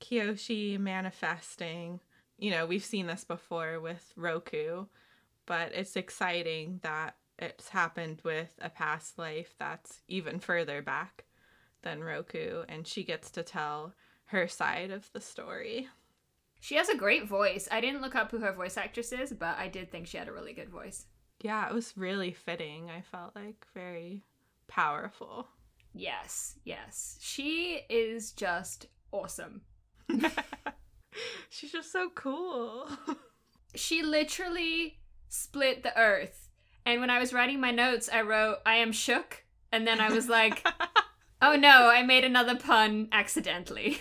Kyoshi 0.00 0.78
manifesting. 0.78 2.00
You 2.38 2.50
know, 2.50 2.66
we've 2.66 2.84
seen 2.84 3.06
this 3.06 3.24
before 3.24 3.80
with 3.80 4.12
Roku, 4.16 4.86
but 5.46 5.72
it's 5.74 5.96
exciting 5.96 6.80
that 6.82 7.16
it's 7.38 7.68
happened 7.68 8.20
with 8.24 8.54
a 8.60 8.68
past 8.68 9.18
life 9.18 9.54
that's 9.58 10.02
even 10.08 10.40
further 10.40 10.82
back 10.82 11.24
than 11.82 12.02
Roku, 12.02 12.64
and 12.68 12.86
she 12.86 13.04
gets 13.04 13.30
to 13.32 13.42
tell 13.42 13.94
her 14.26 14.48
side 14.48 14.90
of 14.90 15.10
the 15.12 15.20
story. 15.20 15.88
She 16.60 16.76
has 16.76 16.88
a 16.88 16.96
great 16.96 17.26
voice. 17.26 17.68
I 17.70 17.80
didn't 17.80 18.02
look 18.02 18.14
up 18.14 18.30
who 18.30 18.38
her 18.38 18.52
voice 18.52 18.76
actress 18.76 19.12
is, 19.12 19.32
but 19.32 19.56
I 19.58 19.68
did 19.68 19.90
think 19.90 20.06
she 20.06 20.16
had 20.16 20.28
a 20.28 20.32
really 20.32 20.52
good 20.52 20.70
voice. 20.70 21.06
Yeah, 21.40 21.68
it 21.68 21.74
was 21.74 21.96
really 21.96 22.32
fitting. 22.32 22.90
I 22.90 23.00
felt 23.00 23.36
like 23.36 23.66
very 23.74 24.24
powerful. 24.66 25.46
Yes, 25.94 26.56
yes. 26.64 27.16
She 27.20 27.80
is 27.88 28.32
just 28.32 28.86
awesome. 29.12 29.62
She's 31.48 31.72
just 31.72 31.92
so 31.92 32.10
cool. 32.14 32.88
she 33.74 34.02
literally 34.02 34.98
split 35.28 35.82
the 35.82 35.96
earth. 35.98 36.48
And 36.84 37.00
when 37.00 37.10
I 37.10 37.18
was 37.18 37.32
writing 37.32 37.60
my 37.60 37.70
notes, 37.70 38.08
I 38.12 38.22
wrote, 38.22 38.58
I 38.64 38.76
am 38.76 38.92
shook. 38.92 39.44
And 39.70 39.86
then 39.86 40.00
I 40.00 40.10
was 40.10 40.28
like, 40.28 40.66
oh 41.42 41.56
no, 41.56 41.88
I 41.88 42.02
made 42.02 42.24
another 42.24 42.56
pun 42.56 43.08
accidentally. 43.12 44.00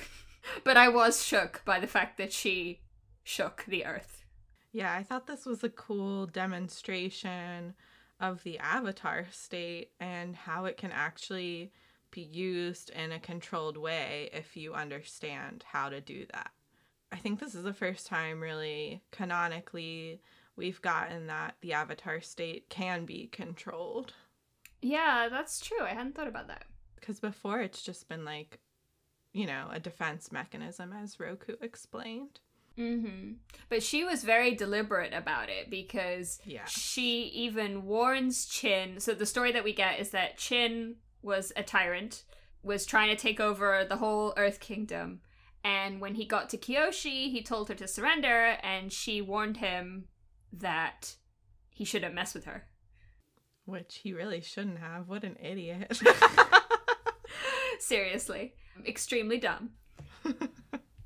But 0.64 0.78
I 0.78 0.90
was 0.90 1.26
shook 1.26 1.62
by 1.66 1.80
the 1.80 1.88
fact 1.88 2.18
that 2.18 2.34
she 2.34 2.82
shook 3.24 3.66
the 3.68 3.86
earth. 3.86 4.26
Yeah, 4.72 4.94
I 4.94 5.04
thought 5.04 5.28
this 5.28 5.46
was 5.46 5.64
a 5.64 5.70
cool 5.70 6.28
demonstration 6.28 7.74
of 8.20 8.44
the 8.44 8.60
avatar 8.60 9.28
state 9.32 9.92
and 10.00 10.36
how 10.36 10.66
it 10.66 10.78
can 10.78 10.92
actually 10.92 11.72
be 12.12 12.22
used 12.22 12.90
in 12.92 13.12
a 13.12 13.20
controlled 13.20 13.78
way 13.78 14.30
if 14.34 14.56
you 14.58 14.74
understand 14.74 15.64
how 15.68 15.90
to 15.90 16.02
do 16.02 16.26
that. 16.34 16.52
I 17.12 17.18
think 17.18 17.40
this 17.40 17.56
is 17.56 17.64
the 17.64 17.74
first 17.74 18.08
time, 18.08 18.42
really, 18.42 19.02
canonically, 19.12 20.22
we've 20.56 20.82
gotten 20.82 21.28
that 21.28 21.56
the 21.62 21.74
avatar 21.74 22.20
state 22.22 22.70
can 22.70 23.06
be 23.06 23.28
controlled. 23.28 24.14
Yeah, 24.82 25.28
that's 25.30 25.60
true. 25.60 25.84
I 25.84 25.90
hadn't 25.90 26.16
thought 26.16 26.28
about 26.28 26.48
that. 26.48 26.66
Because 26.96 27.20
before 27.20 27.62
it's 27.62 27.82
just 27.82 28.10
been 28.10 28.26
like, 28.26 28.60
you 29.34 29.46
know, 29.46 29.68
a 29.72 29.80
defense 29.80 30.32
mechanism, 30.32 30.94
as 30.94 31.20
Roku 31.20 31.56
explained. 31.62 32.40
Mm-hmm. 32.78 33.34
But 33.70 33.82
she 33.82 34.04
was 34.04 34.24
very 34.24 34.54
deliberate 34.54 35.14
about 35.14 35.50
it 35.50 35.70
because 35.70 36.40
yeah. 36.46 36.66
she 36.66 37.24
even 37.24 37.86
warns 37.86 38.46
Chin. 38.46 39.00
So 39.00 39.14
the 39.14 39.26
story 39.26 39.52
that 39.52 39.64
we 39.64 39.74
get 39.74 40.00
is 40.00 40.12
that 40.12 40.38
Chin 40.38 40.96
was 41.24 41.52
a 41.56 41.64
tyrant, 41.64 42.24
was 42.62 42.86
trying 42.86 43.10
to 43.10 43.22
take 43.22 43.40
over 43.40 43.86
the 43.88 43.98
whole 43.98 44.34
Earth 44.38 44.60
Kingdom. 44.60 45.22
And 45.64 46.00
when 46.00 46.16
he 46.16 46.26
got 46.26 46.50
to 46.52 46.58
Kyoshi, 46.58 47.32
he 47.32 47.42
told 47.42 47.68
her 47.70 47.76
to 47.76 47.88
surrender, 47.88 48.58
and 48.64 48.94
she 48.94 49.22
warned 49.22 49.58
him 49.58 50.06
that 50.54 51.16
he 51.70 51.84
shouldn't 51.84 52.14
mess 52.14 52.34
with 52.34 52.46
her. 52.46 52.68
Which 53.66 54.00
he 54.04 54.14
really 54.14 54.40
shouldn't 54.40 54.80
have. 54.80 55.10
What 55.10 55.24
an 55.24 55.36
idiot. 55.42 56.00
Seriously. 57.80 58.54
Extremely 58.86 59.38
dumb. 59.38 59.72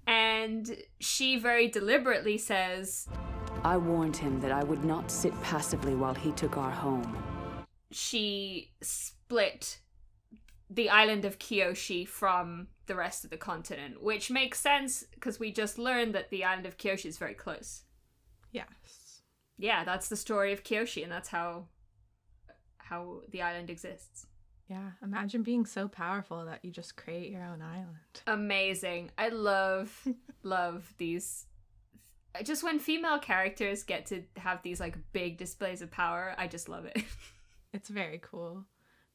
and 0.08 0.78
she 1.00 1.38
very 1.38 1.68
deliberately 1.68 2.38
says, 2.38 3.08
I 3.64 3.78
warned 3.78 4.18
him 4.18 4.40
that 4.42 4.52
I 4.52 4.64
would 4.64 4.84
not 4.84 5.12
sit 5.12 5.40
passively 5.44 5.96
while 5.96 6.16
he 6.16 6.32
took 6.32 6.58
our 6.58 6.72
home. 6.72 7.16
She 7.92 8.74
split 8.82 9.80
the 10.70 10.90
island 10.90 11.26
of 11.26 11.38
Kyoshi 11.38 12.08
from 12.08 12.68
the 12.88 12.96
rest 12.96 13.24
of 13.24 13.30
the 13.30 13.38
continent, 13.38 14.02
which 14.02 14.32
makes 14.32 14.60
sense 14.60 15.04
because 15.14 15.40
we 15.40 15.52
just 15.52 15.78
learned 15.78 16.16
that 16.16 16.30
the 16.30 16.44
island 16.44 16.66
of 16.66 16.78
Kyoshi 16.78 17.06
is 17.06 17.18
very 17.18 17.34
close. 17.34 17.84
Yes. 18.52 19.22
Yeah, 19.58 19.84
that's 19.84 20.08
the 20.08 20.16
story 20.16 20.54
of 20.54 20.64
Kyoshi, 20.64 21.04
and 21.04 21.12
that's 21.12 21.30
how 21.30 21.68
how 22.78 23.22
the 23.30 23.42
island 23.42 23.70
exists. 23.70 24.26
Yeah, 24.72 24.92
imagine 25.04 25.44
being 25.44 25.66
so 25.66 25.90
powerful 25.90 26.46
that 26.46 26.64
you 26.64 26.72
just 26.72 26.96
create 26.96 27.30
your 27.30 27.44
own 27.44 27.62
island. 27.62 28.22
Amazing. 28.26 29.12
I 29.18 29.28
love 29.28 30.08
love 30.44 30.94
these 30.98 31.46
just 32.44 32.64
when 32.64 32.80
female 32.80 33.20
characters 33.20 33.84
get 33.84 34.06
to 34.06 34.24
have 34.38 34.62
these 34.62 34.80
like 34.80 34.98
big 35.12 35.38
displays 35.38 35.82
of 35.82 35.92
power, 35.92 36.34
I 36.38 36.48
just 36.48 36.70
love 36.70 36.86
it. 36.86 37.04
it's 37.74 37.90
very 37.90 38.22
cool. 38.24 38.64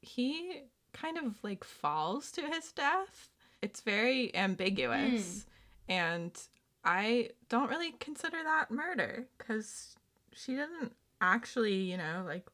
He 0.02 0.64
kind 0.92 1.16
of 1.16 1.42
like 1.42 1.64
falls 1.64 2.30
to 2.32 2.42
his 2.42 2.70
death. 2.72 3.30
It's 3.62 3.80
very 3.80 4.36
ambiguous. 4.36 5.22
Mm. 5.22 5.44
And 5.88 6.38
I 6.84 7.30
don't 7.48 7.70
really 7.70 7.92
consider 7.92 8.36
that 8.44 8.70
murder 8.70 9.26
because 9.38 9.96
she 10.34 10.52
didn't 10.52 10.92
actually, 11.22 11.76
you 11.76 11.96
know, 11.96 12.24
like 12.26 12.44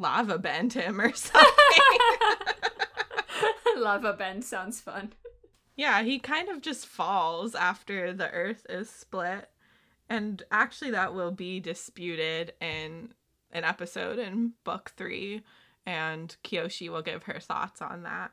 lava 0.00 0.38
bend 0.38 0.72
him 0.72 1.00
or 1.00 1.12
something. 1.14 1.48
lava 3.76 4.12
bend 4.12 4.44
sounds 4.44 4.80
fun. 4.80 5.12
Yeah, 5.76 6.02
he 6.02 6.18
kind 6.18 6.48
of 6.48 6.60
just 6.60 6.86
falls 6.86 7.54
after 7.54 8.12
the 8.12 8.30
earth 8.30 8.66
is 8.68 8.90
split. 8.90 9.48
And 10.08 10.42
actually, 10.50 10.90
that 10.90 11.14
will 11.14 11.30
be 11.30 11.60
disputed 11.60 12.52
in 12.60 13.14
an 13.52 13.64
episode 13.64 14.18
in 14.18 14.52
book 14.64 14.92
three 14.96 15.42
and 15.86 16.36
Kyoshi 16.44 16.88
will 16.88 17.02
give 17.02 17.24
her 17.24 17.40
thoughts 17.40 17.80
on 17.80 18.02
that. 18.02 18.32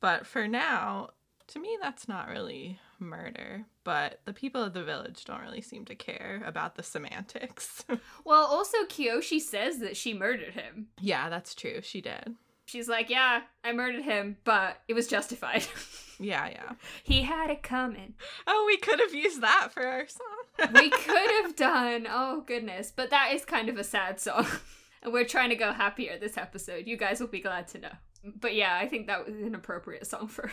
But 0.00 0.26
for 0.26 0.46
now, 0.46 1.10
to 1.48 1.58
me, 1.58 1.78
that's 1.80 2.08
not 2.08 2.28
really 2.28 2.78
murder. 3.02 3.66
But 3.84 4.20
the 4.24 4.32
people 4.32 4.62
of 4.62 4.72
the 4.72 4.84
village 4.84 5.24
don't 5.24 5.42
really 5.42 5.60
seem 5.60 5.84
to 5.86 5.94
care 5.94 6.42
about 6.46 6.76
the 6.76 6.82
semantics. 6.82 7.84
well, 8.24 8.46
also, 8.46 8.78
Kyoshi 8.88 9.40
says 9.40 9.78
that 9.78 9.96
she 9.96 10.14
murdered 10.14 10.54
him. 10.54 10.88
Yeah, 11.00 11.28
that's 11.28 11.54
true. 11.54 11.80
She 11.82 12.00
did. 12.00 12.36
She's 12.64 12.88
like, 12.88 13.10
yeah, 13.10 13.42
I 13.64 13.72
murdered 13.72 14.04
him, 14.04 14.36
but 14.44 14.80
it 14.88 14.94
was 14.94 15.08
justified. 15.08 15.64
yeah, 16.20 16.48
yeah. 16.48 16.72
He 17.02 17.22
had 17.22 17.50
it 17.50 17.62
coming. 17.62 18.14
Oh, 18.46 18.64
we 18.66 18.76
could 18.76 19.00
have 19.00 19.14
used 19.14 19.42
that 19.42 19.68
for 19.72 19.84
our 19.84 20.06
song. 20.06 20.72
we 20.74 20.88
could 20.88 21.30
have 21.42 21.56
done. 21.56 22.06
Oh, 22.08 22.42
goodness. 22.46 22.92
But 22.94 23.10
that 23.10 23.32
is 23.34 23.44
kind 23.44 23.68
of 23.68 23.76
a 23.76 23.84
sad 23.84 24.20
song. 24.20 24.46
And 25.02 25.12
we're 25.12 25.24
trying 25.24 25.50
to 25.50 25.56
go 25.56 25.72
happier 25.72 26.16
this 26.16 26.38
episode. 26.38 26.86
You 26.86 26.96
guys 26.96 27.20
will 27.20 27.26
be 27.26 27.40
glad 27.40 27.66
to 27.68 27.78
know. 27.78 27.92
But 28.24 28.54
yeah, 28.54 28.78
I 28.80 28.86
think 28.86 29.08
that 29.08 29.26
was 29.26 29.34
an 29.34 29.54
appropriate 29.54 30.06
song 30.06 30.28
for 30.28 30.52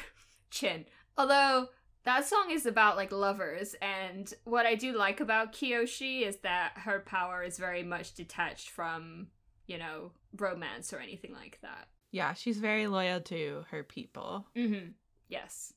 Chin. 0.49 0.85
Although 1.17 1.69
that 2.03 2.25
song 2.25 2.51
is 2.51 2.65
about 2.65 2.97
like 2.97 3.11
lovers, 3.11 3.75
and 3.81 4.31
what 4.43 4.65
I 4.65 4.75
do 4.75 4.97
like 4.97 5.19
about 5.19 5.53
Kyoshi 5.53 6.27
is 6.27 6.37
that 6.37 6.73
her 6.75 6.99
power 6.99 7.43
is 7.43 7.57
very 7.57 7.83
much 7.83 8.13
detached 8.13 8.69
from, 8.69 9.27
you 9.67 9.77
know, 9.77 10.11
romance 10.37 10.93
or 10.93 10.99
anything 10.99 11.33
like 11.33 11.59
that. 11.61 11.87
Yeah, 12.11 12.33
she's 12.33 12.57
very 12.57 12.87
loyal 12.87 13.21
to 13.21 13.65
her 13.71 13.83
people. 13.83 14.47
Mm-hmm. 14.55 14.91
Yes. 15.27 15.73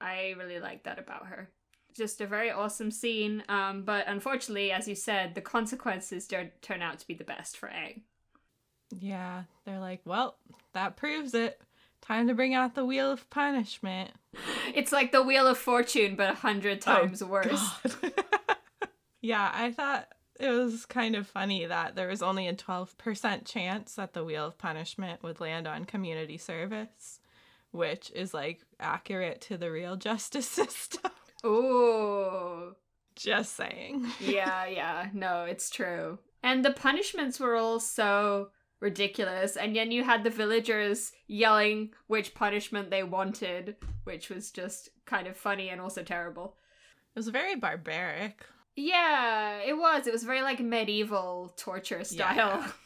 I 0.00 0.34
really 0.36 0.58
like 0.58 0.84
that 0.84 0.98
about 0.98 1.26
her 1.28 1.48
just 1.94 2.20
a 2.20 2.26
very 2.26 2.50
awesome 2.50 2.90
scene. 2.90 3.42
Um, 3.48 3.82
but 3.82 4.06
unfortunately, 4.08 4.72
as 4.72 4.88
you 4.88 4.94
said, 4.94 5.34
the 5.34 5.40
consequences 5.40 6.26
don't 6.26 6.50
turn 6.62 6.82
out 6.82 6.98
to 7.00 7.06
be 7.06 7.14
the 7.14 7.24
best 7.24 7.56
for 7.56 7.68
Aang. 7.68 8.02
Yeah, 8.98 9.44
they're 9.64 9.80
like, 9.80 10.00
well, 10.04 10.36
that 10.74 10.96
proves 10.96 11.34
it. 11.34 11.60
Time 12.02 12.28
to 12.28 12.34
bring 12.34 12.52
out 12.52 12.74
the 12.74 12.84
wheel 12.84 13.10
of 13.10 13.28
punishment. 13.30 14.10
It's 14.74 14.90
like 14.90 15.12
the 15.12 15.22
wheel 15.22 15.46
of 15.46 15.58
fortune, 15.58 16.16
but 16.16 16.30
a 16.30 16.34
hundred 16.34 16.78
oh, 16.78 16.94
times 16.94 17.20
oh, 17.20 17.26
worse. 17.26 17.62
yeah, 19.20 19.50
I 19.52 19.70
thought 19.70 20.08
it 20.40 20.48
was 20.48 20.86
kind 20.86 21.14
of 21.14 21.26
funny 21.26 21.66
that 21.66 21.94
there 21.94 22.08
was 22.08 22.22
only 22.22 22.48
a 22.48 22.54
12% 22.54 23.44
chance 23.44 23.94
that 23.96 24.14
the 24.14 24.24
wheel 24.24 24.46
of 24.46 24.56
punishment 24.56 25.22
would 25.22 25.40
land 25.40 25.68
on 25.68 25.84
community 25.84 26.38
service, 26.38 27.20
which 27.70 28.10
is 28.14 28.32
like 28.32 28.62
accurate 28.80 29.42
to 29.42 29.58
the 29.58 29.70
real 29.70 29.96
justice 29.96 30.48
system. 30.48 31.10
Ooh. 31.44 32.74
Just 33.14 33.54
saying. 33.54 34.06
yeah, 34.18 34.64
yeah. 34.64 35.08
No, 35.12 35.44
it's 35.44 35.68
true. 35.68 36.18
And 36.42 36.64
the 36.64 36.72
punishments 36.72 37.38
were 37.38 37.56
all 37.56 37.78
so 37.78 38.48
ridiculous. 38.82 39.56
And 39.56 39.74
then 39.74 39.90
you 39.92 40.02
had 40.04 40.24
the 40.24 40.30
villagers 40.30 41.12
yelling 41.28 41.92
which 42.08 42.34
punishment 42.34 42.90
they 42.90 43.04
wanted, 43.04 43.76
which 44.04 44.28
was 44.28 44.50
just 44.50 44.90
kind 45.06 45.26
of 45.26 45.36
funny 45.36 45.70
and 45.70 45.80
also 45.80 46.02
terrible. 46.02 46.56
It 47.14 47.18
was 47.18 47.28
very 47.28 47.54
barbaric. 47.54 48.44
Yeah, 48.74 49.60
it 49.64 49.74
was. 49.74 50.06
It 50.06 50.12
was 50.12 50.24
very 50.24 50.42
like 50.42 50.60
medieval 50.60 51.54
torture 51.56 52.04
style. 52.04 52.36
Yeah. 52.36 52.68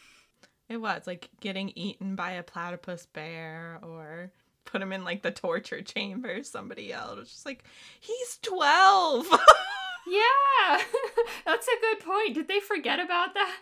It 0.69 0.81
was 0.81 1.07
like 1.07 1.31
getting 1.39 1.69
eaten 1.77 2.17
by 2.17 2.33
a 2.33 2.43
platypus 2.43 3.07
bear 3.07 3.79
or 3.85 4.33
put 4.65 4.83
him 4.83 4.93
in 4.93 5.05
like 5.05 5.23
the 5.23 5.31
torture 5.31 5.81
chamber, 5.81 6.43
somebody 6.43 6.87
yelled. 6.87 7.19
It 7.19 7.21
was 7.21 7.31
just 7.31 7.47
like, 7.47 7.63
he's 8.01 8.39
12. 8.43 9.29
yeah, 10.09 10.81
that's 11.47 11.69
a 11.69 11.81
good 11.81 12.01
point. 12.01 12.35
Did 12.35 12.49
they 12.49 12.59
forget 12.59 12.99
about 12.99 13.35
that? 13.35 13.57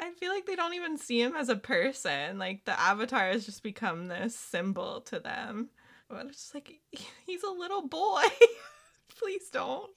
I 0.00 0.12
feel 0.12 0.32
like 0.32 0.46
they 0.46 0.56
don't 0.56 0.74
even 0.74 0.96
see 0.96 1.20
him 1.20 1.34
as 1.34 1.48
a 1.48 1.56
person. 1.56 2.38
Like 2.38 2.64
the 2.64 2.78
avatar 2.78 3.28
has 3.28 3.44
just 3.44 3.62
become 3.62 4.06
this 4.06 4.34
symbol 4.36 5.00
to 5.02 5.18
them. 5.18 5.70
But 6.08 6.26
it's 6.26 6.36
just 6.38 6.54
like, 6.54 6.80
he's 7.26 7.42
a 7.42 7.50
little 7.50 7.86
boy. 7.86 8.22
Please 9.18 9.50
don't. 9.50 9.90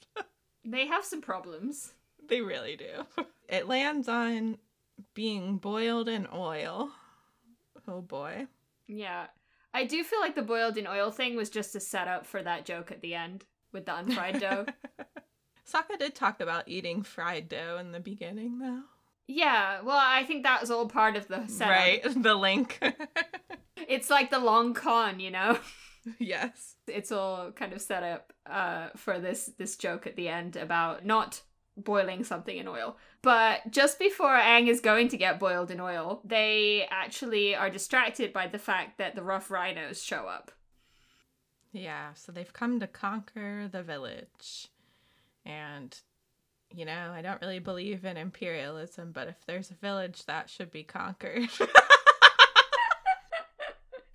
They 0.65 0.87
have 0.87 1.05
some 1.05 1.21
problems. 1.21 1.93
They 2.27 2.41
really 2.41 2.75
do. 2.75 3.05
It 3.49 3.67
lands 3.67 4.07
on 4.07 4.59
being 5.13 5.57
boiled 5.57 6.07
in 6.07 6.25
oil. 6.33 6.89
Oh 7.85 7.99
boy. 7.99 8.47
Yeah. 8.87 9.25
I 9.73 9.83
do 9.83 10.05
feel 10.05 10.21
like 10.21 10.35
the 10.35 10.41
boiled 10.41 10.77
in 10.77 10.87
oil 10.87 11.11
thing 11.11 11.35
was 11.35 11.49
just 11.49 11.75
a 11.75 11.81
setup 11.81 12.25
for 12.25 12.41
that 12.41 12.63
joke 12.63 12.93
at 12.93 13.01
the 13.01 13.13
end 13.13 13.43
with 13.73 13.87
the 13.87 13.97
unfried 13.97 14.39
dough. 14.39 14.67
Sokka 15.69 15.99
did 15.99 16.15
talk 16.15 16.39
about 16.39 16.69
eating 16.69 17.03
fried 17.03 17.49
dough 17.49 17.77
in 17.77 17.91
the 17.91 17.99
beginning, 17.99 18.59
though. 18.59 18.83
Yeah, 19.27 19.81
well, 19.81 19.99
I 19.99 20.23
think 20.25 20.43
that 20.43 20.61
was 20.61 20.71
all 20.71 20.87
part 20.87 21.15
of 21.15 21.27
the 21.27 21.47
setup. 21.47 21.71
Right, 21.71 22.01
the 22.23 22.35
link. 22.35 22.79
it's 23.87 24.09
like 24.09 24.29
the 24.29 24.39
long 24.39 24.73
con, 24.73 25.19
you 25.19 25.31
know. 25.31 25.57
yes. 26.19 26.75
It's 26.87 27.11
all 27.11 27.51
kind 27.51 27.73
of 27.73 27.81
set 27.81 28.03
up 28.03 28.33
uh, 28.45 28.89
for 28.95 29.19
this 29.19 29.51
this 29.57 29.77
joke 29.77 30.07
at 30.07 30.15
the 30.15 30.27
end 30.27 30.55
about 30.55 31.05
not 31.05 31.41
boiling 31.77 32.23
something 32.23 32.57
in 32.57 32.67
oil. 32.67 32.97
But 33.21 33.71
just 33.71 33.99
before 33.99 34.35
Aang 34.35 34.67
is 34.67 34.81
going 34.81 35.07
to 35.09 35.17
get 35.17 35.39
boiled 35.39 35.71
in 35.71 35.79
oil, 35.79 36.21
they 36.25 36.87
actually 36.89 37.55
are 37.55 37.69
distracted 37.69 38.33
by 38.33 38.47
the 38.47 38.59
fact 38.59 38.97
that 38.97 39.15
the 39.15 39.23
rough 39.23 39.51
rhinos 39.51 40.03
show 40.03 40.27
up. 40.27 40.51
Yeah, 41.71 42.13
so 42.13 42.31
they've 42.31 42.51
come 42.51 42.79
to 42.79 42.87
conquer 42.87 43.69
the 43.71 43.83
village. 43.83 44.67
And, 45.45 45.97
you 46.73 46.85
know, 46.85 47.11
I 47.13 47.21
don't 47.21 47.41
really 47.41 47.59
believe 47.59 48.05
in 48.05 48.17
imperialism, 48.17 49.11
but 49.11 49.27
if 49.27 49.45
there's 49.45 49.71
a 49.71 49.75
village, 49.75 50.25
that 50.25 50.49
should 50.49 50.71
be 50.71 50.83
conquered. 50.83 51.49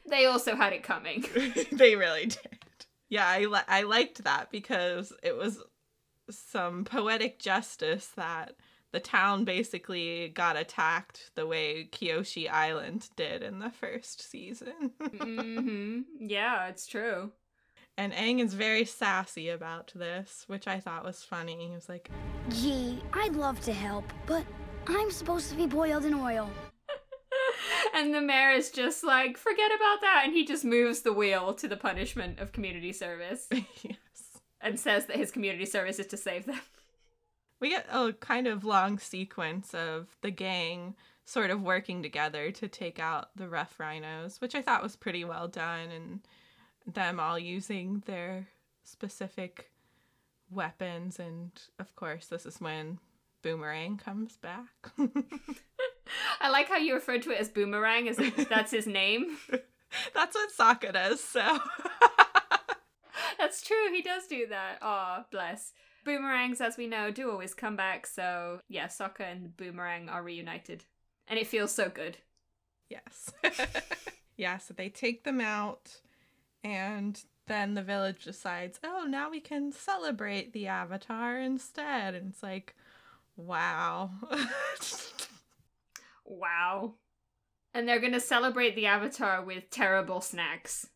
they 0.09 0.27
also 0.27 0.55
had 0.55 0.73
it 0.73 0.83
coming. 0.83 1.25
they 1.73 1.97
really 1.97 2.27
did. 2.27 2.59
Yeah, 3.09 3.27
I, 3.27 3.45
li- 3.45 3.61
I 3.69 3.83
liked 3.83 4.25
that 4.25 4.51
because 4.51 5.13
it 5.23 5.37
was 5.37 5.63
some 6.31 6.85
poetic 6.85 7.39
justice 7.39 8.09
that 8.17 8.57
the 8.93 9.01
town 9.01 9.45
basically 9.45 10.29
got 10.29 10.57
attacked 10.57 11.31
the 11.35 11.47
way 11.47 11.89
Kyoshi 11.91 12.51
Island 12.51 13.09
did 13.17 13.43
in 13.43 13.59
the 13.59 13.71
first 13.71 14.31
season. 14.31 14.93
mm-hmm. 15.03 16.01
Yeah, 16.21 16.69
it's 16.69 16.87
true. 16.87 17.33
And 17.99 18.13
Aang 18.13 18.45
is 18.45 18.53
very 18.53 18.85
sassy 18.85 19.49
about 19.49 19.93
this, 19.95 20.45
which 20.49 20.69
I 20.69 20.81
thought 20.81 21.05
was 21.05 21.23
funny. 21.23 21.69
He 21.69 21.75
was 21.75 21.89
like, 21.89 22.11
Gee, 22.51 23.03
I'd 23.15 23.37
love 23.37 23.61
to 23.63 23.73
help, 23.73 24.13
but 24.27 24.45
I'm 24.87 25.11
supposed 25.11 25.49
to 25.51 25.57
be 25.57 25.67
boiled 25.67 26.05
in 26.05 26.13
oil. 26.13 26.51
and 27.95 28.15
the 28.15 28.21
mayor 28.21 28.51
is 28.51 28.71
just 28.71 29.03
like, 29.03 29.39
forget 29.39 29.71
about 29.75 30.03
that. 30.03 30.23
And 30.25 30.35
he 30.35 30.45
just 30.45 30.65
moves 30.65 31.03
the 31.03 31.13
wheel 31.13 31.55
to 31.55 31.67
the 31.67 31.77
punishment 31.77 32.39
of 32.39 32.53
community 32.53 32.93
service. 32.93 33.49
yes. 33.53 33.97
And 34.61 34.79
says 34.79 35.07
that 35.07 35.17
his 35.17 35.31
community 35.31 35.67
service 35.67 35.99
is 35.99 36.07
to 36.09 36.17
save 36.17 36.47
them. 36.47 36.61
We 37.61 37.71
get 37.71 37.87
a 37.91 38.13
kind 38.13 38.47
of 38.47 38.65
long 38.65 38.99
sequence 38.99 39.73
of 39.73 40.09
the 40.21 40.31
gang 40.31 40.95
sort 41.25 41.51
of 41.51 41.63
working 41.63 42.03
together 42.03 42.51
to 42.53 42.69
take 42.69 42.99
out 42.99 43.31
the 43.35 43.49
rough 43.49 43.81
rhinos, 43.81 44.41
which 44.41 44.55
I 44.55 44.61
thought 44.61 44.83
was 44.83 44.97
pretty 44.97 45.25
well 45.25 45.49
done. 45.49 45.91
And 45.91 46.21
them 46.87 47.21
all 47.21 47.39
using 47.39 48.03
their 48.07 48.49
specific 48.85 49.71
weapons 50.51 51.19
and 51.19 51.51
of 51.79 51.95
course 51.97 52.27
this 52.27 52.47
is 52.47 52.61
when 52.61 52.99
boomerang 53.43 53.97
comes 53.97 54.37
back. 54.37 54.91
I 56.41 56.49
like 56.51 56.69
how 56.69 56.77
you 56.77 56.95
referred 56.95 57.23
to 57.23 57.31
it 57.31 57.41
as 57.41 57.49
boomerang 57.49 58.09
as 58.09 58.19
if 58.19 58.49
that's 58.49 58.71
his 58.71 58.87
name. 58.87 59.37
That's 60.15 60.35
what 60.35 60.51
Sokka 60.53 60.93
does 60.93 61.23
so. 61.23 61.41
That's 63.39 63.63
true 63.63 63.93
he 63.93 64.03
does 64.03 64.27
do 64.27 64.49
that. 64.49 64.79
Oh 64.83 65.25
bless. 65.31 65.73
Boomerangs 66.05 66.61
as 66.61 66.77
we 66.77 66.87
know 66.89 67.11
do 67.13 67.31
always 67.31 67.55
come 67.55 67.77
back 67.77 68.07
so 68.07 68.61
yeah 68.69 68.89
Sokka 68.89 69.21
and 69.21 69.57
boomerang 69.57 70.09
are 70.09 70.23
reunited. 70.23 70.85
And 71.29 71.39
it 71.39 71.47
feels 71.47 71.73
so 71.73 71.89
good. 71.89 72.19
Yes. 72.91 73.33
Yeah 74.37 74.59
so 74.59 74.75
they 74.75 74.89
take 74.89 75.23
them 75.23 75.41
out 75.41 76.01
and 76.67 77.23
then 77.47 77.75
the 77.75 77.83
village 77.83 78.25
decides, 78.25 78.81
oh, 78.83 79.07
now 79.09 79.31
we 79.31 79.39
can 79.39 79.71
celebrate 79.71 80.53
the 80.53 80.67
avatar 80.67 81.39
instead. 81.39 82.15
And 82.15 82.31
it's 82.31 82.43
like, 82.43 82.75
wow. 83.37 84.11
wow. 86.25 86.95
And 87.73 87.87
they're 87.87 88.01
going 88.01 88.15
to 88.15 88.21
celebrate 88.21 88.75
the 88.75 88.87
avatar 88.87 89.45
with 89.45 89.71
terrible 89.71 90.21
snacks. 90.21 90.89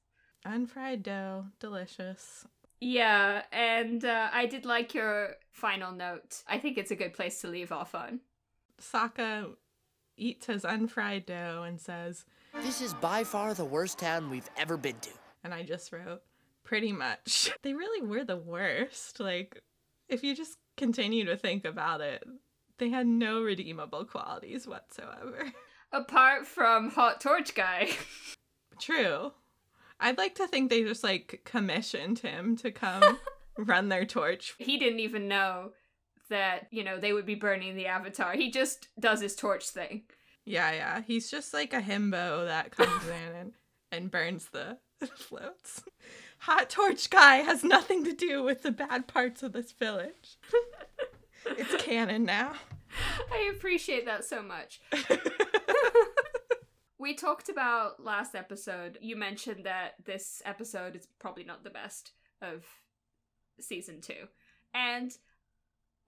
Unfried 0.45 1.05
dough, 1.05 1.45
delicious. 1.61 2.47
Yeah, 2.81 3.43
and 3.53 4.05
uh, 4.05 4.31
I 4.33 4.47
did 4.47 4.65
like 4.65 4.93
your 4.93 5.37
final 5.53 5.93
note. 5.93 6.43
I 6.49 6.59
think 6.59 6.79
it's 6.79 6.91
a 6.91 6.97
good 6.97 7.13
place 7.13 7.41
to 7.43 7.49
leave 7.49 7.71
off 7.71 7.95
on. 7.95 8.21
Sokka 8.81 9.51
eats 10.17 10.47
his 10.47 10.65
unfried 10.65 11.27
dough 11.27 11.63
and 11.65 11.81
says, 11.81 12.25
This 12.55 12.81
is 12.81 12.95
by 12.95 13.23
far 13.23 13.55
the 13.55 13.65
worst 13.65 13.99
town 14.01 14.31
we've 14.31 14.51
ever 14.57 14.77
been 14.77 14.99
to. 15.03 15.20
And 15.43 15.55
I 15.55 15.63
just 15.63 15.93
wrote, 15.93 16.23
pretty 16.65 16.93
much. 16.93 17.51
They 17.63 17.75
really 17.75 18.07
were 18.07 18.25
the 18.25 18.37
worst. 18.37 19.21
Like, 19.21 19.63
if 20.09 20.23
you 20.23 20.35
just 20.35 20.59
continue 20.77 21.25
to 21.27 21.37
think 21.37 21.65
about 21.65 22.01
it, 22.01 22.25
they 22.79 22.89
had 22.89 23.07
no 23.07 23.43
redeemable 23.43 24.05
qualities 24.07 24.67
whatsoever. 24.67 25.53
Apart 25.93 26.47
from 26.47 26.91
Hot 26.91 27.21
Torch 27.21 27.55
Guy. 27.55 27.91
True. 28.81 29.33
I'd 29.99 30.17
like 30.17 30.37
to 30.37 30.47
think 30.47 30.71
they 30.71 30.83
just 30.83 31.05
like 31.05 31.43
commissioned 31.45 32.21
him 32.21 32.57
to 32.59 32.71
come 32.71 33.19
run 33.59 33.89
their 33.89 34.07
torch. 34.07 34.55
He 34.59 34.79
didn't 34.79 35.01
even 35.01 35.29
know 35.29 35.73
that, 36.31 36.69
you 36.71 36.83
know, 36.85 36.99
they 36.99 37.13
would 37.13 37.27
be 37.27 37.35
burning 37.35 37.77
the 37.77 37.87
avatar. 37.87 38.33
He 38.33 38.51
just 38.51 38.89
does 38.99 39.21
his 39.21 39.37
torch 39.37 39.69
thing. 39.69 40.05
Yeah, 40.47 40.73
yeah. 40.73 41.03
He's 41.07 41.31
just 41.31 41.53
like 41.53 41.75
a 41.75 41.83
himbo 41.83 42.47
that 42.47 42.71
comes 42.71 43.07
in 43.07 43.37
and, 43.37 43.53
and 43.93 44.11
burns 44.11 44.47
the 44.47 44.79
floats. 45.17 45.83
Hot 46.41 46.71
Torch 46.71 47.11
Guy 47.11 47.37
has 47.37 47.63
nothing 47.63 48.05
to 48.05 48.13
do 48.13 48.43
with 48.43 48.63
the 48.63 48.71
bad 48.71 49.07
parts 49.07 49.43
of 49.43 49.53
this 49.53 49.73
village. 49.73 50.39
it's 51.47 51.83
canon 51.83 52.25
now. 52.25 52.55
I 53.31 53.53
appreciate 53.55 54.07
that 54.07 54.25
so 54.25 54.43
much. 54.43 54.81
we 56.99 57.15
talked 57.15 57.49
about 57.49 58.03
last 58.03 58.35
episode, 58.35 58.99
you 59.01 59.17
mentioned 59.17 59.65
that 59.65 59.95
this 60.05 60.43
episode 60.45 60.97
is 60.97 61.07
probably 61.19 61.45
not 61.45 61.63
the 61.63 61.71
best 61.71 62.13
of 62.43 62.65
season 63.61 64.01
two. 64.01 64.29
And 64.75 65.13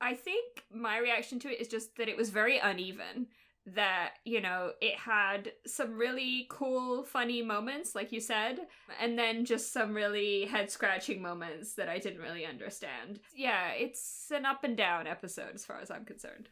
I 0.01 0.14
think 0.14 0.64
my 0.72 0.99
reaction 0.99 1.38
to 1.40 1.53
it 1.53 1.61
is 1.61 1.68
just 1.68 1.97
that 1.97 2.09
it 2.09 2.16
was 2.16 2.30
very 2.30 2.59
uneven 2.59 3.28
that 3.64 4.14
you 4.24 4.40
know 4.40 4.72
it 4.80 4.96
had 4.96 5.52
some 5.66 5.96
really 5.96 6.46
cool 6.50 7.04
funny 7.04 7.42
moments 7.42 7.94
like 7.94 8.10
you 8.10 8.20
said 8.20 8.58
and 9.00 9.16
then 9.16 9.44
just 9.44 9.72
some 9.72 9.94
really 9.94 10.46
head 10.46 10.68
scratching 10.68 11.22
moments 11.22 11.74
that 11.74 11.88
i 11.88 11.98
didn't 11.98 12.20
really 12.20 12.44
understand 12.44 13.20
yeah 13.36 13.70
it's 13.70 14.32
an 14.34 14.44
up 14.44 14.64
and 14.64 14.76
down 14.76 15.06
episode 15.06 15.54
as 15.54 15.64
far 15.64 15.78
as 15.80 15.92
i'm 15.92 16.04
concerned 16.04 16.48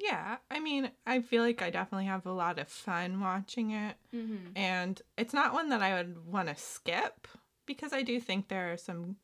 yeah 0.00 0.36
i 0.50 0.58
mean 0.58 0.90
i 1.06 1.20
feel 1.20 1.42
like 1.42 1.60
i 1.60 1.68
definitely 1.68 2.06
have 2.06 2.24
a 2.24 2.32
lot 2.32 2.58
of 2.58 2.68
fun 2.68 3.20
watching 3.20 3.72
it 3.72 3.96
mm-hmm. 4.14 4.56
and 4.56 5.02
it's 5.18 5.34
not 5.34 5.52
one 5.52 5.68
that 5.68 5.82
i 5.82 5.94
would 5.94 6.26
want 6.26 6.48
to 6.48 6.56
skip 6.56 7.28
because 7.66 7.92
i 7.92 8.00
do 8.00 8.18
think 8.18 8.48
there 8.48 8.72
are 8.72 8.78
some 8.78 9.16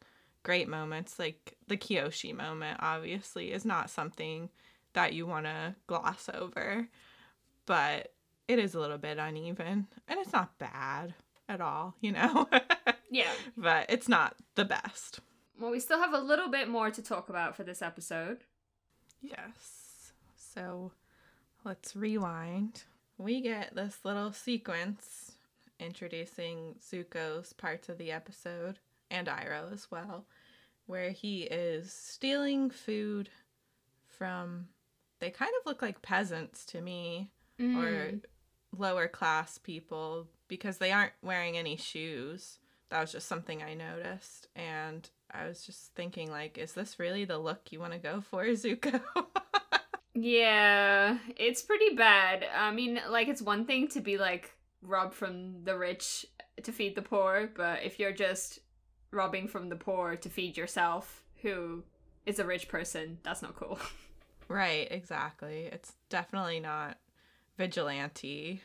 great 0.43 0.69
moments 0.69 1.19
like 1.19 1.57
the 1.69 1.77
Kyoshi 1.77 2.37
moment 2.37 2.79
obviously 2.81 3.51
is 3.51 3.65
not 3.65 3.89
something 3.89 4.51
that 4.93 5.13
you 5.13 5.27
want 5.27 5.47
to 5.47 5.75
gloss 5.87 6.31
over. 6.33 6.89
But 7.67 8.13
it 8.49 8.59
is 8.59 8.75
a 8.75 8.81
little 8.81 8.99
bit 8.99 9.19
uneven 9.19 9.87
and 10.09 10.19
it's 10.21 10.33
not 10.33 10.59
bad 10.59 11.15
at 11.49 11.61
all, 11.61 11.95
you 12.01 12.13
know? 12.13 12.49
Yeah. 13.11 13.31
but 13.57 13.87
it's 13.91 14.09
not 14.09 14.35
the 14.57 14.65
best. 14.65 15.21
Well, 15.61 15.71
we 15.71 15.79
still 15.79 16.01
have 16.01 16.13
a 16.15 16.19
little 16.19 16.49
bit 16.51 16.69
more 16.69 16.91
to 16.91 17.01
talk 17.01 17.29
about 17.29 17.55
for 17.55 17.63
this 17.63 17.81
episode. 17.81 18.39
Yes. 19.23 20.13
So 20.35 20.91
let's 21.65 21.95
rewind. 21.95 22.83
We 23.17 23.41
get 23.41 23.77
this 23.77 23.99
little 24.05 24.33
sequence 24.33 25.33
introducing 25.79 26.75
Zuko's 26.81 27.53
parts 27.53 27.89
of 27.89 27.99
the 27.99 28.11
episode 28.11 28.81
and 29.13 29.29
Iroh 29.29 29.73
as 29.73 29.89
well, 29.93 30.27
where 30.87 31.11
he 31.11 31.43
is 31.45 31.93
stealing 31.93 32.69
food 32.69 33.29
from. 34.09 34.67
They 35.21 35.31
kind 35.31 35.53
of 35.61 35.67
look 35.67 35.83
like 35.83 36.03
peasants 36.03 36.65
to 36.67 36.81
me 36.81 37.31
or 37.59 37.65
mm. 37.65 38.21
lower 38.77 39.09
class 39.09 39.59
people 39.59 40.27
because 40.49 40.79
they 40.79 40.93
aren't 40.93 41.13
wearing 41.23 41.57
any 41.57 41.77
shoes. 41.77 42.59
That 42.91 43.01
was 43.01 43.13
just 43.13 43.29
something 43.29 43.63
I 43.63 43.75
noticed. 43.75 44.49
And 44.55 45.09
I 45.31 45.47
was 45.47 45.65
just 45.65 45.95
thinking, 45.95 46.31
like, 46.31 46.59
is 46.59 46.73
this 46.73 46.99
really 46.99 47.25
the 47.25 47.39
look 47.39 47.71
you 47.71 47.81
want 47.81 47.93
to 47.93 47.99
go 47.99 48.21
for, 48.21 48.45
Zuko? 48.49 49.01
Yeah, 50.15 51.19
it's 51.37 51.63
pretty 51.63 51.97
bad. 51.97 52.47
I 52.57 52.71
mean, 52.71 53.01
like, 53.09 53.29
it's 53.29 53.43
one 53.43 53.65
thing 53.65 53.89
to 53.89 54.01
be 54.01 54.17
like 54.17 54.53
rob 54.81 55.13
from 55.13 55.65
the 55.65 55.77
rich 55.77 56.25
to 56.63 56.73
feed 56.73 56.95
the 56.95 57.03
poor, 57.03 57.51
but 57.57 57.83
if 57.83 57.99
you're 57.99 58.13
just 58.13 58.61
robbing 59.11 59.49
from 59.49 59.69
the 59.69 59.77
poor 59.77 60.17
to 60.17 60.29
feed 60.29 60.57
yourself, 60.57 61.25
who 61.43 61.83
is 62.27 62.39
a 62.39 62.45
rich 62.45 62.69
person, 62.69 63.19
that's 63.23 63.43
not 63.43 63.57
cool. 63.57 63.79
right, 64.49 64.87
exactly. 64.91 65.69
It's 65.73 65.95
definitely 66.11 66.61
not 66.61 66.99
vigilante 67.57 68.63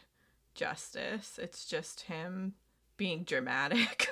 justice. 0.56 1.40
It's 1.42 1.66
just 1.66 2.02
him 2.02 2.54
being 2.98 3.24
dramatic. 3.24 4.10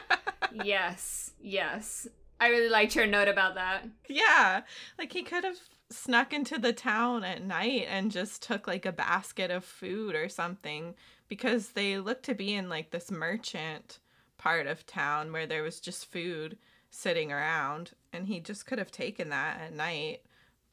yes, 0.64 1.32
yes. 1.40 2.06
I 2.38 2.48
really 2.48 2.68
liked 2.68 2.94
your 2.94 3.06
note 3.06 3.28
about 3.28 3.54
that. 3.54 3.84
yeah, 4.08 4.62
like 4.98 5.12
he 5.12 5.22
could 5.22 5.44
have 5.44 5.56
snuck 5.90 6.32
into 6.32 6.58
the 6.58 6.72
town 6.72 7.24
at 7.24 7.42
night 7.42 7.86
and 7.88 8.10
just 8.10 8.42
took 8.42 8.66
like 8.66 8.84
a 8.84 8.92
basket 8.92 9.50
of 9.50 9.64
food 9.64 10.14
or 10.14 10.28
something 10.28 10.94
because 11.28 11.70
they 11.70 11.98
look 11.98 12.22
to 12.24 12.34
be 12.34 12.54
in 12.54 12.68
like 12.68 12.90
this 12.90 13.10
merchant 13.10 14.00
part 14.36 14.66
of 14.66 14.86
town 14.86 15.32
where 15.32 15.46
there 15.46 15.62
was 15.62 15.80
just 15.80 16.10
food 16.10 16.58
sitting 16.90 17.32
around 17.32 17.92
and 18.12 18.26
he 18.26 18.40
just 18.40 18.66
could 18.66 18.78
have 18.78 18.90
taken 18.90 19.30
that 19.30 19.60
at 19.60 19.72
night 19.72 20.20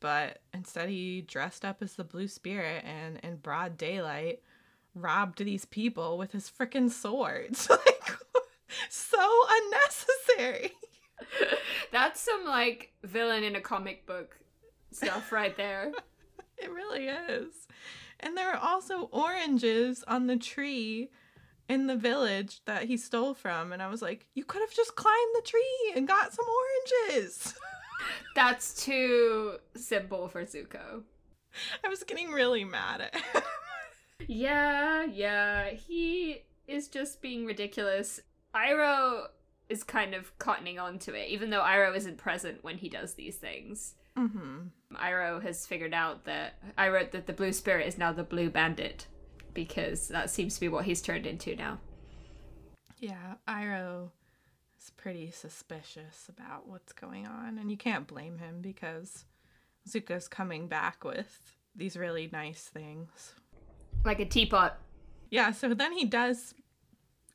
but 0.04 0.42
instead 0.54 0.90
he 0.90 1.22
dressed 1.22 1.66
up 1.66 1.82
as 1.82 1.94
the 1.94 2.04
blue 2.04 2.28
spirit 2.28 2.84
and 2.86 3.18
in 3.24 3.38
broad 3.38 3.78
daylight 3.78 4.44
robbed 4.94 5.40
these 5.44 5.66
people 5.66 6.20
with 6.20 6.34
his 6.34 6.52
freaking 6.52 6.92
swords 6.92 7.68
like 7.70 8.18
so 8.90 9.18
unnecessary 9.50 10.74
That's 11.92 12.20
some 12.20 12.46
like 12.46 12.94
villain 13.04 13.44
in 13.44 13.56
a 13.56 13.62
comic 13.62 14.06
book 14.06 14.38
stuff 14.92 15.32
right 15.32 15.56
there. 15.56 15.92
It 16.56 16.72
really 16.72 17.08
is. 17.08 17.68
And 18.22 18.38
there 18.38 18.54
are 18.54 18.60
also 18.60 19.10
oranges 19.12 20.02
on 20.08 20.28
the 20.28 20.38
tree 20.38 21.10
in 21.68 21.88
the 21.88 21.96
village 21.96 22.62
that 22.66 22.84
he 22.84 22.96
stole 22.96 23.34
from. 23.34 23.74
And 23.74 23.82
I 23.82 23.90
was 23.90 24.02
like, 24.02 24.28
you 24.34 24.46
could 24.46 24.62
have 24.62 24.74
just 24.74 24.96
climbed 24.96 25.36
the 25.36 25.42
tree 25.42 25.94
and 25.94 26.08
got 26.08 26.32
some 26.32 26.46
oranges. 27.10 27.56
That's 28.36 28.74
too 28.84 29.58
simple 29.76 30.28
for 30.28 30.44
Zuko. 30.44 31.04
I 31.84 31.90
was 31.90 32.04
getting 32.04 32.32
really 32.32 32.64
mad 32.64 33.02
at 33.02 33.16
him. 33.16 33.42
Yeah, 34.28 35.04
yeah. 35.04 35.70
He 35.72 36.44
is 36.68 36.88
just 36.88 37.22
being 37.22 37.46
ridiculous. 37.46 38.20
Iroh 38.56 39.26
is 39.70 39.84
kind 39.84 40.14
of 40.14 40.38
cottoning 40.38 40.82
on 40.82 41.00
to 41.00 41.14
it, 41.14 41.30
even 41.30 41.50
though 41.50 41.62
Iroh 41.62 41.96
isn't 41.96 42.18
present 42.18 42.64
when 42.64 42.78
he 42.78 42.90
does 42.90 43.14
these 43.16 43.36
things. 43.36 43.96
hmm 44.16 44.68
Iroh 44.94 45.42
has 45.42 45.66
figured 45.66 45.94
out 45.94 46.26
that 46.26 46.54
I 46.78 46.90
wrote 46.90 47.12
that 47.12 47.26
the 47.26 47.34
blue 47.34 47.52
spirit 47.52 47.88
is 47.88 47.98
now 47.98 48.14
the 48.14 48.24
blue 48.24 48.50
bandit 48.50 49.08
because 49.54 50.08
that 50.10 50.30
seems 50.30 50.56
to 50.56 50.62
be 50.62 50.70
what 50.70 50.86
he's 50.86 51.02
turned 51.02 51.26
into 51.26 51.56
now. 51.56 51.80
Yeah, 53.00 53.36
Iroh 53.48 54.10
is 54.84 54.90
pretty 54.92 55.32
suspicious 55.32 56.30
about 56.30 56.68
what's 56.68 56.92
going 56.92 57.26
on. 57.26 57.58
And 57.58 57.72
you 57.72 57.78
can't 57.78 58.08
blame 58.08 58.38
him 58.38 58.62
because 58.62 59.26
Zuko's 59.88 60.28
coming 60.28 60.68
back 60.68 61.04
with 61.04 61.56
these 61.76 61.96
really 61.96 62.30
nice 62.32 62.70
things. 62.74 63.34
Like 64.04 64.20
a 64.20 64.26
teapot. 64.26 64.78
Yeah, 65.30 65.52
so 65.52 65.74
then 65.74 65.94
he 65.94 66.06
does 66.06 66.54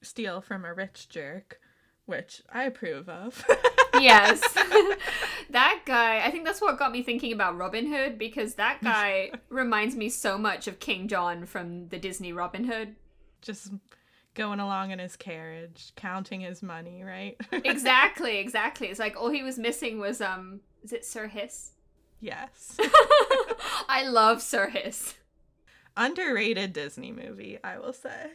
steal 0.03 0.41
from 0.41 0.65
a 0.65 0.75
rich 0.75 1.09
jerk, 1.09 1.61
which 2.07 2.43
I 2.53 2.65
approve 2.65 3.09
of. 3.09 3.45
Yes. 4.01 4.41
that 5.51 5.81
guy, 5.85 6.25
I 6.25 6.31
think 6.31 6.45
that's 6.45 6.61
what 6.61 6.79
got 6.79 6.93
me 6.93 7.03
thinking 7.03 7.33
about 7.33 7.57
Robin 7.57 7.87
Hood 7.87 8.17
because 8.17 8.55
that 8.55 8.81
guy 8.81 9.33
reminds 9.49 9.97
me 9.97 10.09
so 10.09 10.39
much 10.39 10.69
of 10.69 10.79
King 10.79 11.09
John 11.09 11.47
from 11.47 11.89
the 11.89 11.99
Disney 11.99 12.33
Robin 12.33 12.63
Hood. 12.63 12.95
Just 13.43 13.73
going 14.39 14.61
along 14.61 14.93
in 14.93 14.99
his 14.99 15.17
carriage, 15.17 15.93
counting 15.97 16.41
his 16.41 16.63
money, 16.63 17.03
right? 17.05 17.37
Exactly, 17.53 18.39
exactly. 18.39 18.87
It's 18.87 18.99
like 19.01 19.17
all 19.21 19.31
he 19.31 19.43
was 19.43 19.59
missing 19.59 19.99
was 19.99 20.21
um 20.21 20.61
is 20.83 20.93
it 20.93 21.05
Sir 21.05 21.27
Hiss? 21.27 21.73
yes. 22.21 22.77
I 23.89 24.05
love 24.09 24.41
Sir 24.41 24.69
Hiss. 24.69 25.15
Underrated 25.97 26.73
Disney 26.73 27.13
movie, 27.13 27.59
I 27.63 27.79
will 27.79 27.93
say. 27.93 28.31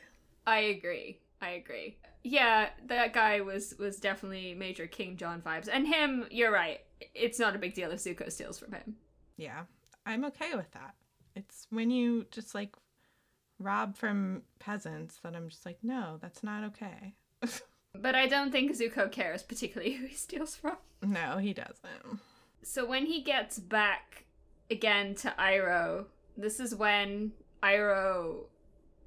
I 0.45 0.59
agree. 0.59 1.19
I 1.41 1.51
agree. 1.51 1.97
Yeah, 2.23 2.69
that 2.87 3.13
guy 3.13 3.41
was 3.41 3.75
was 3.79 3.97
definitely 3.97 4.53
major 4.53 4.87
King 4.87 5.17
John 5.17 5.41
vibes. 5.41 5.69
And 5.71 5.87
him, 5.87 6.25
you're 6.29 6.51
right. 6.51 6.79
It's 7.15 7.39
not 7.39 7.55
a 7.55 7.59
big 7.59 7.73
deal 7.73 7.91
if 7.91 7.99
Zuko 7.99 8.31
steals 8.31 8.59
from 8.59 8.73
him. 8.73 8.95
Yeah, 9.37 9.63
I'm 10.05 10.25
okay 10.25 10.53
with 10.55 10.71
that. 10.71 10.95
It's 11.35 11.67
when 11.69 11.89
you 11.89 12.25
just 12.31 12.53
like 12.53 12.75
rob 13.59 13.95
from 13.95 14.43
peasants 14.59 15.17
that 15.23 15.35
I'm 15.35 15.49
just 15.49 15.65
like, 15.65 15.77
no, 15.83 16.17
that's 16.21 16.43
not 16.43 16.63
okay. 16.65 17.15
But 17.95 18.15
I 18.15 18.25
don't 18.25 18.51
think 18.51 18.71
Zuko 18.71 19.11
cares 19.11 19.43
particularly 19.43 19.93
who 19.93 20.07
he 20.07 20.15
steals 20.15 20.55
from. 20.55 20.77
no, 21.03 21.37
he 21.37 21.53
doesn't. 21.53 22.21
So 22.63 22.87
when 22.87 23.05
he 23.05 23.21
gets 23.21 23.59
back 23.59 24.25
again 24.71 25.13
to 25.15 25.33
Iroh, 25.37 26.05
this 26.35 26.59
is 26.59 26.73
when 26.73 27.33
Iroh 27.61 28.45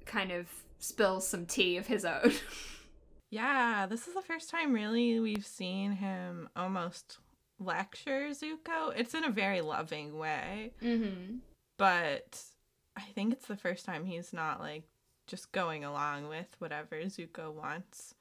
kind 0.05 0.31
of 0.31 0.47
spills 0.79 1.27
some 1.27 1.45
tea 1.45 1.75
of 1.75 1.87
his 1.87 2.05
own. 2.05 2.31
Yeah, 3.29 3.87
this 3.87 4.07
is 4.07 4.13
the 4.13 4.21
first 4.21 4.49
time 4.49 4.71
really 4.71 5.19
we've 5.19 5.45
seen 5.45 5.91
him 5.91 6.47
almost 6.55 7.17
lecture 7.59 8.29
Zuko. 8.29 8.93
It's 8.95 9.13
in 9.13 9.25
a 9.25 9.29
very 9.29 9.59
loving 9.59 10.17
way, 10.17 10.71
mm-hmm. 10.81 11.39
but 11.77 12.41
I 12.97 13.01
think 13.13 13.31
it's 13.31 13.47
the 13.47 13.55
first 13.55 13.85
time 13.85 14.05
he's 14.05 14.33
not 14.33 14.59
like 14.59 14.83
just 15.27 15.51
going 15.51 15.83
along 15.83 16.27
with 16.27 16.47
whatever 16.59 16.95
Zuko 17.03 17.53
wants, 17.53 18.15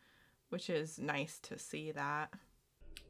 which 0.51 0.69
is 0.69 0.99
nice 0.99 1.39
to 1.45 1.59
see 1.59 1.93
that. 1.93 2.31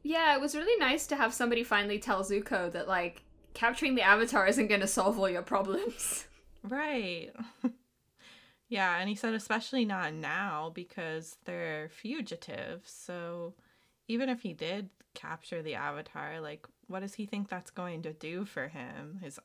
Yeah, 0.03 0.35
it 0.35 0.41
was 0.41 0.55
really 0.55 0.79
nice 0.79 1.07
to 1.07 1.17
have 1.17 1.33
somebody 1.33 1.63
finally 1.63 1.99
tell 1.99 2.23
Zuko 2.23 2.71
that 2.71 2.87
like 2.87 3.23
capturing 3.53 3.95
the 3.95 4.03
Avatar 4.03 4.47
isn't 4.47 4.67
going 4.67 4.81
to 4.81 4.87
solve 4.87 5.19
all 5.19 5.29
your 5.29 5.41
problems. 5.41 6.25
Right. 6.63 7.29
yeah, 8.67 8.97
and 8.97 9.07
he 9.07 9.15
said 9.15 9.33
especially 9.35 9.85
not 9.85 10.13
now 10.13 10.71
because 10.73 11.37
they're 11.45 11.87
fugitives. 11.89 12.91
So 12.91 13.53
even 14.09 14.27
if 14.27 14.41
he 14.41 14.51
did 14.51 14.89
capture 15.13 15.61
the 15.61 15.75
Avatar, 15.75 16.41
like 16.41 16.67
what 16.87 17.01
does 17.01 17.13
he 17.13 17.25
think 17.25 17.47
that's 17.47 17.71
going 17.71 18.01
to 18.01 18.11
do 18.11 18.43
for 18.43 18.67
him? 18.67 19.19
His 19.21 19.39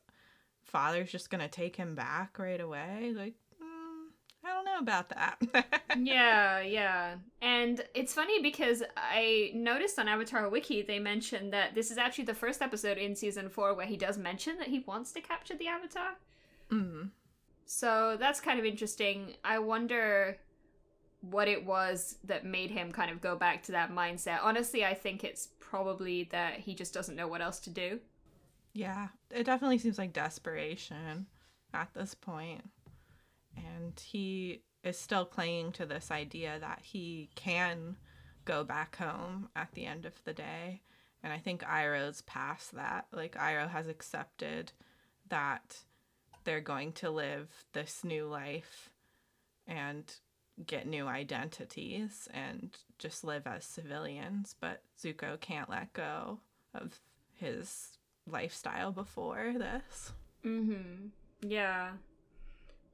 father's 0.63 1.11
just 1.11 1.29
to 1.41 1.47
take 1.47 1.75
him 1.75 1.95
back 1.95 2.37
right 2.39 2.59
away? 2.59 3.13
Like 3.15 3.33
mm, 3.61 4.07
I 4.43 4.49
don't 4.49 4.65
know 4.65 4.79
about 4.79 5.09
that. 5.09 5.41
yeah, 5.99 6.61
yeah. 6.61 7.15
And 7.41 7.83
it's 7.93 8.13
funny 8.13 8.41
because 8.41 8.83
I 8.95 9.51
noticed 9.53 9.99
on 9.99 10.07
Avatar 10.07 10.49
Wiki 10.49 10.81
they 10.81 10.99
mentioned 10.99 11.53
that 11.53 11.75
this 11.75 11.91
is 11.91 11.97
actually 11.97 12.25
the 12.25 12.33
first 12.33 12.61
episode 12.61 12.97
in 12.97 13.15
season 13.15 13.49
4 13.49 13.73
where 13.75 13.85
he 13.85 13.97
does 13.97 14.17
mention 14.17 14.57
that 14.57 14.67
he 14.67 14.79
wants 14.79 15.11
to 15.13 15.21
capture 15.21 15.55
the 15.55 15.67
Avatar. 15.67 16.17
mm. 16.71 17.09
So 17.65 18.17
that's 18.19 18.39
kind 18.41 18.59
of 18.59 18.65
interesting. 18.65 19.35
I 19.43 19.59
wonder 19.59 20.37
what 21.21 21.47
it 21.47 21.65
was 21.65 22.17
that 22.25 22.45
made 22.45 22.69
him 22.69 22.91
kind 22.91 23.09
of 23.09 23.21
go 23.21 23.35
back 23.35 23.63
to 23.63 23.71
that 23.71 23.91
mindset. 23.91 24.39
Honestly, 24.41 24.83
I 24.83 24.93
think 24.93 25.23
it's 25.23 25.49
probably 25.59 26.27
that 26.31 26.59
he 26.59 26.75
just 26.75 26.93
doesn't 26.93 27.15
know 27.15 27.27
what 27.27 27.41
else 27.41 27.59
to 27.61 27.69
do. 27.69 27.99
Yeah, 28.73 29.09
it 29.29 29.43
definitely 29.43 29.77
seems 29.77 29.97
like 29.97 30.13
desperation 30.13 31.27
at 31.73 31.93
this 31.93 32.15
point. 32.15 32.69
And 33.55 33.99
he 34.03 34.61
is 34.83 34.97
still 34.97 35.25
clinging 35.25 35.71
to 35.73 35.85
this 35.85 36.09
idea 36.09 36.57
that 36.59 36.79
he 36.81 37.29
can 37.35 37.97
go 38.45 38.63
back 38.63 38.95
home 38.97 39.49
at 39.55 39.71
the 39.73 39.85
end 39.85 40.05
of 40.05 40.23
the 40.23 40.33
day. 40.33 40.81
And 41.21 41.31
I 41.31 41.37
think 41.37 41.61
Iroh's 41.61 42.21
past 42.23 42.75
that. 42.75 43.05
Like, 43.11 43.35
Iroh 43.35 43.69
has 43.69 43.87
accepted 43.87 44.73
that 45.29 45.77
they're 46.43 46.59
going 46.59 46.91
to 46.93 47.09
live 47.09 47.49
this 47.73 48.03
new 48.03 48.25
life 48.27 48.89
and 49.67 50.13
get 50.65 50.85
new 50.85 51.07
identities 51.07 52.27
and 52.33 52.75
just 52.99 53.23
live 53.23 53.47
as 53.47 53.63
civilians, 53.65 54.55
but 54.59 54.81
Zuko 55.01 55.39
can't 55.39 55.69
let 55.69 55.93
go 55.93 56.39
of 56.73 56.99
his 57.31 57.97
lifestyle 58.29 58.91
before 58.91 59.53
this. 59.57 60.13
Mm-hmm. 60.45 61.07
Yeah. 61.41 61.91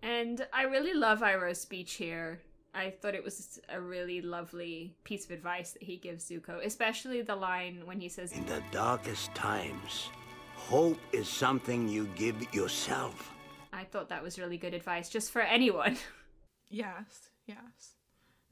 And 0.02 0.46
I 0.54 0.64
really 0.64 0.94
love 0.94 1.22
Iroh's 1.22 1.60
speech 1.60 1.94
here. 1.96 2.42
I 2.74 2.92
thought 2.92 3.16
it 3.16 3.24
was 3.24 3.60
a 3.70 3.82
really 3.82 4.22
lovely 4.22 4.96
piece 5.04 5.26
of 5.26 5.32
advice 5.32 5.72
that 5.72 5.84
he 5.84 5.98
gives 5.98 6.30
Zuko, 6.30 6.64
especially 6.64 7.22
the 7.22 7.36
line 7.36 7.82
when 7.86 8.00
he 8.00 8.08
says, 8.10 8.32
In 8.32 8.46
the 8.46 8.62
darkest 8.72 9.34
times, 9.34 10.10
hope 10.56 11.00
is 11.12 11.28
something 11.28 11.88
you 11.88 12.08
give 12.16 12.54
yourself. 12.54 13.34
I 13.74 13.84
thought 13.84 14.10
that 14.10 14.24
was 14.24 14.38
really 14.40 14.58
good 14.58 14.74
advice 14.74 15.10
just 15.10 15.32
for 15.32 15.42
anyone. 15.42 15.98
Yes, 16.72 17.32
yes. 17.48 17.96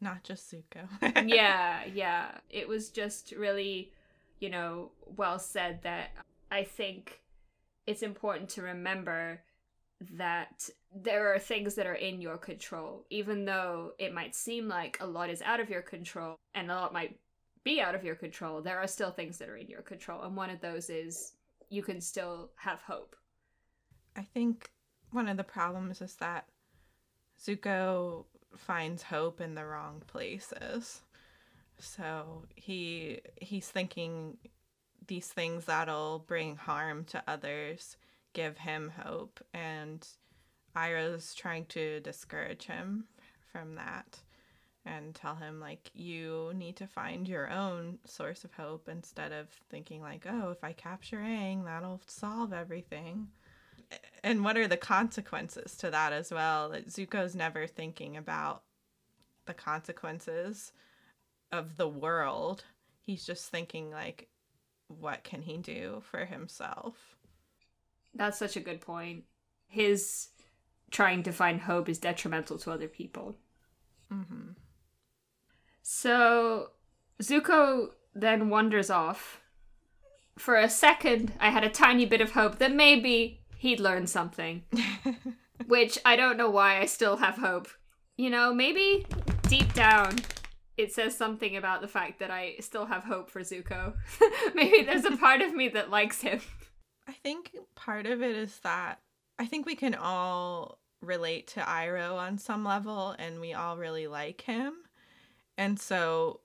Not 0.02 0.24
just 0.24 0.52
Zuko. 0.52 0.88
yeah, 1.30 1.82
yeah. 1.94 2.32
It 2.50 2.68
was 2.68 2.90
just 2.90 3.32
really, 3.32 3.92
you 4.40 4.50
know, 4.50 4.90
well 5.16 5.38
said 5.38 5.84
that 5.84 6.10
I 6.52 6.64
think 6.64 7.22
it's 7.86 8.04
important 8.04 8.50
to 8.50 8.62
remember 8.62 9.42
that 10.14 10.70
there 10.96 11.34
are 11.34 11.40
things 11.40 11.76
that 11.76 11.88
are 11.88 11.94
in 11.94 12.22
your 12.22 12.38
control, 12.38 13.06
even 13.10 13.46
though 13.46 13.94
it 13.98 14.14
might 14.14 14.36
seem 14.36 14.68
like 14.68 14.98
a 15.02 15.08
lot 15.08 15.30
is 15.30 15.42
out 15.42 15.60
of 15.60 15.70
your 15.70 15.82
control 15.82 16.36
and 16.54 16.70
a 16.70 16.76
lot 16.76 16.94
might 16.94 17.18
be 17.64 17.82
out 17.82 17.96
of 17.96 18.04
your 18.04 18.16
control. 18.16 18.62
There 18.62 18.80
are 18.80 18.88
still 18.88 19.12
things 19.12 19.38
that 19.40 19.50
are 19.50 19.58
in 19.58 19.68
your 19.68 19.82
control, 19.82 20.22
and 20.22 20.36
one 20.36 20.50
of 20.50 20.62
those 20.62 20.90
is 20.90 21.34
you 21.70 21.82
can 21.82 22.00
still 22.00 22.52
have 22.56 22.82
hope. 22.82 23.16
I 24.16 24.22
think 24.22 24.72
one 25.12 25.28
of 25.28 25.38
the 25.38 25.44
problems 25.44 26.02
is 26.02 26.16
that 26.16 26.46
Zuko 27.40 28.26
finds 28.56 29.04
hope 29.04 29.42
in 29.42 29.56
the 29.56 29.66
wrong 29.66 30.02
places. 30.08 31.02
So 31.80 32.46
he 32.56 33.22
he's 33.40 33.68
thinking 33.68 34.38
these 35.08 35.28
things 35.28 35.66
that'll 35.66 36.20
bring 36.20 36.56
harm 36.56 37.04
to 37.06 37.24
others 37.28 37.98
give 38.34 38.58
him 38.58 38.92
hope 39.04 39.40
and 39.54 40.08
Iroh's 40.76 41.34
trying 41.34 41.66
to 41.68 42.00
discourage 42.02 42.66
him 42.66 43.06
from 43.52 43.76
that 43.76 44.20
and 44.86 45.16
tell 45.16 45.36
him 45.36 45.60
like 45.60 45.90
you 45.94 46.52
need 46.56 46.76
to 46.78 46.88
find 46.88 47.28
your 47.28 47.50
own 47.50 47.98
source 48.06 48.44
of 48.44 48.54
hope 48.54 48.88
instead 48.88 49.32
of 49.32 49.50
thinking 49.70 50.02
like 50.02 50.26
oh 50.30 50.52
if 50.52 50.64
I 50.64 50.74
capture 50.74 51.18
Aang 51.20 51.66
that'll 51.66 52.02
solve 52.06 52.54
everything 52.54 53.30
and 54.24 54.44
what 54.44 54.58
are 54.58 54.68
the 54.68 54.78
consequences 54.78 55.76
to 55.78 55.90
that 55.92 56.14
as 56.14 56.32
well? 56.32 56.70
That 56.70 56.88
Zuko's 56.88 57.36
never 57.36 57.68
thinking 57.68 58.18
about 58.18 58.64
the 59.46 59.54
consequences 59.54 60.72
of 61.52 61.78
the 61.78 61.88
world. 61.88 62.64
He's 63.00 63.26
just 63.26 63.50
thinking 63.50 63.92
like 63.92 64.28
what 64.88 65.24
can 65.24 65.42
he 65.42 65.58
do 65.58 66.02
for 66.10 66.26
himself? 66.26 66.96
That's 68.14 68.38
such 68.38 68.56
a 68.56 68.62
good 68.62 68.82
point. 68.82 69.24
His 69.68 70.30
trying 70.92 71.24
to 71.24 71.32
find 71.32 71.62
hope 71.62 71.90
is 71.90 72.00
detrimental 72.00 72.58
to 72.60 72.72
other 72.72 72.88
people. 72.88 73.36
Mm-hmm. 74.12 74.52
So 75.82 76.72
Zuko 77.22 77.90
then 78.14 78.50
wanders 78.50 78.90
off. 78.90 79.42
For 80.38 80.56
a 80.56 80.70
second, 80.70 81.34
I 81.40 81.50
had 81.50 81.64
a 81.64 81.70
tiny 81.70 82.06
bit 82.06 82.22
of 82.22 82.32
hope 82.32 82.60
that 82.60 82.74
maybe 82.74 83.42
he'd 83.58 83.80
learn 83.80 84.08
something. 84.08 84.64
Which 85.68 85.98
I 86.06 86.16
don't 86.16 86.38
know 86.38 86.50
why 86.50 86.80
I 86.80 86.86
still 86.86 87.18
have 87.18 87.36
hope. 87.36 87.68
You 88.16 88.30
know, 88.30 88.54
maybe 88.54 89.06
deep 89.44 89.74
down 89.74 90.18
it 90.78 90.94
says 90.94 91.18
something 91.18 91.58
about 91.58 91.82
the 91.82 91.88
fact 91.88 92.20
that 92.20 92.32
I 92.32 92.56
still 92.60 92.86
have 92.86 93.04
hope 93.04 93.30
for 93.30 93.42
Zuko. 93.42 93.94
maybe 94.56 94.84
there's 94.84 95.06
a 95.06 95.18
part 95.18 95.42
of 95.42 95.54
me 95.54 95.70
that 95.70 95.90
likes 95.90 96.22
him. 96.22 96.40
I 97.08 97.14
think 97.14 97.56
part 97.76 98.06
of 98.06 98.22
it 98.22 98.36
is 98.36 98.60
that 98.60 99.00
I 99.40 99.46
think 99.46 99.66
we 99.66 99.76
can 99.76 99.96
all 99.96 100.80
relate 101.02 101.48
to 101.48 101.62
Iroh 101.62 102.16
on 102.16 102.38
some 102.38 102.64
level 102.64 103.16
and 103.18 103.40
we 103.40 103.54
all 103.54 103.78
really 103.78 104.08
like 104.08 104.42
him. 104.42 104.74
And 105.58 105.80
so 105.80 106.42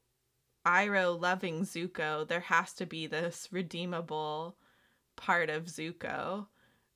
Iroh 0.66 1.20
loving 1.20 1.62
Zuko, 1.62 2.26
there 2.26 2.40
has 2.40 2.72
to 2.74 2.86
be 2.86 3.06
this 3.06 3.48
redeemable 3.50 4.56
part 5.16 5.50
of 5.50 5.66
Zuko 5.66 6.46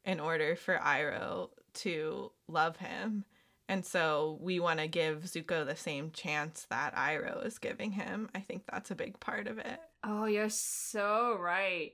in 0.04 0.20
order 0.20 0.56
for 0.56 0.78
Iroh 0.78 1.50
to 1.74 2.32
love 2.48 2.76
him. 2.76 3.24
And 3.68 3.84
so 3.84 4.38
we 4.40 4.60
want 4.60 4.78
to 4.78 4.86
give 4.86 5.24
Zuko 5.24 5.66
the 5.66 5.76
same 5.76 6.10
chance 6.12 6.66
that 6.70 6.94
Iroh 6.94 7.44
is 7.44 7.58
giving 7.58 7.92
him. 7.92 8.28
I 8.34 8.40
think 8.40 8.62
that's 8.70 8.90
a 8.90 8.96
big 8.96 9.18
part 9.18 9.48
of 9.48 9.58
it. 9.58 9.80
Oh, 10.04 10.26
you're 10.26 10.50
so 10.50 11.36
right. 11.40 11.92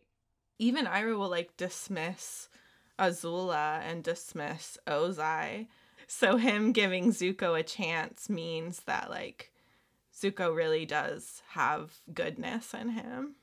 Even 0.58 0.84
Iroh 0.86 1.18
will 1.18 1.30
like 1.30 1.56
dismiss 1.56 2.48
Azula 2.98 3.80
and 3.80 4.04
dismiss 4.04 4.76
Ozai. 4.86 5.68
So 6.06 6.36
him 6.36 6.72
giving 6.72 7.10
Zuko 7.10 7.58
a 7.58 7.62
chance 7.62 8.28
means 8.28 8.80
that 8.80 9.08
like 9.08 9.50
Zuko 10.14 10.54
really 10.54 10.84
does 10.84 11.42
have 11.50 11.94
goodness 12.12 12.74
in 12.74 12.90
him. 12.90 13.36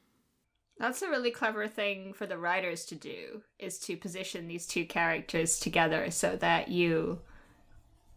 That's 0.78 1.02
a 1.02 1.10
really 1.10 1.32
clever 1.32 1.68
thing 1.68 2.14
for 2.14 2.26
the 2.26 2.38
writers 2.38 2.86
to 2.86 2.96
do 2.96 3.42
is 3.58 3.80
to 3.80 3.98
position 3.98 4.48
these 4.48 4.66
two 4.66 4.86
characters 4.86 5.60
together 5.60 6.10
so 6.10 6.38
that 6.38 6.70
you 6.70 7.20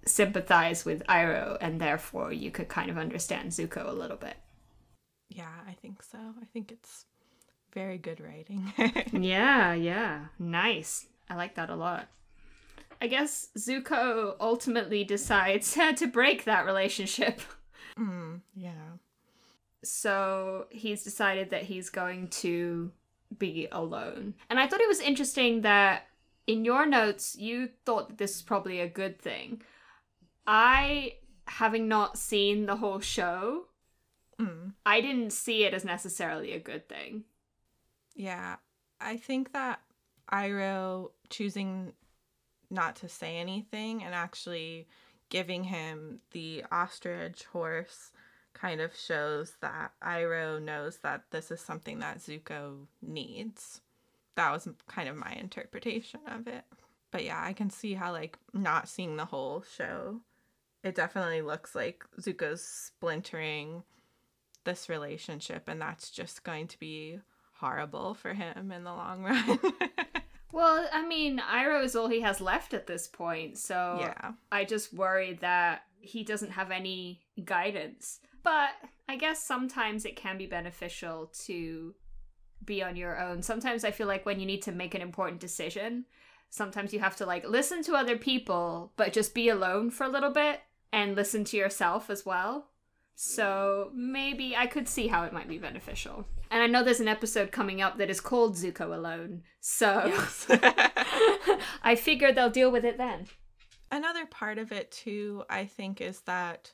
sympathize 0.05 0.85
with 0.85 1.07
Iroh 1.07 1.59
and 1.61 1.81
therefore 1.81 2.33
you 2.33 2.51
could 2.51 2.69
kind 2.69 2.91
of 2.91 2.99
understand 2.99 3.51
Zuko 3.51 3.89
a 3.89 3.93
little 3.93 4.17
bit. 4.17 4.37
Yeah, 5.29 5.53
I 5.67 5.73
think 5.73 6.03
so. 6.03 6.19
I 6.19 6.45
think 6.53 6.73
it's 6.73 7.07
very 7.73 7.99
good 7.99 8.21
writing. 8.21 8.73
yeah, 9.13 9.73
yeah. 9.73 10.27
Nice. 10.39 11.07
I 11.31 11.37
like 11.37 11.55
that 11.55 11.71
a 11.71 11.77
lot. 11.77 12.09
I 13.01 13.07
guess 13.07 13.49
Zuko 13.59 14.37
ultimately 14.41 15.05
decides 15.05 15.77
to 15.97 16.07
break 16.07 16.45
that 16.45 16.67
relationship. 16.67 17.41
Mm, 17.99 18.41
yeah. 18.55 18.97
So 19.85 20.65
he's 20.71 21.05
decided 21.05 21.51
that 21.51 21.65
he's 21.65 21.91
going 21.91 22.29
to 22.29 22.91
be 23.37 23.69
alone. 23.71 24.33
And 24.49 24.59
I 24.59 24.67
thought 24.67 24.81
it 24.81 24.89
was 24.89 25.01
interesting 25.01 25.61
that 25.61 26.07
in 26.47 26.65
your 26.65 26.87
notes, 26.87 27.37
you 27.37 27.69
thought 27.85 28.09
that 28.09 28.17
this 28.17 28.37
is 28.37 28.41
probably 28.41 28.81
a 28.81 28.89
good 28.89 29.21
thing. 29.21 29.61
I, 30.47 31.15
having 31.47 31.89
not 31.89 32.19
seen 32.19 32.67
the 32.67 32.77
whole 32.77 33.01
show, 33.01 33.67
Mm. 34.43 34.73
I 34.85 35.01
didn't 35.01 35.33
see 35.33 35.65
it 35.65 35.75
as 35.75 35.85
necessarily 35.85 36.53
a 36.53 36.59
good 36.59 36.89
thing. 36.89 37.25
Yeah. 38.15 38.57
I 39.01 39.17
think 39.17 39.53
that 39.53 39.81
Iroh 40.31 41.11
choosing 41.29 41.93
not 42.71 42.97
to 42.97 43.09
say 43.09 43.37
anything 43.39 44.03
and 44.03 44.15
actually 44.15 44.89
giving 45.29 45.65
him 45.65 46.21
the 46.33 46.65
ostrich 46.71 47.45
horse 47.45 48.11
kind 48.55 48.81
of 48.81 48.97
shows 48.97 49.55
that 49.61 49.93
Iroh 50.03 50.63
knows 50.63 50.99
that 50.99 51.25
this 51.31 51.51
is 51.51 51.61
something 51.61 52.01
that 52.01 52.19
Zuko 52.19 52.87
needs. 53.01 53.81
That 54.37 54.53
was 54.53 54.69
kind 54.89 55.09
of 55.09 55.17
my 55.17 55.33
interpretation 55.33 56.21
of 56.27 56.47
it. 56.47 56.65
But 57.11 57.25
yeah, 57.25 57.43
I 57.43 57.53
can 57.53 57.71
see 57.71 57.95
how 57.95 58.13
like 58.13 58.39
not 58.53 58.89
seeing 58.89 59.17
the 59.17 59.27
whole 59.27 59.63
show, 59.77 60.21
it 60.83 60.95
definitely 60.95 61.43
looks 61.43 61.75
like 61.75 62.05
Zuko's 62.21 62.63
splintering 62.63 63.83
this 64.65 64.89
relationship 64.89 65.69
and 65.69 65.81
that's 65.81 66.11
just 66.11 66.45
going 66.45 66.69
to 66.69 66.79
be 66.79 67.19
horrible 67.55 68.15
for 68.15 68.35
him 68.35 68.73
in 68.73 68.85
the 68.85 68.93
long 68.93 69.23
run. 69.23 69.59
Well, 70.53 70.87
I 70.93 71.05
mean, 71.07 71.39
Iroh 71.39 71.83
is 71.83 71.97
all 71.97 72.09
he 72.09 72.21
has 72.21 72.41
left 72.41 72.75
at 72.75 72.87
this 72.87 73.09
point, 73.09 73.57
so 73.57 73.97
yeah. 74.01 74.33
I 74.53 74.65
just 74.65 74.93
worry 74.93 75.39
that 75.41 75.85
he 75.99 76.23
doesn't 76.23 76.51
have 76.51 76.71
any 76.71 77.23
guidance. 77.43 78.21
But 78.43 78.71
I 79.09 79.17
guess 79.17 79.43
sometimes 79.43 80.05
it 80.05 80.15
can 80.15 80.37
be 80.37 80.47
beneficial 80.47 81.33
to 81.47 81.95
be 82.65 82.83
on 82.83 82.97
your 82.97 83.19
own. 83.19 83.43
Sometimes 83.43 83.83
I 83.83 83.93
feel 83.93 84.07
like 84.07 84.27
when 84.27 84.41
you 84.41 84.47
need 84.47 84.63
to 84.63 84.73
make 84.73 84.95
an 84.95 85.01
important 85.01 85.41
decision, 85.41 86.05
sometimes 86.51 86.93
you 86.93 87.01
have 87.01 87.17
to 87.17 87.27
like 87.27 87.49
listen 87.49 87.83
to 87.85 87.95
other 87.95 88.19
people, 88.19 88.93
but 88.97 89.15
just 89.15 89.35
be 89.35 89.49
alone 89.49 89.91
for 89.91 90.05
a 90.05 90.11
little 90.11 90.33
bit 90.33 90.61
and 90.93 91.17
listen 91.17 91.45
to 91.45 91.57
yourself 91.57 92.11
as 92.11 92.27
well. 92.27 92.67
So 93.15 93.91
maybe 93.95 94.57
I 94.57 94.67
could 94.67 94.89
see 94.89 95.07
how 95.07 95.25
it 95.25 95.33
might 95.33 95.49
be 95.49 95.59
beneficial. 95.59 96.27
And 96.51 96.63
I 96.63 96.67
know 96.67 96.83
there's 96.83 97.01
an 97.01 97.09
episode 97.09 97.53
coming 97.53 97.81
up 97.81 97.99
that 97.99 98.11
is 98.11 98.21
called 98.21 98.57
Zuko 98.57 98.95
Alone. 98.95 99.43
So 99.61 100.13
I 101.83 101.95
figure 101.97 102.33
they'll 102.33 102.51
deal 102.51 102.71
with 102.71 102.85
it 102.85 102.99
then. 102.99 103.27
Another 103.91 104.27
part 104.27 104.59
of 104.59 104.73
it 104.73 104.91
too, 104.91 105.45
I 105.51 105.67
think, 105.67 106.01
is 106.01 106.21
that 106.23 106.73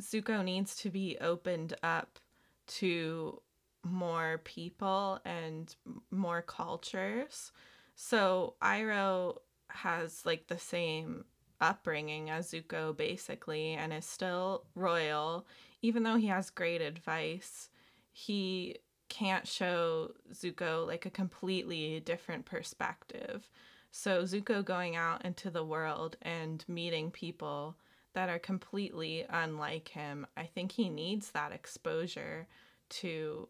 Zuko 0.00 0.44
needs 0.44 0.76
to 0.76 0.90
be 0.90 1.16
opened 1.20 1.74
up 1.82 2.18
to 2.66 3.40
more 3.82 4.40
people 4.44 5.18
and 5.24 5.74
more 6.10 6.42
cultures. 6.42 7.52
So 7.94 8.54
Iroh 8.62 9.38
has 9.68 10.24
like 10.24 10.46
the 10.46 10.58
same 10.58 11.24
upbringing 11.60 12.30
as 12.30 12.50
Zuko 12.50 12.96
basically 12.96 13.72
and 13.72 13.92
is 13.92 14.04
still 14.04 14.64
royal. 14.74 15.46
Even 15.82 16.02
though 16.02 16.16
he 16.16 16.26
has 16.26 16.50
great 16.50 16.80
advice 16.80 17.68
he 18.12 18.76
can't 19.08 19.46
show 19.46 20.12
Zuko 20.32 20.86
like 20.86 21.06
a 21.06 21.10
completely 21.10 22.00
different 22.00 22.44
perspective. 22.44 23.48
So 23.90 24.22
Zuko 24.22 24.64
going 24.64 24.96
out 24.96 25.24
into 25.24 25.50
the 25.50 25.64
world 25.64 26.16
and 26.22 26.64
meeting 26.68 27.10
people 27.10 27.76
that 28.12 28.28
are 28.28 28.38
completely 28.38 29.24
unlike 29.28 29.88
him 29.88 30.26
I 30.36 30.44
think 30.44 30.72
he 30.72 30.88
needs 30.88 31.30
that 31.30 31.52
exposure 31.52 32.46
to 32.90 33.48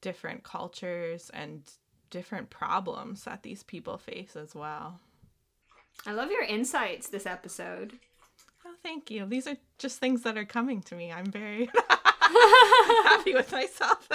different 0.00 0.44
cultures 0.44 1.30
and 1.34 1.62
different 2.10 2.50
problems 2.50 3.24
that 3.24 3.42
these 3.42 3.62
people 3.62 3.98
face 3.98 4.36
as 4.36 4.54
well 4.54 5.00
I 6.06 6.12
love 6.12 6.30
your 6.30 6.44
insights 6.44 7.08
this 7.08 7.26
episode. 7.26 7.98
Oh, 8.64 8.74
thank 8.82 9.10
you. 9.10 9.26
These 9.26 9.46
are 9.46 9.56
just 9.78 9.98
things 9.98 10.22
that 10.22 10.36
are 10.36 10.44
coming 10.44 10.82
to 10.82 10.94
me. 10.94 11.12
I'm 11.12 11.30
very 11.30 11.68
happy 12.20 13.34
with 13.34 13.50
myself. 13.52 14.08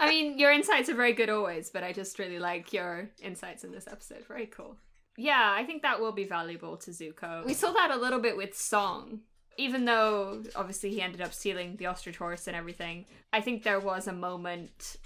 I 0.00 0.08
mean, 0.08 0.38
your 0.38 0.52
insights 0.52 0.88
are 0.88 0.94
very 0.94 1.12
good 1.12 1.30
always, 1.30 1.70
but 1.70 1.84
I 1.84 1.92
just 1.92 2.18
really 2.18 2.38
like 2.38 2.72
your 2.72 3.10
insights 3.22 3.64
in 3.64 3.72
this 3.72 3.86
episode. 3.86 4.24
Very 4.26 4.46
cool. 4.46 4.76
Yeah, 5.16 5.52
I 5.56 5.64
think 5.64 5.82
that 5.82 6.00
will 6.00 6.12
be 6.12 6.24
valuable 6.24 6.76
to 6.78 6.90
Zuko. 6.90 7.44
We 7.44 7.54
saw 7.54 7.72
that 7.72 7.90
a 7.90 7.96
little 7.96 8.20
bit 8.20 8.36
with 8.36 8.56
Song. 8.56 9.20
Even 9.56 9.84
though 9.84 10.44
obviously 10.54 10.90
he 10.90 11.02
ended 11.02 11.20
up 11.20 11.34
stealing 11.34 11.76
the 11.76 11.86
ostrich 11.86 12.16
horse 12.16 12.46
and 12.46 12.56
everything, 12.56 13.06
I 13.32 13.40
think 13.40 13.64
there 13.64 13.80
was 13.80 14.06
a 14.06 14.12
moment 14.12 14.96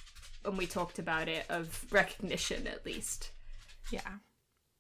when 0.45 0.59
we 0.59 0.67
talked 0.67 0.99
about 0.99 1.29
it 1.29 1.47
of 1.49 1.87
recognition 1.91 2.67
at 2.67 2.85
least. 2.85 3.31
Yeah, 3.91 4.01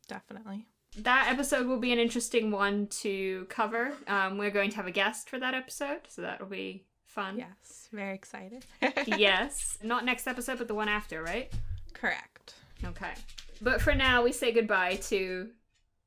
definitely 0.08 0.66
that 0.98 1.28
episode 1.30 1.66
will 1.66 1.78
be 1.78 1.92
an 1.92 1.98
interesting 1.98 2.50
one 2.50 2.86
to 2.88 3.46
cover. 3.48 3.92
Um, 4.06 4.38
we're 4.38 4.50
going 4.50 4.70
to 4.70 4.76
have 4.76 4.86
a 4.86 4.92
guest 4.92 5.28
for 5.28 5.38
that 5.38 5.54
episode, 5.54 6.00
so 6.08 6.22
that'll 6.22 6.46
be 6.46 6.84
fun. 7.06 7.38
Yes, 7.38 7.88
very 7.92 8.14
excited. 8.14 8.64
yes, 9.06 9.78
not 9.82 10.04
next 10.04 10.26
episode, 10.26 10.58
but 10.58 10.68
the 10.68 10.74
one 10.74 10.88
after, 10.88 11.22
right? 11.22 11.50
Correct. 11.94 12.54
Okay. 12.84 13.12
But 13.60 13.80
for 13.80 13.94
now, 13.94 14.22
we 14.22 14.32
say 14.32 14.52
goodbye 14.52 14.96
to 15.04 15.48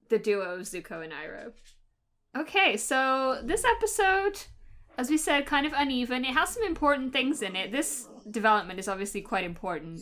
the 0.10 0.20
duo 0.20 0.56
of 0.56 0.62
Zuko 0.62 1.04
and 1.04 1.14
Iroh. 1.14 1.54
Okay, 2.38 2.76
so 2.78 3.40
this 3.44 3.64
episode, 3.64 4.44
as 4.98 5.10
we 5.10 5.18
said, 5.18 5.46
kind 5.46 5.66
of 5.66 5.74
uneven. 5.76 6.26
It 6.26 6.34
has 6.34 6.50
some 6.50 6.64
important 6.64 7.14
things 7.14 7.42
in 7.42 7.56
it. 7.56 7.72
This 7.72 8.08
development 8.30 8.80
is 8.80 8.88
obviously 8.88 9.22
quite 9.22 9.46
important. 9.46 10.02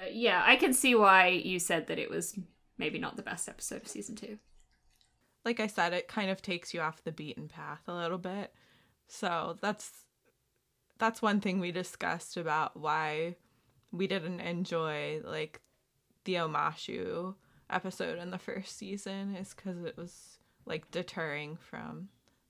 Uh, 0.00 0.06
yeah, 0.10 0.42
I 0.44 0.56
can 0.56 0.72
see 0.72 0.94
why 0.94 1.28
you 1.28 1.58
said 1.58 1.86
that 1.88 1.98
it 1.98 2.10
was 2.10 2.38
maybe 2.78 2.98
not 2.98 3.16
the 3.16 3.22
best 3.22 3.48
episode 3.48 3.82
of 3.82 3.88
season 3.88 4.16
two. 4.16 4.38
Like 5.44 5.60
I 5.60 5.66
said, 5.66 5.92
it 5.92 6.08
kind 6.08 6.30
of 6.30 6.40
takes 6.40 6.72
you 6.72 6.80
off 6.80 7.04
the 7.04 7.12
beaten 7.12 7.48
path 7.48 7.82
a 7.86 7.94
little 7.94 8.18
bit. 8.18 8.52
So 9.08 9.56
that's 9.60 9.90
that's 10.98 11.20
one 11.20 11.40
thing 11.40 11.60
we 11.60 11.72
discussed 11.72 12.36
about 12.36 12.76
why 12.78 13.36
we 13.90 14.06
didn't 14.06 14.40
enjoy 14.40 15.20
like 15.24 15.60
the 16.24 16.34
Omashu 16.34 17.34
episode 17.70 18.18
in 18.18 18.30
the 18.30 18.38
first 18.38 18.76
season 18.76 19.34
is 19.34 19.54
because 19.54 19.84
it 19.84 19.96
was 19.96 20.38
like 20.66 20.90
deterring 20.90 21.56
from 21.56 22.08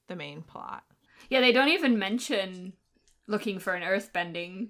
the 0.09 0.17
main 0.17 0.43
plot. 0.43 0.85
Yeah, 1.31 1.41
they 1.41 1.53
don't 1.53 1.69
even 1.69 1.99
mention 1.99 2.75
looking 3.27 3.59
for 3.59 3.75
an 3.75 3.83
earthbending 3.83 4.69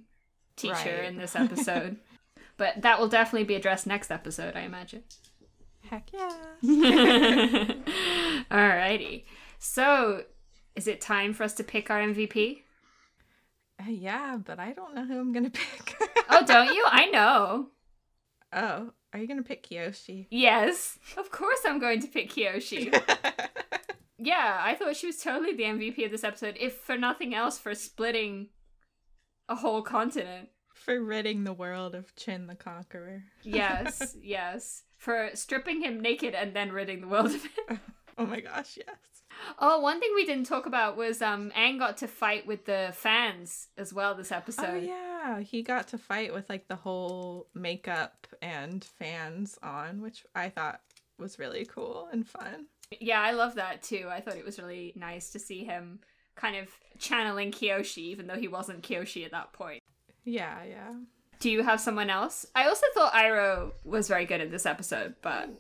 teacher 0.57 0.99
right. 1.01 1.05
in 1.05 1.19
this 1.19 1.37
episode. 1.37 1.97
but 2.57 2.83
that 2.83 2.99
will 2.99 3.09
definitely 3.09 3.45
be 3.45 3.55
addressed 3.55 3.87
next 3.87 4.11
episode, 4.11 4.57
I 4.57 4.61
imagine. 4.61 5.03
Heck 5.91 6.11
yeah. 6.13 6.33
Alrighty. 8.51 9.25
So, 9.59 10.25
is 10.75 10.87
it 10.87 11.01
time 11.01 11.35
for 11.35 11.43
us 11.45 11.55
to 11.55 11.65
pick 11.65 11.91
our 11.91 12.01
MVP? 12.01 12.63
Uh, 13.81 13.91
yeah, 13.91 14.39
but 14.43 14.59
I 14.59 14.73
don't 14.73 14.95
know 14.95 15.05
who 15.05 15.19
I'm 15.19 15.33
gonna 15.33 15.51
pick. 15.51 15.97
oh, 16.31 16.45
don't 16.47 16.75
you? 16.75 16.85
I 16.87 17.07
know. 17.07 17.69
Oh, 18.53 18.93
are 19.13 19.19
you 19.19 19.27
gonna 19.27 19.43
pick 19.43 19.69
Kyoshi? 19.69 20.27
Yes, 20.31 20.99
of 21.17 21.31
course 21.31 21.61
I'm 21.67 21.79
going 21.79 22.01
to 22.01 22.09
pick 22.09 22.31
Kyoshi. 22.31 22.93
yeah, 24.19 24.59
I 24.61 24.75
thought 24.75 24.97
she 24.97 25.07
was 25.07 25.19
totally 25.19 25.55
the 25.55 25.65
MVP 25.65 26.05
of 26.05 26.11
this 26.11 26.25
episode, 26.25 26.57
if 26.59 26.75
for 26.77 26.97
nothing 26.97 27.35
else, 27.35 27.59
for 27.59 27.75
splitting 27.75 28.49
a 29.49 29.57
whole 29.57 29.83
continent. 29.83 30.49
For 30.73 31.03
ridding 31.03 31.45
the 31.45 31.53
world 31.53 31.95
of 31.95 32.15
Chin 32.17 32.47
the 32.47 32.55
Conqueror. 32.55 33.25
yes, 33.43 34.17
yes 34.21 34.83
for 35.05 35.29
stripping 35.35 35.83
him 35.83 36.01
naked 36.01 36.35
and 36.35 36.57
then 36.57 36.73
ridding 36.73 37.03
the 37.03 37.07
world 37.07 37.27
of 37.27 37.45
it. 37.45 37.79
oh 38.19 38.25
my 38.25 38.41
gosh, 38.41 38.79
yes. 38.79 38.97
Oh, 39.59 39.79
one 39.81 40.01
thing 40.01 40.11
we 40.15 40.25
didn't 40.25 40.47
talk 40.47 40.65
about 40.65 40.97
was 40.97 41.21
um 41.21 41.53
Aang 41.55 41.79
got 41.79 41.99
to 41.99 42.09
fight 42.09 42.47
with 42.47 42.65
the 42.65 42.91
fans 42.95 43.69
as 43.77 43.93
well 43.93 44.15
this 44.15 44.33
episode. 44.33 44.65
Oh 44.71 44.77
yeah, 44.77 45.41
he 45.41 45.63
got 45.63 45.89
to 45.89 45.99
fight 45.99 46.33
with 46.33 46.49
like 46.49 46.69
the 46.69 46.77
whole 46.77 47.49
makeup 47.55 48.27
and 48.41 48.83
fans 48.83 49.59
on, 49.63 50.01
which 50.01 50.25
I 50.35 50.49
thought 50.49 50.81
was 51.19 51.39
really 51.39 51.67
cool 51.67 52.09
and 52.11 52.27
fun. 52.27 52.67
Yeah, 52.99 53.21
I 53.21 53.33
love 53.33 53.57
that 53.57 53.83
too. 53.83 54.09
I 54.11 54.23
thought 54.23 54.37
it 54.37 54.45
was 54.45 54.59
really 54.59 54.95
nice 54.97 55.31
to 55.31 55.39
see 55.39 55.65
him 55.65 56.01
kind 56.35 56.57
of 56.57 56.69
channeling 56.99 57.53
Kyoshi 57.53 57.99
even 57.99 58.27
though 58.27 58.39
he 58.39 58.49
wasn't 58.49 58.83
Kyoshi 58.83 59.27
at 59.27 59.33
that 59.33 59.53
point. 59.53 59.83
Yeah, 60.25 60.65
yeah. 60.67 60.95
Do 61.45 61.51
you 61.51 61.63
have 61.63 61.79
someone 61.79 62.09
else? 62.09 62.47
I 62.55 62.69
also 62.69 62.87
thought 62.95 63.13
Iroh 63.13 63.73
was 63.85 64.09
very 64.09 64.25
good 64.25 64.41
in 64.41 64.51
this 64.51 64.65
episode, 64.65 65.17
but 65.21 65.51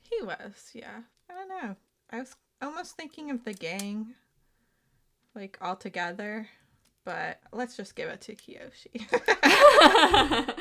he 0.00 0.24
was, 0.24 0.70
yeah. 0.72 1.00
I 1.28 1.34
don't 1.34 1.48
know. 1.50 1.76
I 2.08 2.20
was 2.20 2.34
almost 2.62 2.96
thinking 2.96 3.30
of 3.30 3.44
the 3.44 3.52
gang, 3.52 4.14
like 5.34 5.58
all 5.60 5.76
together, 5.76 6.48
but 7.04 7.40
let's 7.52 7.76
just 7.76 7.94
give 7.94 8.08
it 8.08 8.22
to 8.22 8.34
Kyoshi. 8.34 9.06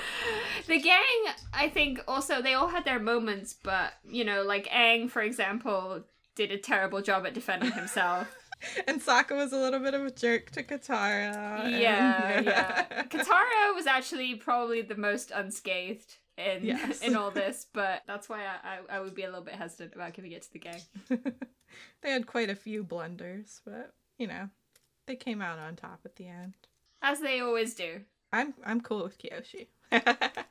the 0.67 0.81
gang, 0.81 1.33
I 1.53 1.69
think, 1.73 2.01
also 2.05 2.41
they 2.41 2.53
all 2.53 2.67
had 2.67 2.83
their 2.83 2.99
moments, 2.99 3.55
but 3.63 3.93
you 4.05 4.25
know, 4.25 4.43
like 4.43 4.67
Aang, 4.67 5.09
for 5.09 5.21
example, 5.21 6.03
did 6.35 6.51
a 6.51 6.57
terrible 6.57 7.01
job 7.01 7.25
at 7.25 7.33
defending 7.33 7.71
himself. 7.71 8.35
and 8.87 9.01
Sokka 9.01 9.35
was 9.35 9.53
a 9.53 9.57
little 9.57 9.79
bit 9.79 9.93
of 9.93 10.05
a 10.05 10.11
jerk 10.11 10.51
to 10.51 10.63
Katara. 10.63 11.33
Yeah, 11.33 12.31
and, 12.31 12.45
yeah. 12.45 12.85
yeah. 12.89 13.03
Katara 13.09 13.75
was 13.75 13.87
actually 13.87 14.35
probably 14.35 14.81
the 14.81 14.95
most 14.95 15.31
unscathed 15.33 16.17
in 16.37 16.63
yes. 16.63 17.01
in 17.01 17.15
all 17.15 17.31
this, 17.31 17.67
but 17.73 18.01
that's 18.07 18.27
why 18.27 18.41
I, 18.43 18.75
I, 18.75 18.97
I 18.97 18.99
would 18.99 19.15
be 19.15 19.23
a 19.23 19.27
little 19.27 19.43
bit 19.43 19.55
hesitant 19.55 19.93
about 19.95 20.13
giving 20.13 20.31
it 20.31 20.43
to 20.43 20.53
the 20.53 20.59
gang. 20.59 20.81
they 22.01 22.11
had 22.11 22.27
quite 22.27 22.49
a 22.49 22.55
few 22.55 22.83
blunders, 22.83 23.61
but 23.65 23.93
you 24.17 24.27
know, 24.27 24.49
they 25.05 25.15
came 25.15 25.41
out 25.41 25.59
on 25.59 25.75
top 25.75 26.01
at 26.05 26.15
the 26.15 26.27
end. 26.27 26.53
As 27.01 27.19
they 27.19 27.39
always 27.39 27.73
do. 27.73 28.01
I'm 28.31 28.53
I'm 28.65 28.81
cool 28.81 29.03
with 29.03 29.19
Kyoshi. 29.19 29.67
all 29.91 29.99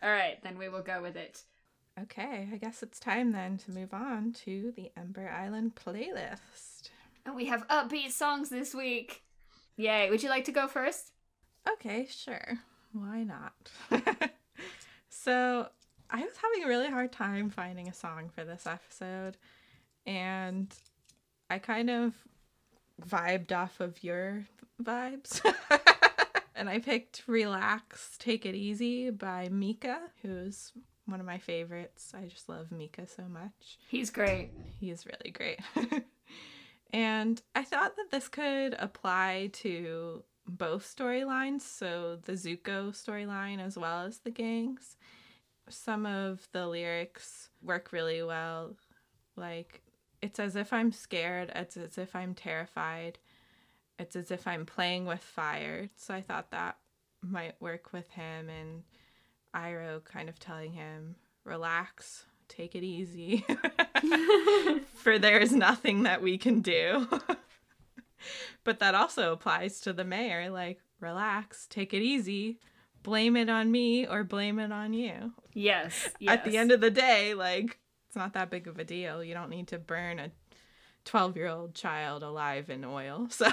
right, 0.02 0.38
then 0.42 0.56
we 0.58 0.68
will 0.68 0.82
go 0.82 1.02
with 1.02 1.16
it. 1.16 1.42
Okay, 2.00 2.48
I 2.50 2.56
guess 2.56 2.82
it's 2.82 2.98
time 2.98 3.32
then 3.32 3.58
to 3.58 3.70
move 3.70 3.92
on 3.92 4.32
to 4.44 4.72
the 4.76 4.90
Ember 4.96 5.28
Island 5.28 5.74
playlist. 5.74 6.90
And 7.24 7.36
we 7.36 7.46
have 7.46 7.66
upbeat 7.68 8.12
songs 8.12 8.48
this 8.48 8.74
week. 8.74 9.22
Yay. 9.76 10.10
Would 10.10 10.22
you 10.22 10.28
like 10.28 10.44
to 10.46 10.52
go 10.52 10.66
first? 10.66 11.12
Okay, 11.68 12.08
sure. 12.10 12.58
Why 12.92 13.22
not? 13.22 13.70
so, 15.08 15.68
I 16.10 16.20
was 16.20 16.36
having 16.36 16.64
a 16.64 16.68
really 16.68 16.90
hard 16.90 17.12
time 17.12 17.48
finding 17.48 17.88
a 17.88 17.94
song 17.94 18.30
for 18.34 18.44
this 18.44 18.66
episode, 18.66 19.36
and 20.04 20.74
I 21.48 21.58
kind 21.58 21.88
of 21.88 22.12
vibed 23.06 23.52
off 23.52 23.80
of 23.80 24.02
your 24.04 24.46
vibes. 24.82 25.40
and 26.54 26.68
I 26.68 26.80
picked 26.80 27.22
Relax, 27.26 28.16
Take 28.18 28.44
It 28.44 28.54
Easy 28.54 29.10
by 29.10 29.48
Mika, 29.48 30.00
who's 30.22 30.72
one 31.06 31.20
of 31.20 31.26
my 31.26 31.38
favorites. 31.38 32.12
I 32.14 32.26
just 32.26 32.48
love 32.48 32.70
Mika 32.70 33.06
so 33.06 33.22
much. 33.22 33.78
He's 33.88 34.10
great. 34.10 34.50
He 34.80 34.90
is 34.90 35.06
really 35.06 35.30
great. 35.30 35.60
And 36.92 37.40
I 37.54 37.64
thought 37.64 37.96
that 37.96 38.10
this 38.10 38.28
could 38.28 38.74
apply 38.78 39.50
to 39.54 40.24
both 40.46 40.84
storylines, 40.84 41.62
so 41.62 42.18
the 42.22 42.32
Zuko 42.32 42.90
storyline 42.90 43.60
as 43.60 43.78
well 43.78 44.04
as 44.04 44.18
the 44.18 44.30
gangs. 44.30 44.96
Some 45.68 46.04
of 46.04 46.48
the 46.52 46.66
lyrics 46.66 47.48
work 47.62 47.92
really 47.92 48.22
well. 48.22 48.76
Like, 49.36 49.82
it's 50.20 50.38
as 50.38 50.54
if 50.56 50.72
I'm 50.72 50.92
scared, 50.92 51.50
it's 51.54 51.76
as 51.76 51.96
if 51.96 52.14
I'm 52.14 52.34
terrified, 52.34 53.18
it's 53.98 54.16
as 54.16 54.30
if 54.30 54.46
I'm 54.46 54.66
playing 54.66 55.06
with 55.06 55.20
fire. 55.22 55.88
So 55.96 56.12
I 56.12 56.20
thought 56.20 56.50
that 56.50 56.76
might 57.22 57.60
work 57.60 57.92
with 57.92 58.10
him 58.10 58.48
and 58.50 58.82
Iroh 59.54 60.04
kind 60.04 60.28
of 60.28 60.38
telling 60.38 60.72
him, 60.72 61.16
relax, 61.44 62.26
take 62.52 62.74
it 62.74 62.84
easy. 62.84 63.44
For 64.94 65.18
there 65.18 65.38
is 65.38 65.52
nothing 65.52 66.04
that 66.04 66.22
we 66.22 66.38
can 66.38 66.60
do. 66.60 67.08
but 68.64 68.78
that 68.80 68.94
also 68.94 69.32
applies 69.32 69.80
to 69.80 69.92
the 69.92 70.04
mayor 70.04 70.50
like, 70.50 70.80
relax, 71.00 71.66
take 71.68 71.94
it 71.94 72.02
easy, 72.02 72.58
blame 73.02 73.36
it 73.36 73.48
on 73.48 73.70
me 73.70 74.06
or 74.06 74.24
blame 74.24 74.58
it 74.58 74.72
on 74.72 74.92
you. 74.92 75.32
Yes, 75.52 76.08
yes. 76.18 76.32
At 76.32 76.44
the 76.44 76.56
end 76.56 76.72
of 76.72 76.80
the 76.80 76.90
day, 76.90 77.34
like, 77.34 77.78
It's 78.08 78.16
not 78.16 78.34
that 78.34 78.50
big 78.50 78.66
of 78.68 78.78
a 78.78 78.84
deal. 78.84 79.22
You 79.24 79.34
don't 79.34 79.50
need 79.50 79.68
to 79.68 79.78
burn 79.78 80.18
a 80.18 80.30
12 81.04 81.36
year 81.36 81.48
old 81.48 81.74
child 81.74 82.22
alive 82.22 82.70
in 82.70 82.84
oil. 82.84 83.28
So, 83.30 83.50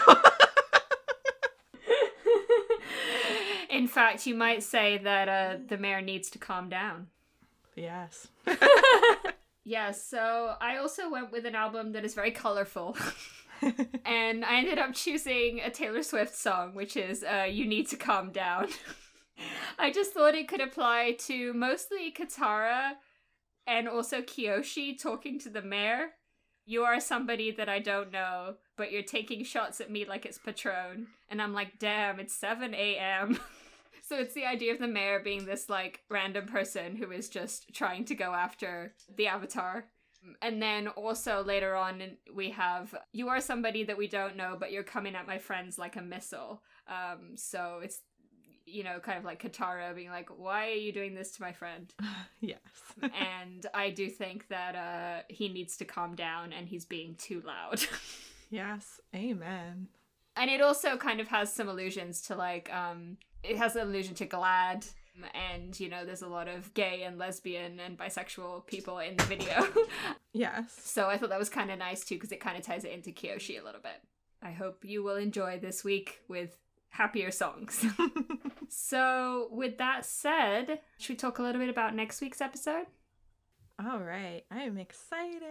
In 3.69 3.87
fact, 3.87 4.25
you 4.25 4.35
might 4.35 4.63
say 4.63 4.97
that 4.97 5.29
uh, 5.29 5.57
the 5.67 5.77
mayor 5.77 6.01
needs 6.01 6.29
to 6.31 6.39
calm 6.39 6.69
down. 6.69 7.07
Yes. 7.79 8.27
Yeah, 9.69 9.91
so 9.91 10.55
I 10.59 10.77
also 10.77 11.11
went 11.11 11.31
with 11.31 11.45
an 11.45 11.53
album 11.53 11.91
that 11.91 12.03
is 12.03 12.15
very 12.15 12.31
colorful. 12.31 12.97
and 14.03 14.43
I 14.43 14.57
ended 14.57 14.79
up 14.79 14.95
choosing 14.95 15.59
a 15.59 15.69
Taylor 15.69 16.01
Swift 16.01 16.35
song, 16.35 16.73
which 16.73 16.97
is 16.97 17.23
uh, 17.23 17.43
You 17.43 17.67
Need 17.67 17.87
to 17.89 17.95
Calm 17.95 18.31
Down. 18.31 18.69
I 19.77 19.91
just 19.91 20.11
thought 20.11 20.33
it 20.33 20.47
could 20.47 20.59
apply 20.59 21.17
to 21.27 21.53
mostly 21.53 22.11
Katara 22.11 22.93
and 23.67 23.87
also 23.87 24.23
Kyoshi 24.23 24.99
talking 24.99 25.37
to 25.41 25.49
the 25.49 25.61
mayor. 25.61 26.13
You 26.65 26.81
are 26.81 26.99
somebody 26.99 27.51
that 27.51 27.69
I 27.69 27.77
don't 27.77 28.11
know, 28.11 28.55
but 28.75 28.91
you're 28.91 29.03
taking 29.03 29.43
shots 29.43 29.79
at 29.79 29.91
me 29.91 30.03
like 30.03 30.25
it's 30.25 30.39
Patron. 30.39 31.09
And 31.29 31.39
I'm 31.39 31.53
like, 31.53 31.77
damn, 31.77 32.19
it's 32.19 32.33
7 32.33 32.73
a.m. 32.73 33.39
so 34.09 34.15
it's 34.15 34.33
the 34.33 34.45
idea 34.45 34.73
of 34.73 34.79
the 34.79 34.87
mayor 34.87 35.19
being 35.19 35.45
this 35.45 35.69
like 35.69 36.01
random 36.09 36.47
person 36.47 36.95
who 36.95 37.11
is 37.11 37.29
just 37.29 37.71
trying 37.75 38.05
to 38.05 38.15
go 38.15 38.33
after 38.33 38.95
the 39.15 39.27
avatar. 39.27 39.85
And 40.41 40.59
then 40.59 40.87
also 40.87 41.43
later 41.43 41.75
on, 41.75 42.01
we 42.33 42.49
have 42.49 42.93
you 43.13 43.29
are 43.29 43.39
somebody 43.39 43.83
that 43.83 43.99
we 43.99 44.07
don't 44.07 44.35
know, 44.35 44.57
but 44.59 44.71
you're 44.71 44.83
coming 44.83 45.13
at 45.13 45.27
my 45.27 45.37
friends 45.37 45.77
like 45.77 45.95
a 45.95 46.01
missile. 46.01 46.63
Um, 46.87 47.37
so 47.37 47.81
it's 47.83 47.99
you 48.65 48.83
know 48.83 48.99
kind 48.99 49.19
of 49.19 49.25
like 49.25 49.43
Katara 49.43 49.95
being 49.95 50.09
like, 50.09 50.29
"Why 50.35 50.71
are 50.71 50.73
you 50.73 50.91
doing 50.91 51.13
this 51.13 51.31
to 51.33 51.43
my 51.43 51.53
friend?" 51.53 51.93
yes. 52.41 52.59
and 53.01 53.65
I 53.75 53.91
do 53.91 54.09
think 54.09 54.47
that 54.47 54.75
uh, 54.75 55.23
he 55.29 55.49
needs 55.49 55.77
to 55.77 55.85
calm 55.85 56.15
down, 56.15 56.51
and 56.51 56.67
he's 56.67 56.83
being 56.83 57.13
too 57.15 57.43
loud. 57.45 57.79
yes. 58.49 58.99
Amen. 59.15 59.87
and 60.35 60.49
it 60.49 60.61
also 60.61 60.97
kind 60.97 61.21
of 61.21 61.27
has 61.27 61.53
some 61.53 61.69
allusions 61.69 62.21
to 62.23 62.35
like 62.35 62.73
um, 62.73 63.17
it 63.43 63.57
has 63.57 63.75
an 63.75 63.87
allusion 63.87 64.15
to 64.15 64.25
GLAAD. 64.25 64.89
And 65.33 65.77
you 65.77 65.89
know, 65.89 66.05
there's 66.05 66.21
a 66.21 66.27
lot 66.27 66.47
of 66.47 66.73
gay 66.73 67.03
and 67.03 67.17
lesbian 67.17 67.79
and 67.81 67.97
bisexual 67.97 68.65
people 68.67 68.99
in 68.99 69.17
the 69.17 69.23
video. 69.23 69.67
Yes. 70.31 70.79
So 70.83 71.07
I 71.07 71.17
thought 71.17 71.29
that 71.29 71.39
was 71.39 71.49
kind 71.49 71.71
of 71.71 71.79
nice 71.79 72.05
too 72.05 72.15
because 72.15 72.31
it 72.31 72.39
kind 72.39 72.55
of 72.55 72.63
ties 72.63 72.83
it 72.83 72.91
into 72.91 73.09
Kyoshi 73.09 73.59
a 73.59 73.65
little 73.65 73.81
bit. 73.81 73.99
I 74.41 74.51
hope 74.51 74.85
you 74.85 75.03
will 75.03 75.15
enjoy 75.15 75.59
this 75.59 75.83
week 75.83 76.19
with 76.27 76.55
happier 76.89 77.31
songs. 77.31 77.85
so, 78.69 79.49
with 79.51 79.77
that 79.79 80.05
said, 80.05 80.79
should 80.99 81.13
we 81.13 81.17
talk 81.17 81.39
a 81.39 81.41
little 81.41 81.59
bit 81.59 81.69
about 81.69 81.95
next 81.95 82.21
week's 82.21 82.41
episode? 82.41 82.85
All 83.81 83.99
right. 83.99 84.43
I 84.51 84.63
am 84.63 84.77
excited 84.77 85.41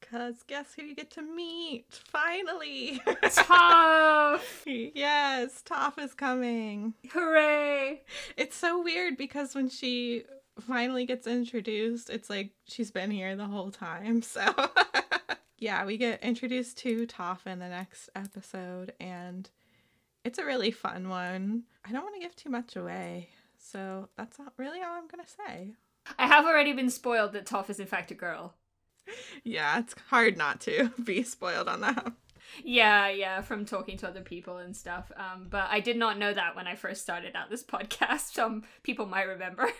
because 0.00 0.44
guess 0.44 0.72
who 0.74 0.82
you 0.82 0.94
get 0.94 1.10
to 1.12 1.22
meet? 1.22 1.84
Finally. 1.88 3.00
Toph! 3.06 4.92
yes, 4.94 5.60
Toph 5.66 5.98
is 5.98 6.14
coming. 6.14 6.94
Hooray! 7.10 8.02
It's 8.36 8.54
so 8.54 8.80
weird 8.80 9.16
because 9.16 9.56
when 9.56 9.68
she 9.68 10.22
finally 10.60 11.04
gets 11.04 11.26
introduced, 11.26 12.08
it's 12.08 12.30
like 12.30 12.50
she's 12.66 12.92
been 12.92 13.10
here 13.10 13.34
the 13.34 13.46
whole 13.46 13.72
time. 13.72 14.22
So, 14.30 14.54
yeah, 15.58 15.84
we 15.84 15.96
get 15.96 16.22
introduced 16.22 16.78
to 16.78 17.04
Toph 17.06 17.46
in 17.46 17.58
the 17.58 17.68
next 17.68 18.10
episode, 18.14 18.92
and 19.00 19.50
it's 20.24 20.38
a 20.38 20.44
really 20.44 20.70
fun 20.70 21.08
one. 21.08 21.64
I 21.84 21.90
don't 21.90 22.04
want 22.04 22.14
to 22.14 22.20
give 22.20 22.36
too 22.36 22.48
much 22.48 22.76
away, 22.76 23.30
so 23.58 24.08
that's 24.16 24.38
not 24.38 24.52
really 24.56 24.80
all 24.82 24.92
I'm 24.92 25.08
going 25.08 25.24
to 25.24 25.30
say. 25.48 25.74
I 26.18 26.26
have 26.26 26.44
already 26.44 26.72
been 26.72 26.90
spoiled 26.90 27.32
that 27.32 27.46
Toph 27.46 27.70
is 27.70 27.80
in 27.80 27.86
fact 27.86 28.10
a 28.10 28.14
girl. 28.14 28.54
Yeah, 29.44 29.78
it's 29.78 29.94
hard 30.08 30.36
not 30.36 30.60
to 30.62 30.90
be 31.04 31.22
spoiled 31.22 31.68
on 31.68 31.80
that. 31.80 32.12
Yeah, 32.64 33.08
yeah, 33.08 33.42
from 33.42 33.64
talking 33.64 33.96
to 33.98 34.08
other 34.08 34.22
people 34.22 34.58
and 34.58 34.76
stuff. 34.76 35.10
Um, 35.16 35.46
but 35.48 35.68
I 35.70 35.80
did 35.80 35.96
not 35.96 36.18
know 36.18 36.32
that 36.32 36.56
when 36.56 36.66
I 36.66 36.74
first 36.74 37.02
started 37.02 37.36
out 37.36 37.50
this 37.50 37.62
podcast. 37.64 38.32
Some 38.32 38.64
people 38.82 39.06
might 39.06 39.24
remember. 39.24 39.70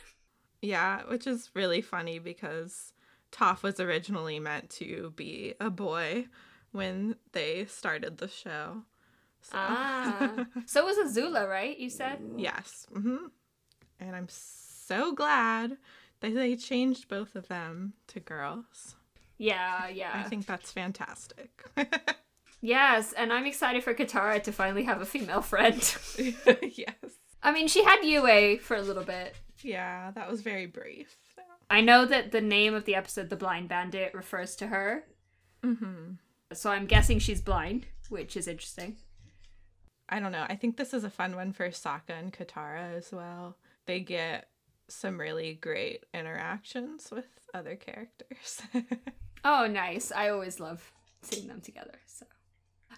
Yeah, 0.62 1.02
which 1.08 1.26
is 1.26 1.50
really 1.54 1.80
funny 1.80 2.18
because 2.18 2.92
Toph 3.32 3.62
was 3.62 3.80
originally 3.80 4.38
meant 4.38 4.70
to 4.70 5.12
be 5.16 5.54
a 5.58 5.70
boy 5.70 6.26
when 6.72 7.16
they 7.32 7.64
started 7.64 8.18
the 8.18 8.28
show. 8.28 8.82
So. 9.42 9.52
Ah. 9.54 10.46
so 10.66 10.84
was 10.84 10.98
Azula, 10.98 11.48
right? 11.48 11.78
You 11.78 11.88
said? 11.90 12.20
yes. 12.36 12.86
Mm-hmm. 12.94 13.26
And 14.00 14.16
I'm 14.16 14.28
so 14.28 15.12
glad 15.14 15.78
that 16.20 16.34
they 16.34 16.56
changed 16.56 17.08
both 17.08 17.34
of 17.34 17.48
them 17.48 17.94
to 18.08 18.20
girls. 18.20 18.96
Yeah, 19.38 19.88
yeah. 19.88 20.10
I 20.14 20.22
think 20.24 20.46
that's 20.46 20.70
fantastic. 20.70 21.64
Yes, 22.60 23.12
and 23.14 23.32
I'm 23.32 23.46
excited 23.46 23.82
for 23.82 23.94
Katara 23.94 24.42
to 24.42 24.52
finally 24.52 24.84
have 24.84 25.00
a 25.00 25.06
female 25.06 25.40
friend. 25.40 25.76
yes. 26.18 26.94
I 27.42 27.52
mean, 27.52 27.68
she 27.68 27.84
had 27.84 28.04
Yue 28.04 28.58
for 28.58 28.76
a 28.76 28.82
little 28.82 29.02
bit. 29.02 29.34
Yeah, 29.62 30.10
that 30.12 30.30
was 30.30 30.42
very 30.42 30.66
brief. 30.66 31.16
I 31.70 31.80
know 31.80 32.04
that 32.04 32.32
the 32.32 32.40
name 32.40 32.74
of 32.74 32.84
the 32.84 32.96
episode, 32.96 33.30
The 33.30 33.36
Blind 33.36 33.68
Bandit, 33.68 34.12
refers 34.14 34.56
to 34.56 34.66
her. 34.66 35.04
Mm-hmm. 35.62 36.14
So 36.52 36.70
I'm 36.70 36.86
guessing 36.86 37.18
she's 37.18 37.40
blind, 37.40 37.86
which 38.08 38.36
is 38.36 38.48
interesting. 38.48 38.96
I 40.08 40.20
don't 40.20 40.32
know. 40.32 40.44
I 40.48 40.56
think 40.56 40.76
this 40.76 40.92
is 40.92 41.04
a 41.04 41.10
fun 41.10 41.36
one 41.36 41.52
for 41.52 41.68
Sokka 41.68 42.10
and 42.10 42.32
Katara 42.32 42.96
as 42.96 43.12
well. 43.12 43.56
They 43.86 44.00
get 44.00 44.48
some 44.90 45.18
really 45.18 45.54
great 45.54 46.04
interactions 46.12 47.10
with 47.10 47.26
other 47.54 47.76
characters. 47.76 48.62
Oh, 49.44 49.66
nice. 49.66 50.12
I 50.12 50.28
always 50.28 50.60
love 50.60 50.92
seeing 51.22 51.48
them 51.48 51.60
together. 51.60 51.98
So, 52.06 52.26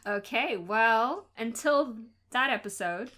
okay, 0.06 0.56
well, 0.56 1.26
until 1.38 1.96
that 2.30 2.50
episode, 2.50 3.10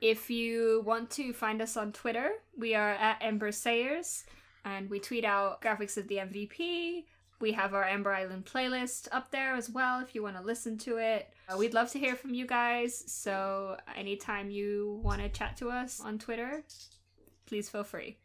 if 0.00 0.30
you 0.30 0.82
want 0.84 1.10
to 1.12 1.32
find 1.32 1.62
us 1.62 1.76
on 1.76 1.92
Twitter, 1.92 2.32
we 2.56 2.74
are 2.74 2.90
at 2.90 3.18
Ember 3.22 3.52
Sayers, 3.52 4.24
and 4.64 4.90
we 4.90 5.00
tweet 5.00 5.24
out 5.24 5.62
graphics 5.62 5.96
of 5.96 6.08
the 6.08 6.16
MVP. 6.16 7.04
We 7.40 7.52
have 7.52 7.72
our 7.72 7.84
Ember 7.84 8.12
Island 8.12 8.44
playlist 8.44 9.08
up 9.12 9.30
there 9.30 9.54
as 9.54 9.70
well 9.70 10.00
if 10.00 10.14
you 10.14 10.22
want 10.22 10.36
to 10.36 10.42
listen 10.42 10.76
to 10.78 10.98
it. 10.98 11.32
Uh, 11.48 11.56
we'd 11.56 11.72
love 11.72 11.90
to 11.92 11.98
hear 11.98 12.14
from 12.14 12.34
you 12.34 12.46
guys, 12.46 13.02
so 13.10 13.78
anytime 13.96 14.50
you 14.50 15.00
want 15.02 15.22
to 15.22 15.30
chat 15.30 15.56
to 15.56 15.70
us 15.70 16.00
on 16.00 16.18
Twitter, 16.18 16.62
please 17.50 17.68
feel 17.68 17.84
free. 17.84 18.16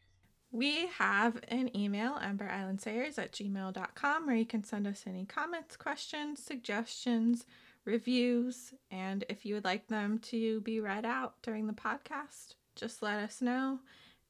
we 0.51 0.87
have 0.99 1.37
an 1.49 1.75
email, 1.75 2.13
emberislandsayers 2.13 3.17
at 3.19 3.33
gmail.com, 3.33 4.25
where 4.25 4.35
you 4.37 4.45
can 4.45 4.63
send 4.63 4.87
us 4.87 5.03
any 5.05 5.25
comments, 5.25 5.75
questions, 5.75 6.41
suggestions, 6.41 7.45
reviews, 7.83 8.73
and 8.89 9.25
if 9.29 9.45
you 9.45 9.53
would 9.55 9.65
like 9.65 9.87
them 9.87 10.17
to 10.19 10.61
be 10.61 10.79
read 10.79 11.05
out 11.05 11.33
during 11.43 11.67
the 11.67 11.73
podcast, 11.73 12.53
just 12.75 13.01
let 13.01 13.19
us 13.19 13.41
know. 13.41 13.79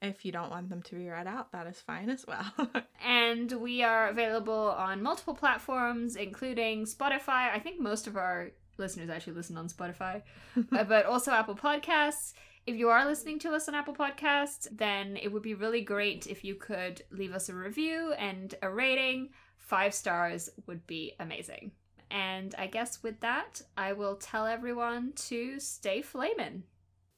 If 0.01 0.25
you 0.25 0.31
don't 0.31 0.49
want 0.49 0.69
them 0.69 0.81
to 0.83 0.95
be 0.95 1.07
read 1.09 1.27
out, 1.27 1.51
that 1.51 1.67
is 1.67 1.79
fine 1.79 2.09
as 2.09 2.25
well. 2.27 2.51
And 3.05 3.51
we 3.53 3.83
are 3.83 4.09
available 4.09 4.73
on 4.77 5.03
multiple 5.03 5.35
platforms, 5.35 6.15
including 6.15 6.85
Spotify. 6.85 7.51
I 7.53 7.59
think 7.59 7.79
most 7.79 8.07
of 8.07 8.17
our 8.17 8.49
listeners 8.77 9.09
actually 9.09 9.33
listen 9.33 9.57
on 9.57 9.67
Spotify, 9.69 10.23
Uh, 10.71 10.83
but 10.83 11.05
also 11.05 11.31
Apple 11.31 11.55
Podcasts. 11.55 12.33
If 12.67 12.77
you 12.77 12.89
are 12.89 13.05
listening 13.05 13.37
to 13.39 13.51
us 13.51 13.67
on 13.67 13.75
Apple 13.75 13.93
Podcasts, 13.93 14.67
then 14.71 15.17
it 15.17 15.31
would 15.31 15.43
be 15.43 15.53
really 15.53 15.81
great 15.81 16.25
if 16.25 16.43
you 16.43 16.55
could 16.55 17.03
leave 17.11 17.31
us 17.31 17.47
a 17.47 17.53
review 17.53 18.13
and 18.17 18.55
a 18.63 18.69
rating. 18.71 19.29
Five 19.57 19.93
stars 19.93 20.49
would 20.65 20.87
be 20.87 21.13
amazing. 21.19 21.73
And 22.09 22.55
I 22.57 22.65
guess 22.65 23.03
with 23.03 23.19
that, 23.19 23.61
I 23.77 23.93
will 23.93 24.15
tell 24.15 24.47
everyone 24.47 25.13
to 25.27 25.59
stay 25.59 26.01
flamin'. 26.01 26.63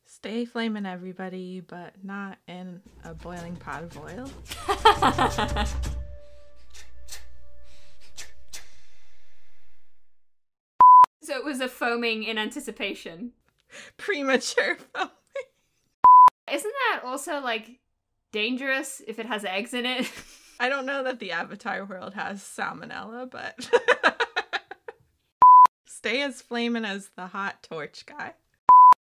Stay 0.03 0.43
flaming, 0.43 0.85
everybody, 0.85 1.61
but 1.61 1.93
not 2.03 2.39
in 2.49 2.81
a 3.05 3.13
boiling 3.13 3.55
pot 3.55 3.83
of 3.83 3.97
oil. 3.97 4.29
So 11.23 11.35
it 11.35 11.43
was 11.43 11.59
a 11.59 11.67
foaming 11.67 12.23
in 12.23 12.37
anticipation. 12.37 13.33
Premature 13.97 14.77
filming. 14.95 15.11
Isn't 16.51 16.73
that 16.91 17.01
also 17.03 17.39
like 17.39 17.79
dangerous 18.31 19.01
if 19.05 19.19
it 19.19 19.25
has 19.25 19.43
eggs 19.45 19.73
in 19.73 19.85
it? 19.85 20.11
I 20.59 20.69
don't 20.69 20.85
know 20.85 21.03
that 21.03 21.19
the 21.19 21.31
Avatar 21.31 21.85
world 21.85 22.15
has 22.15 22.41
salmonella, 22.41 23.29
but 23.29 23.69
stay 25.85 26.23
as 26.23 26.41
flaming 26.41 26.85
as 26.85 27.09
the 27.15 27.27
hot 27.27 27.61
torch 27.61 28.05
guy. 28.05 28.33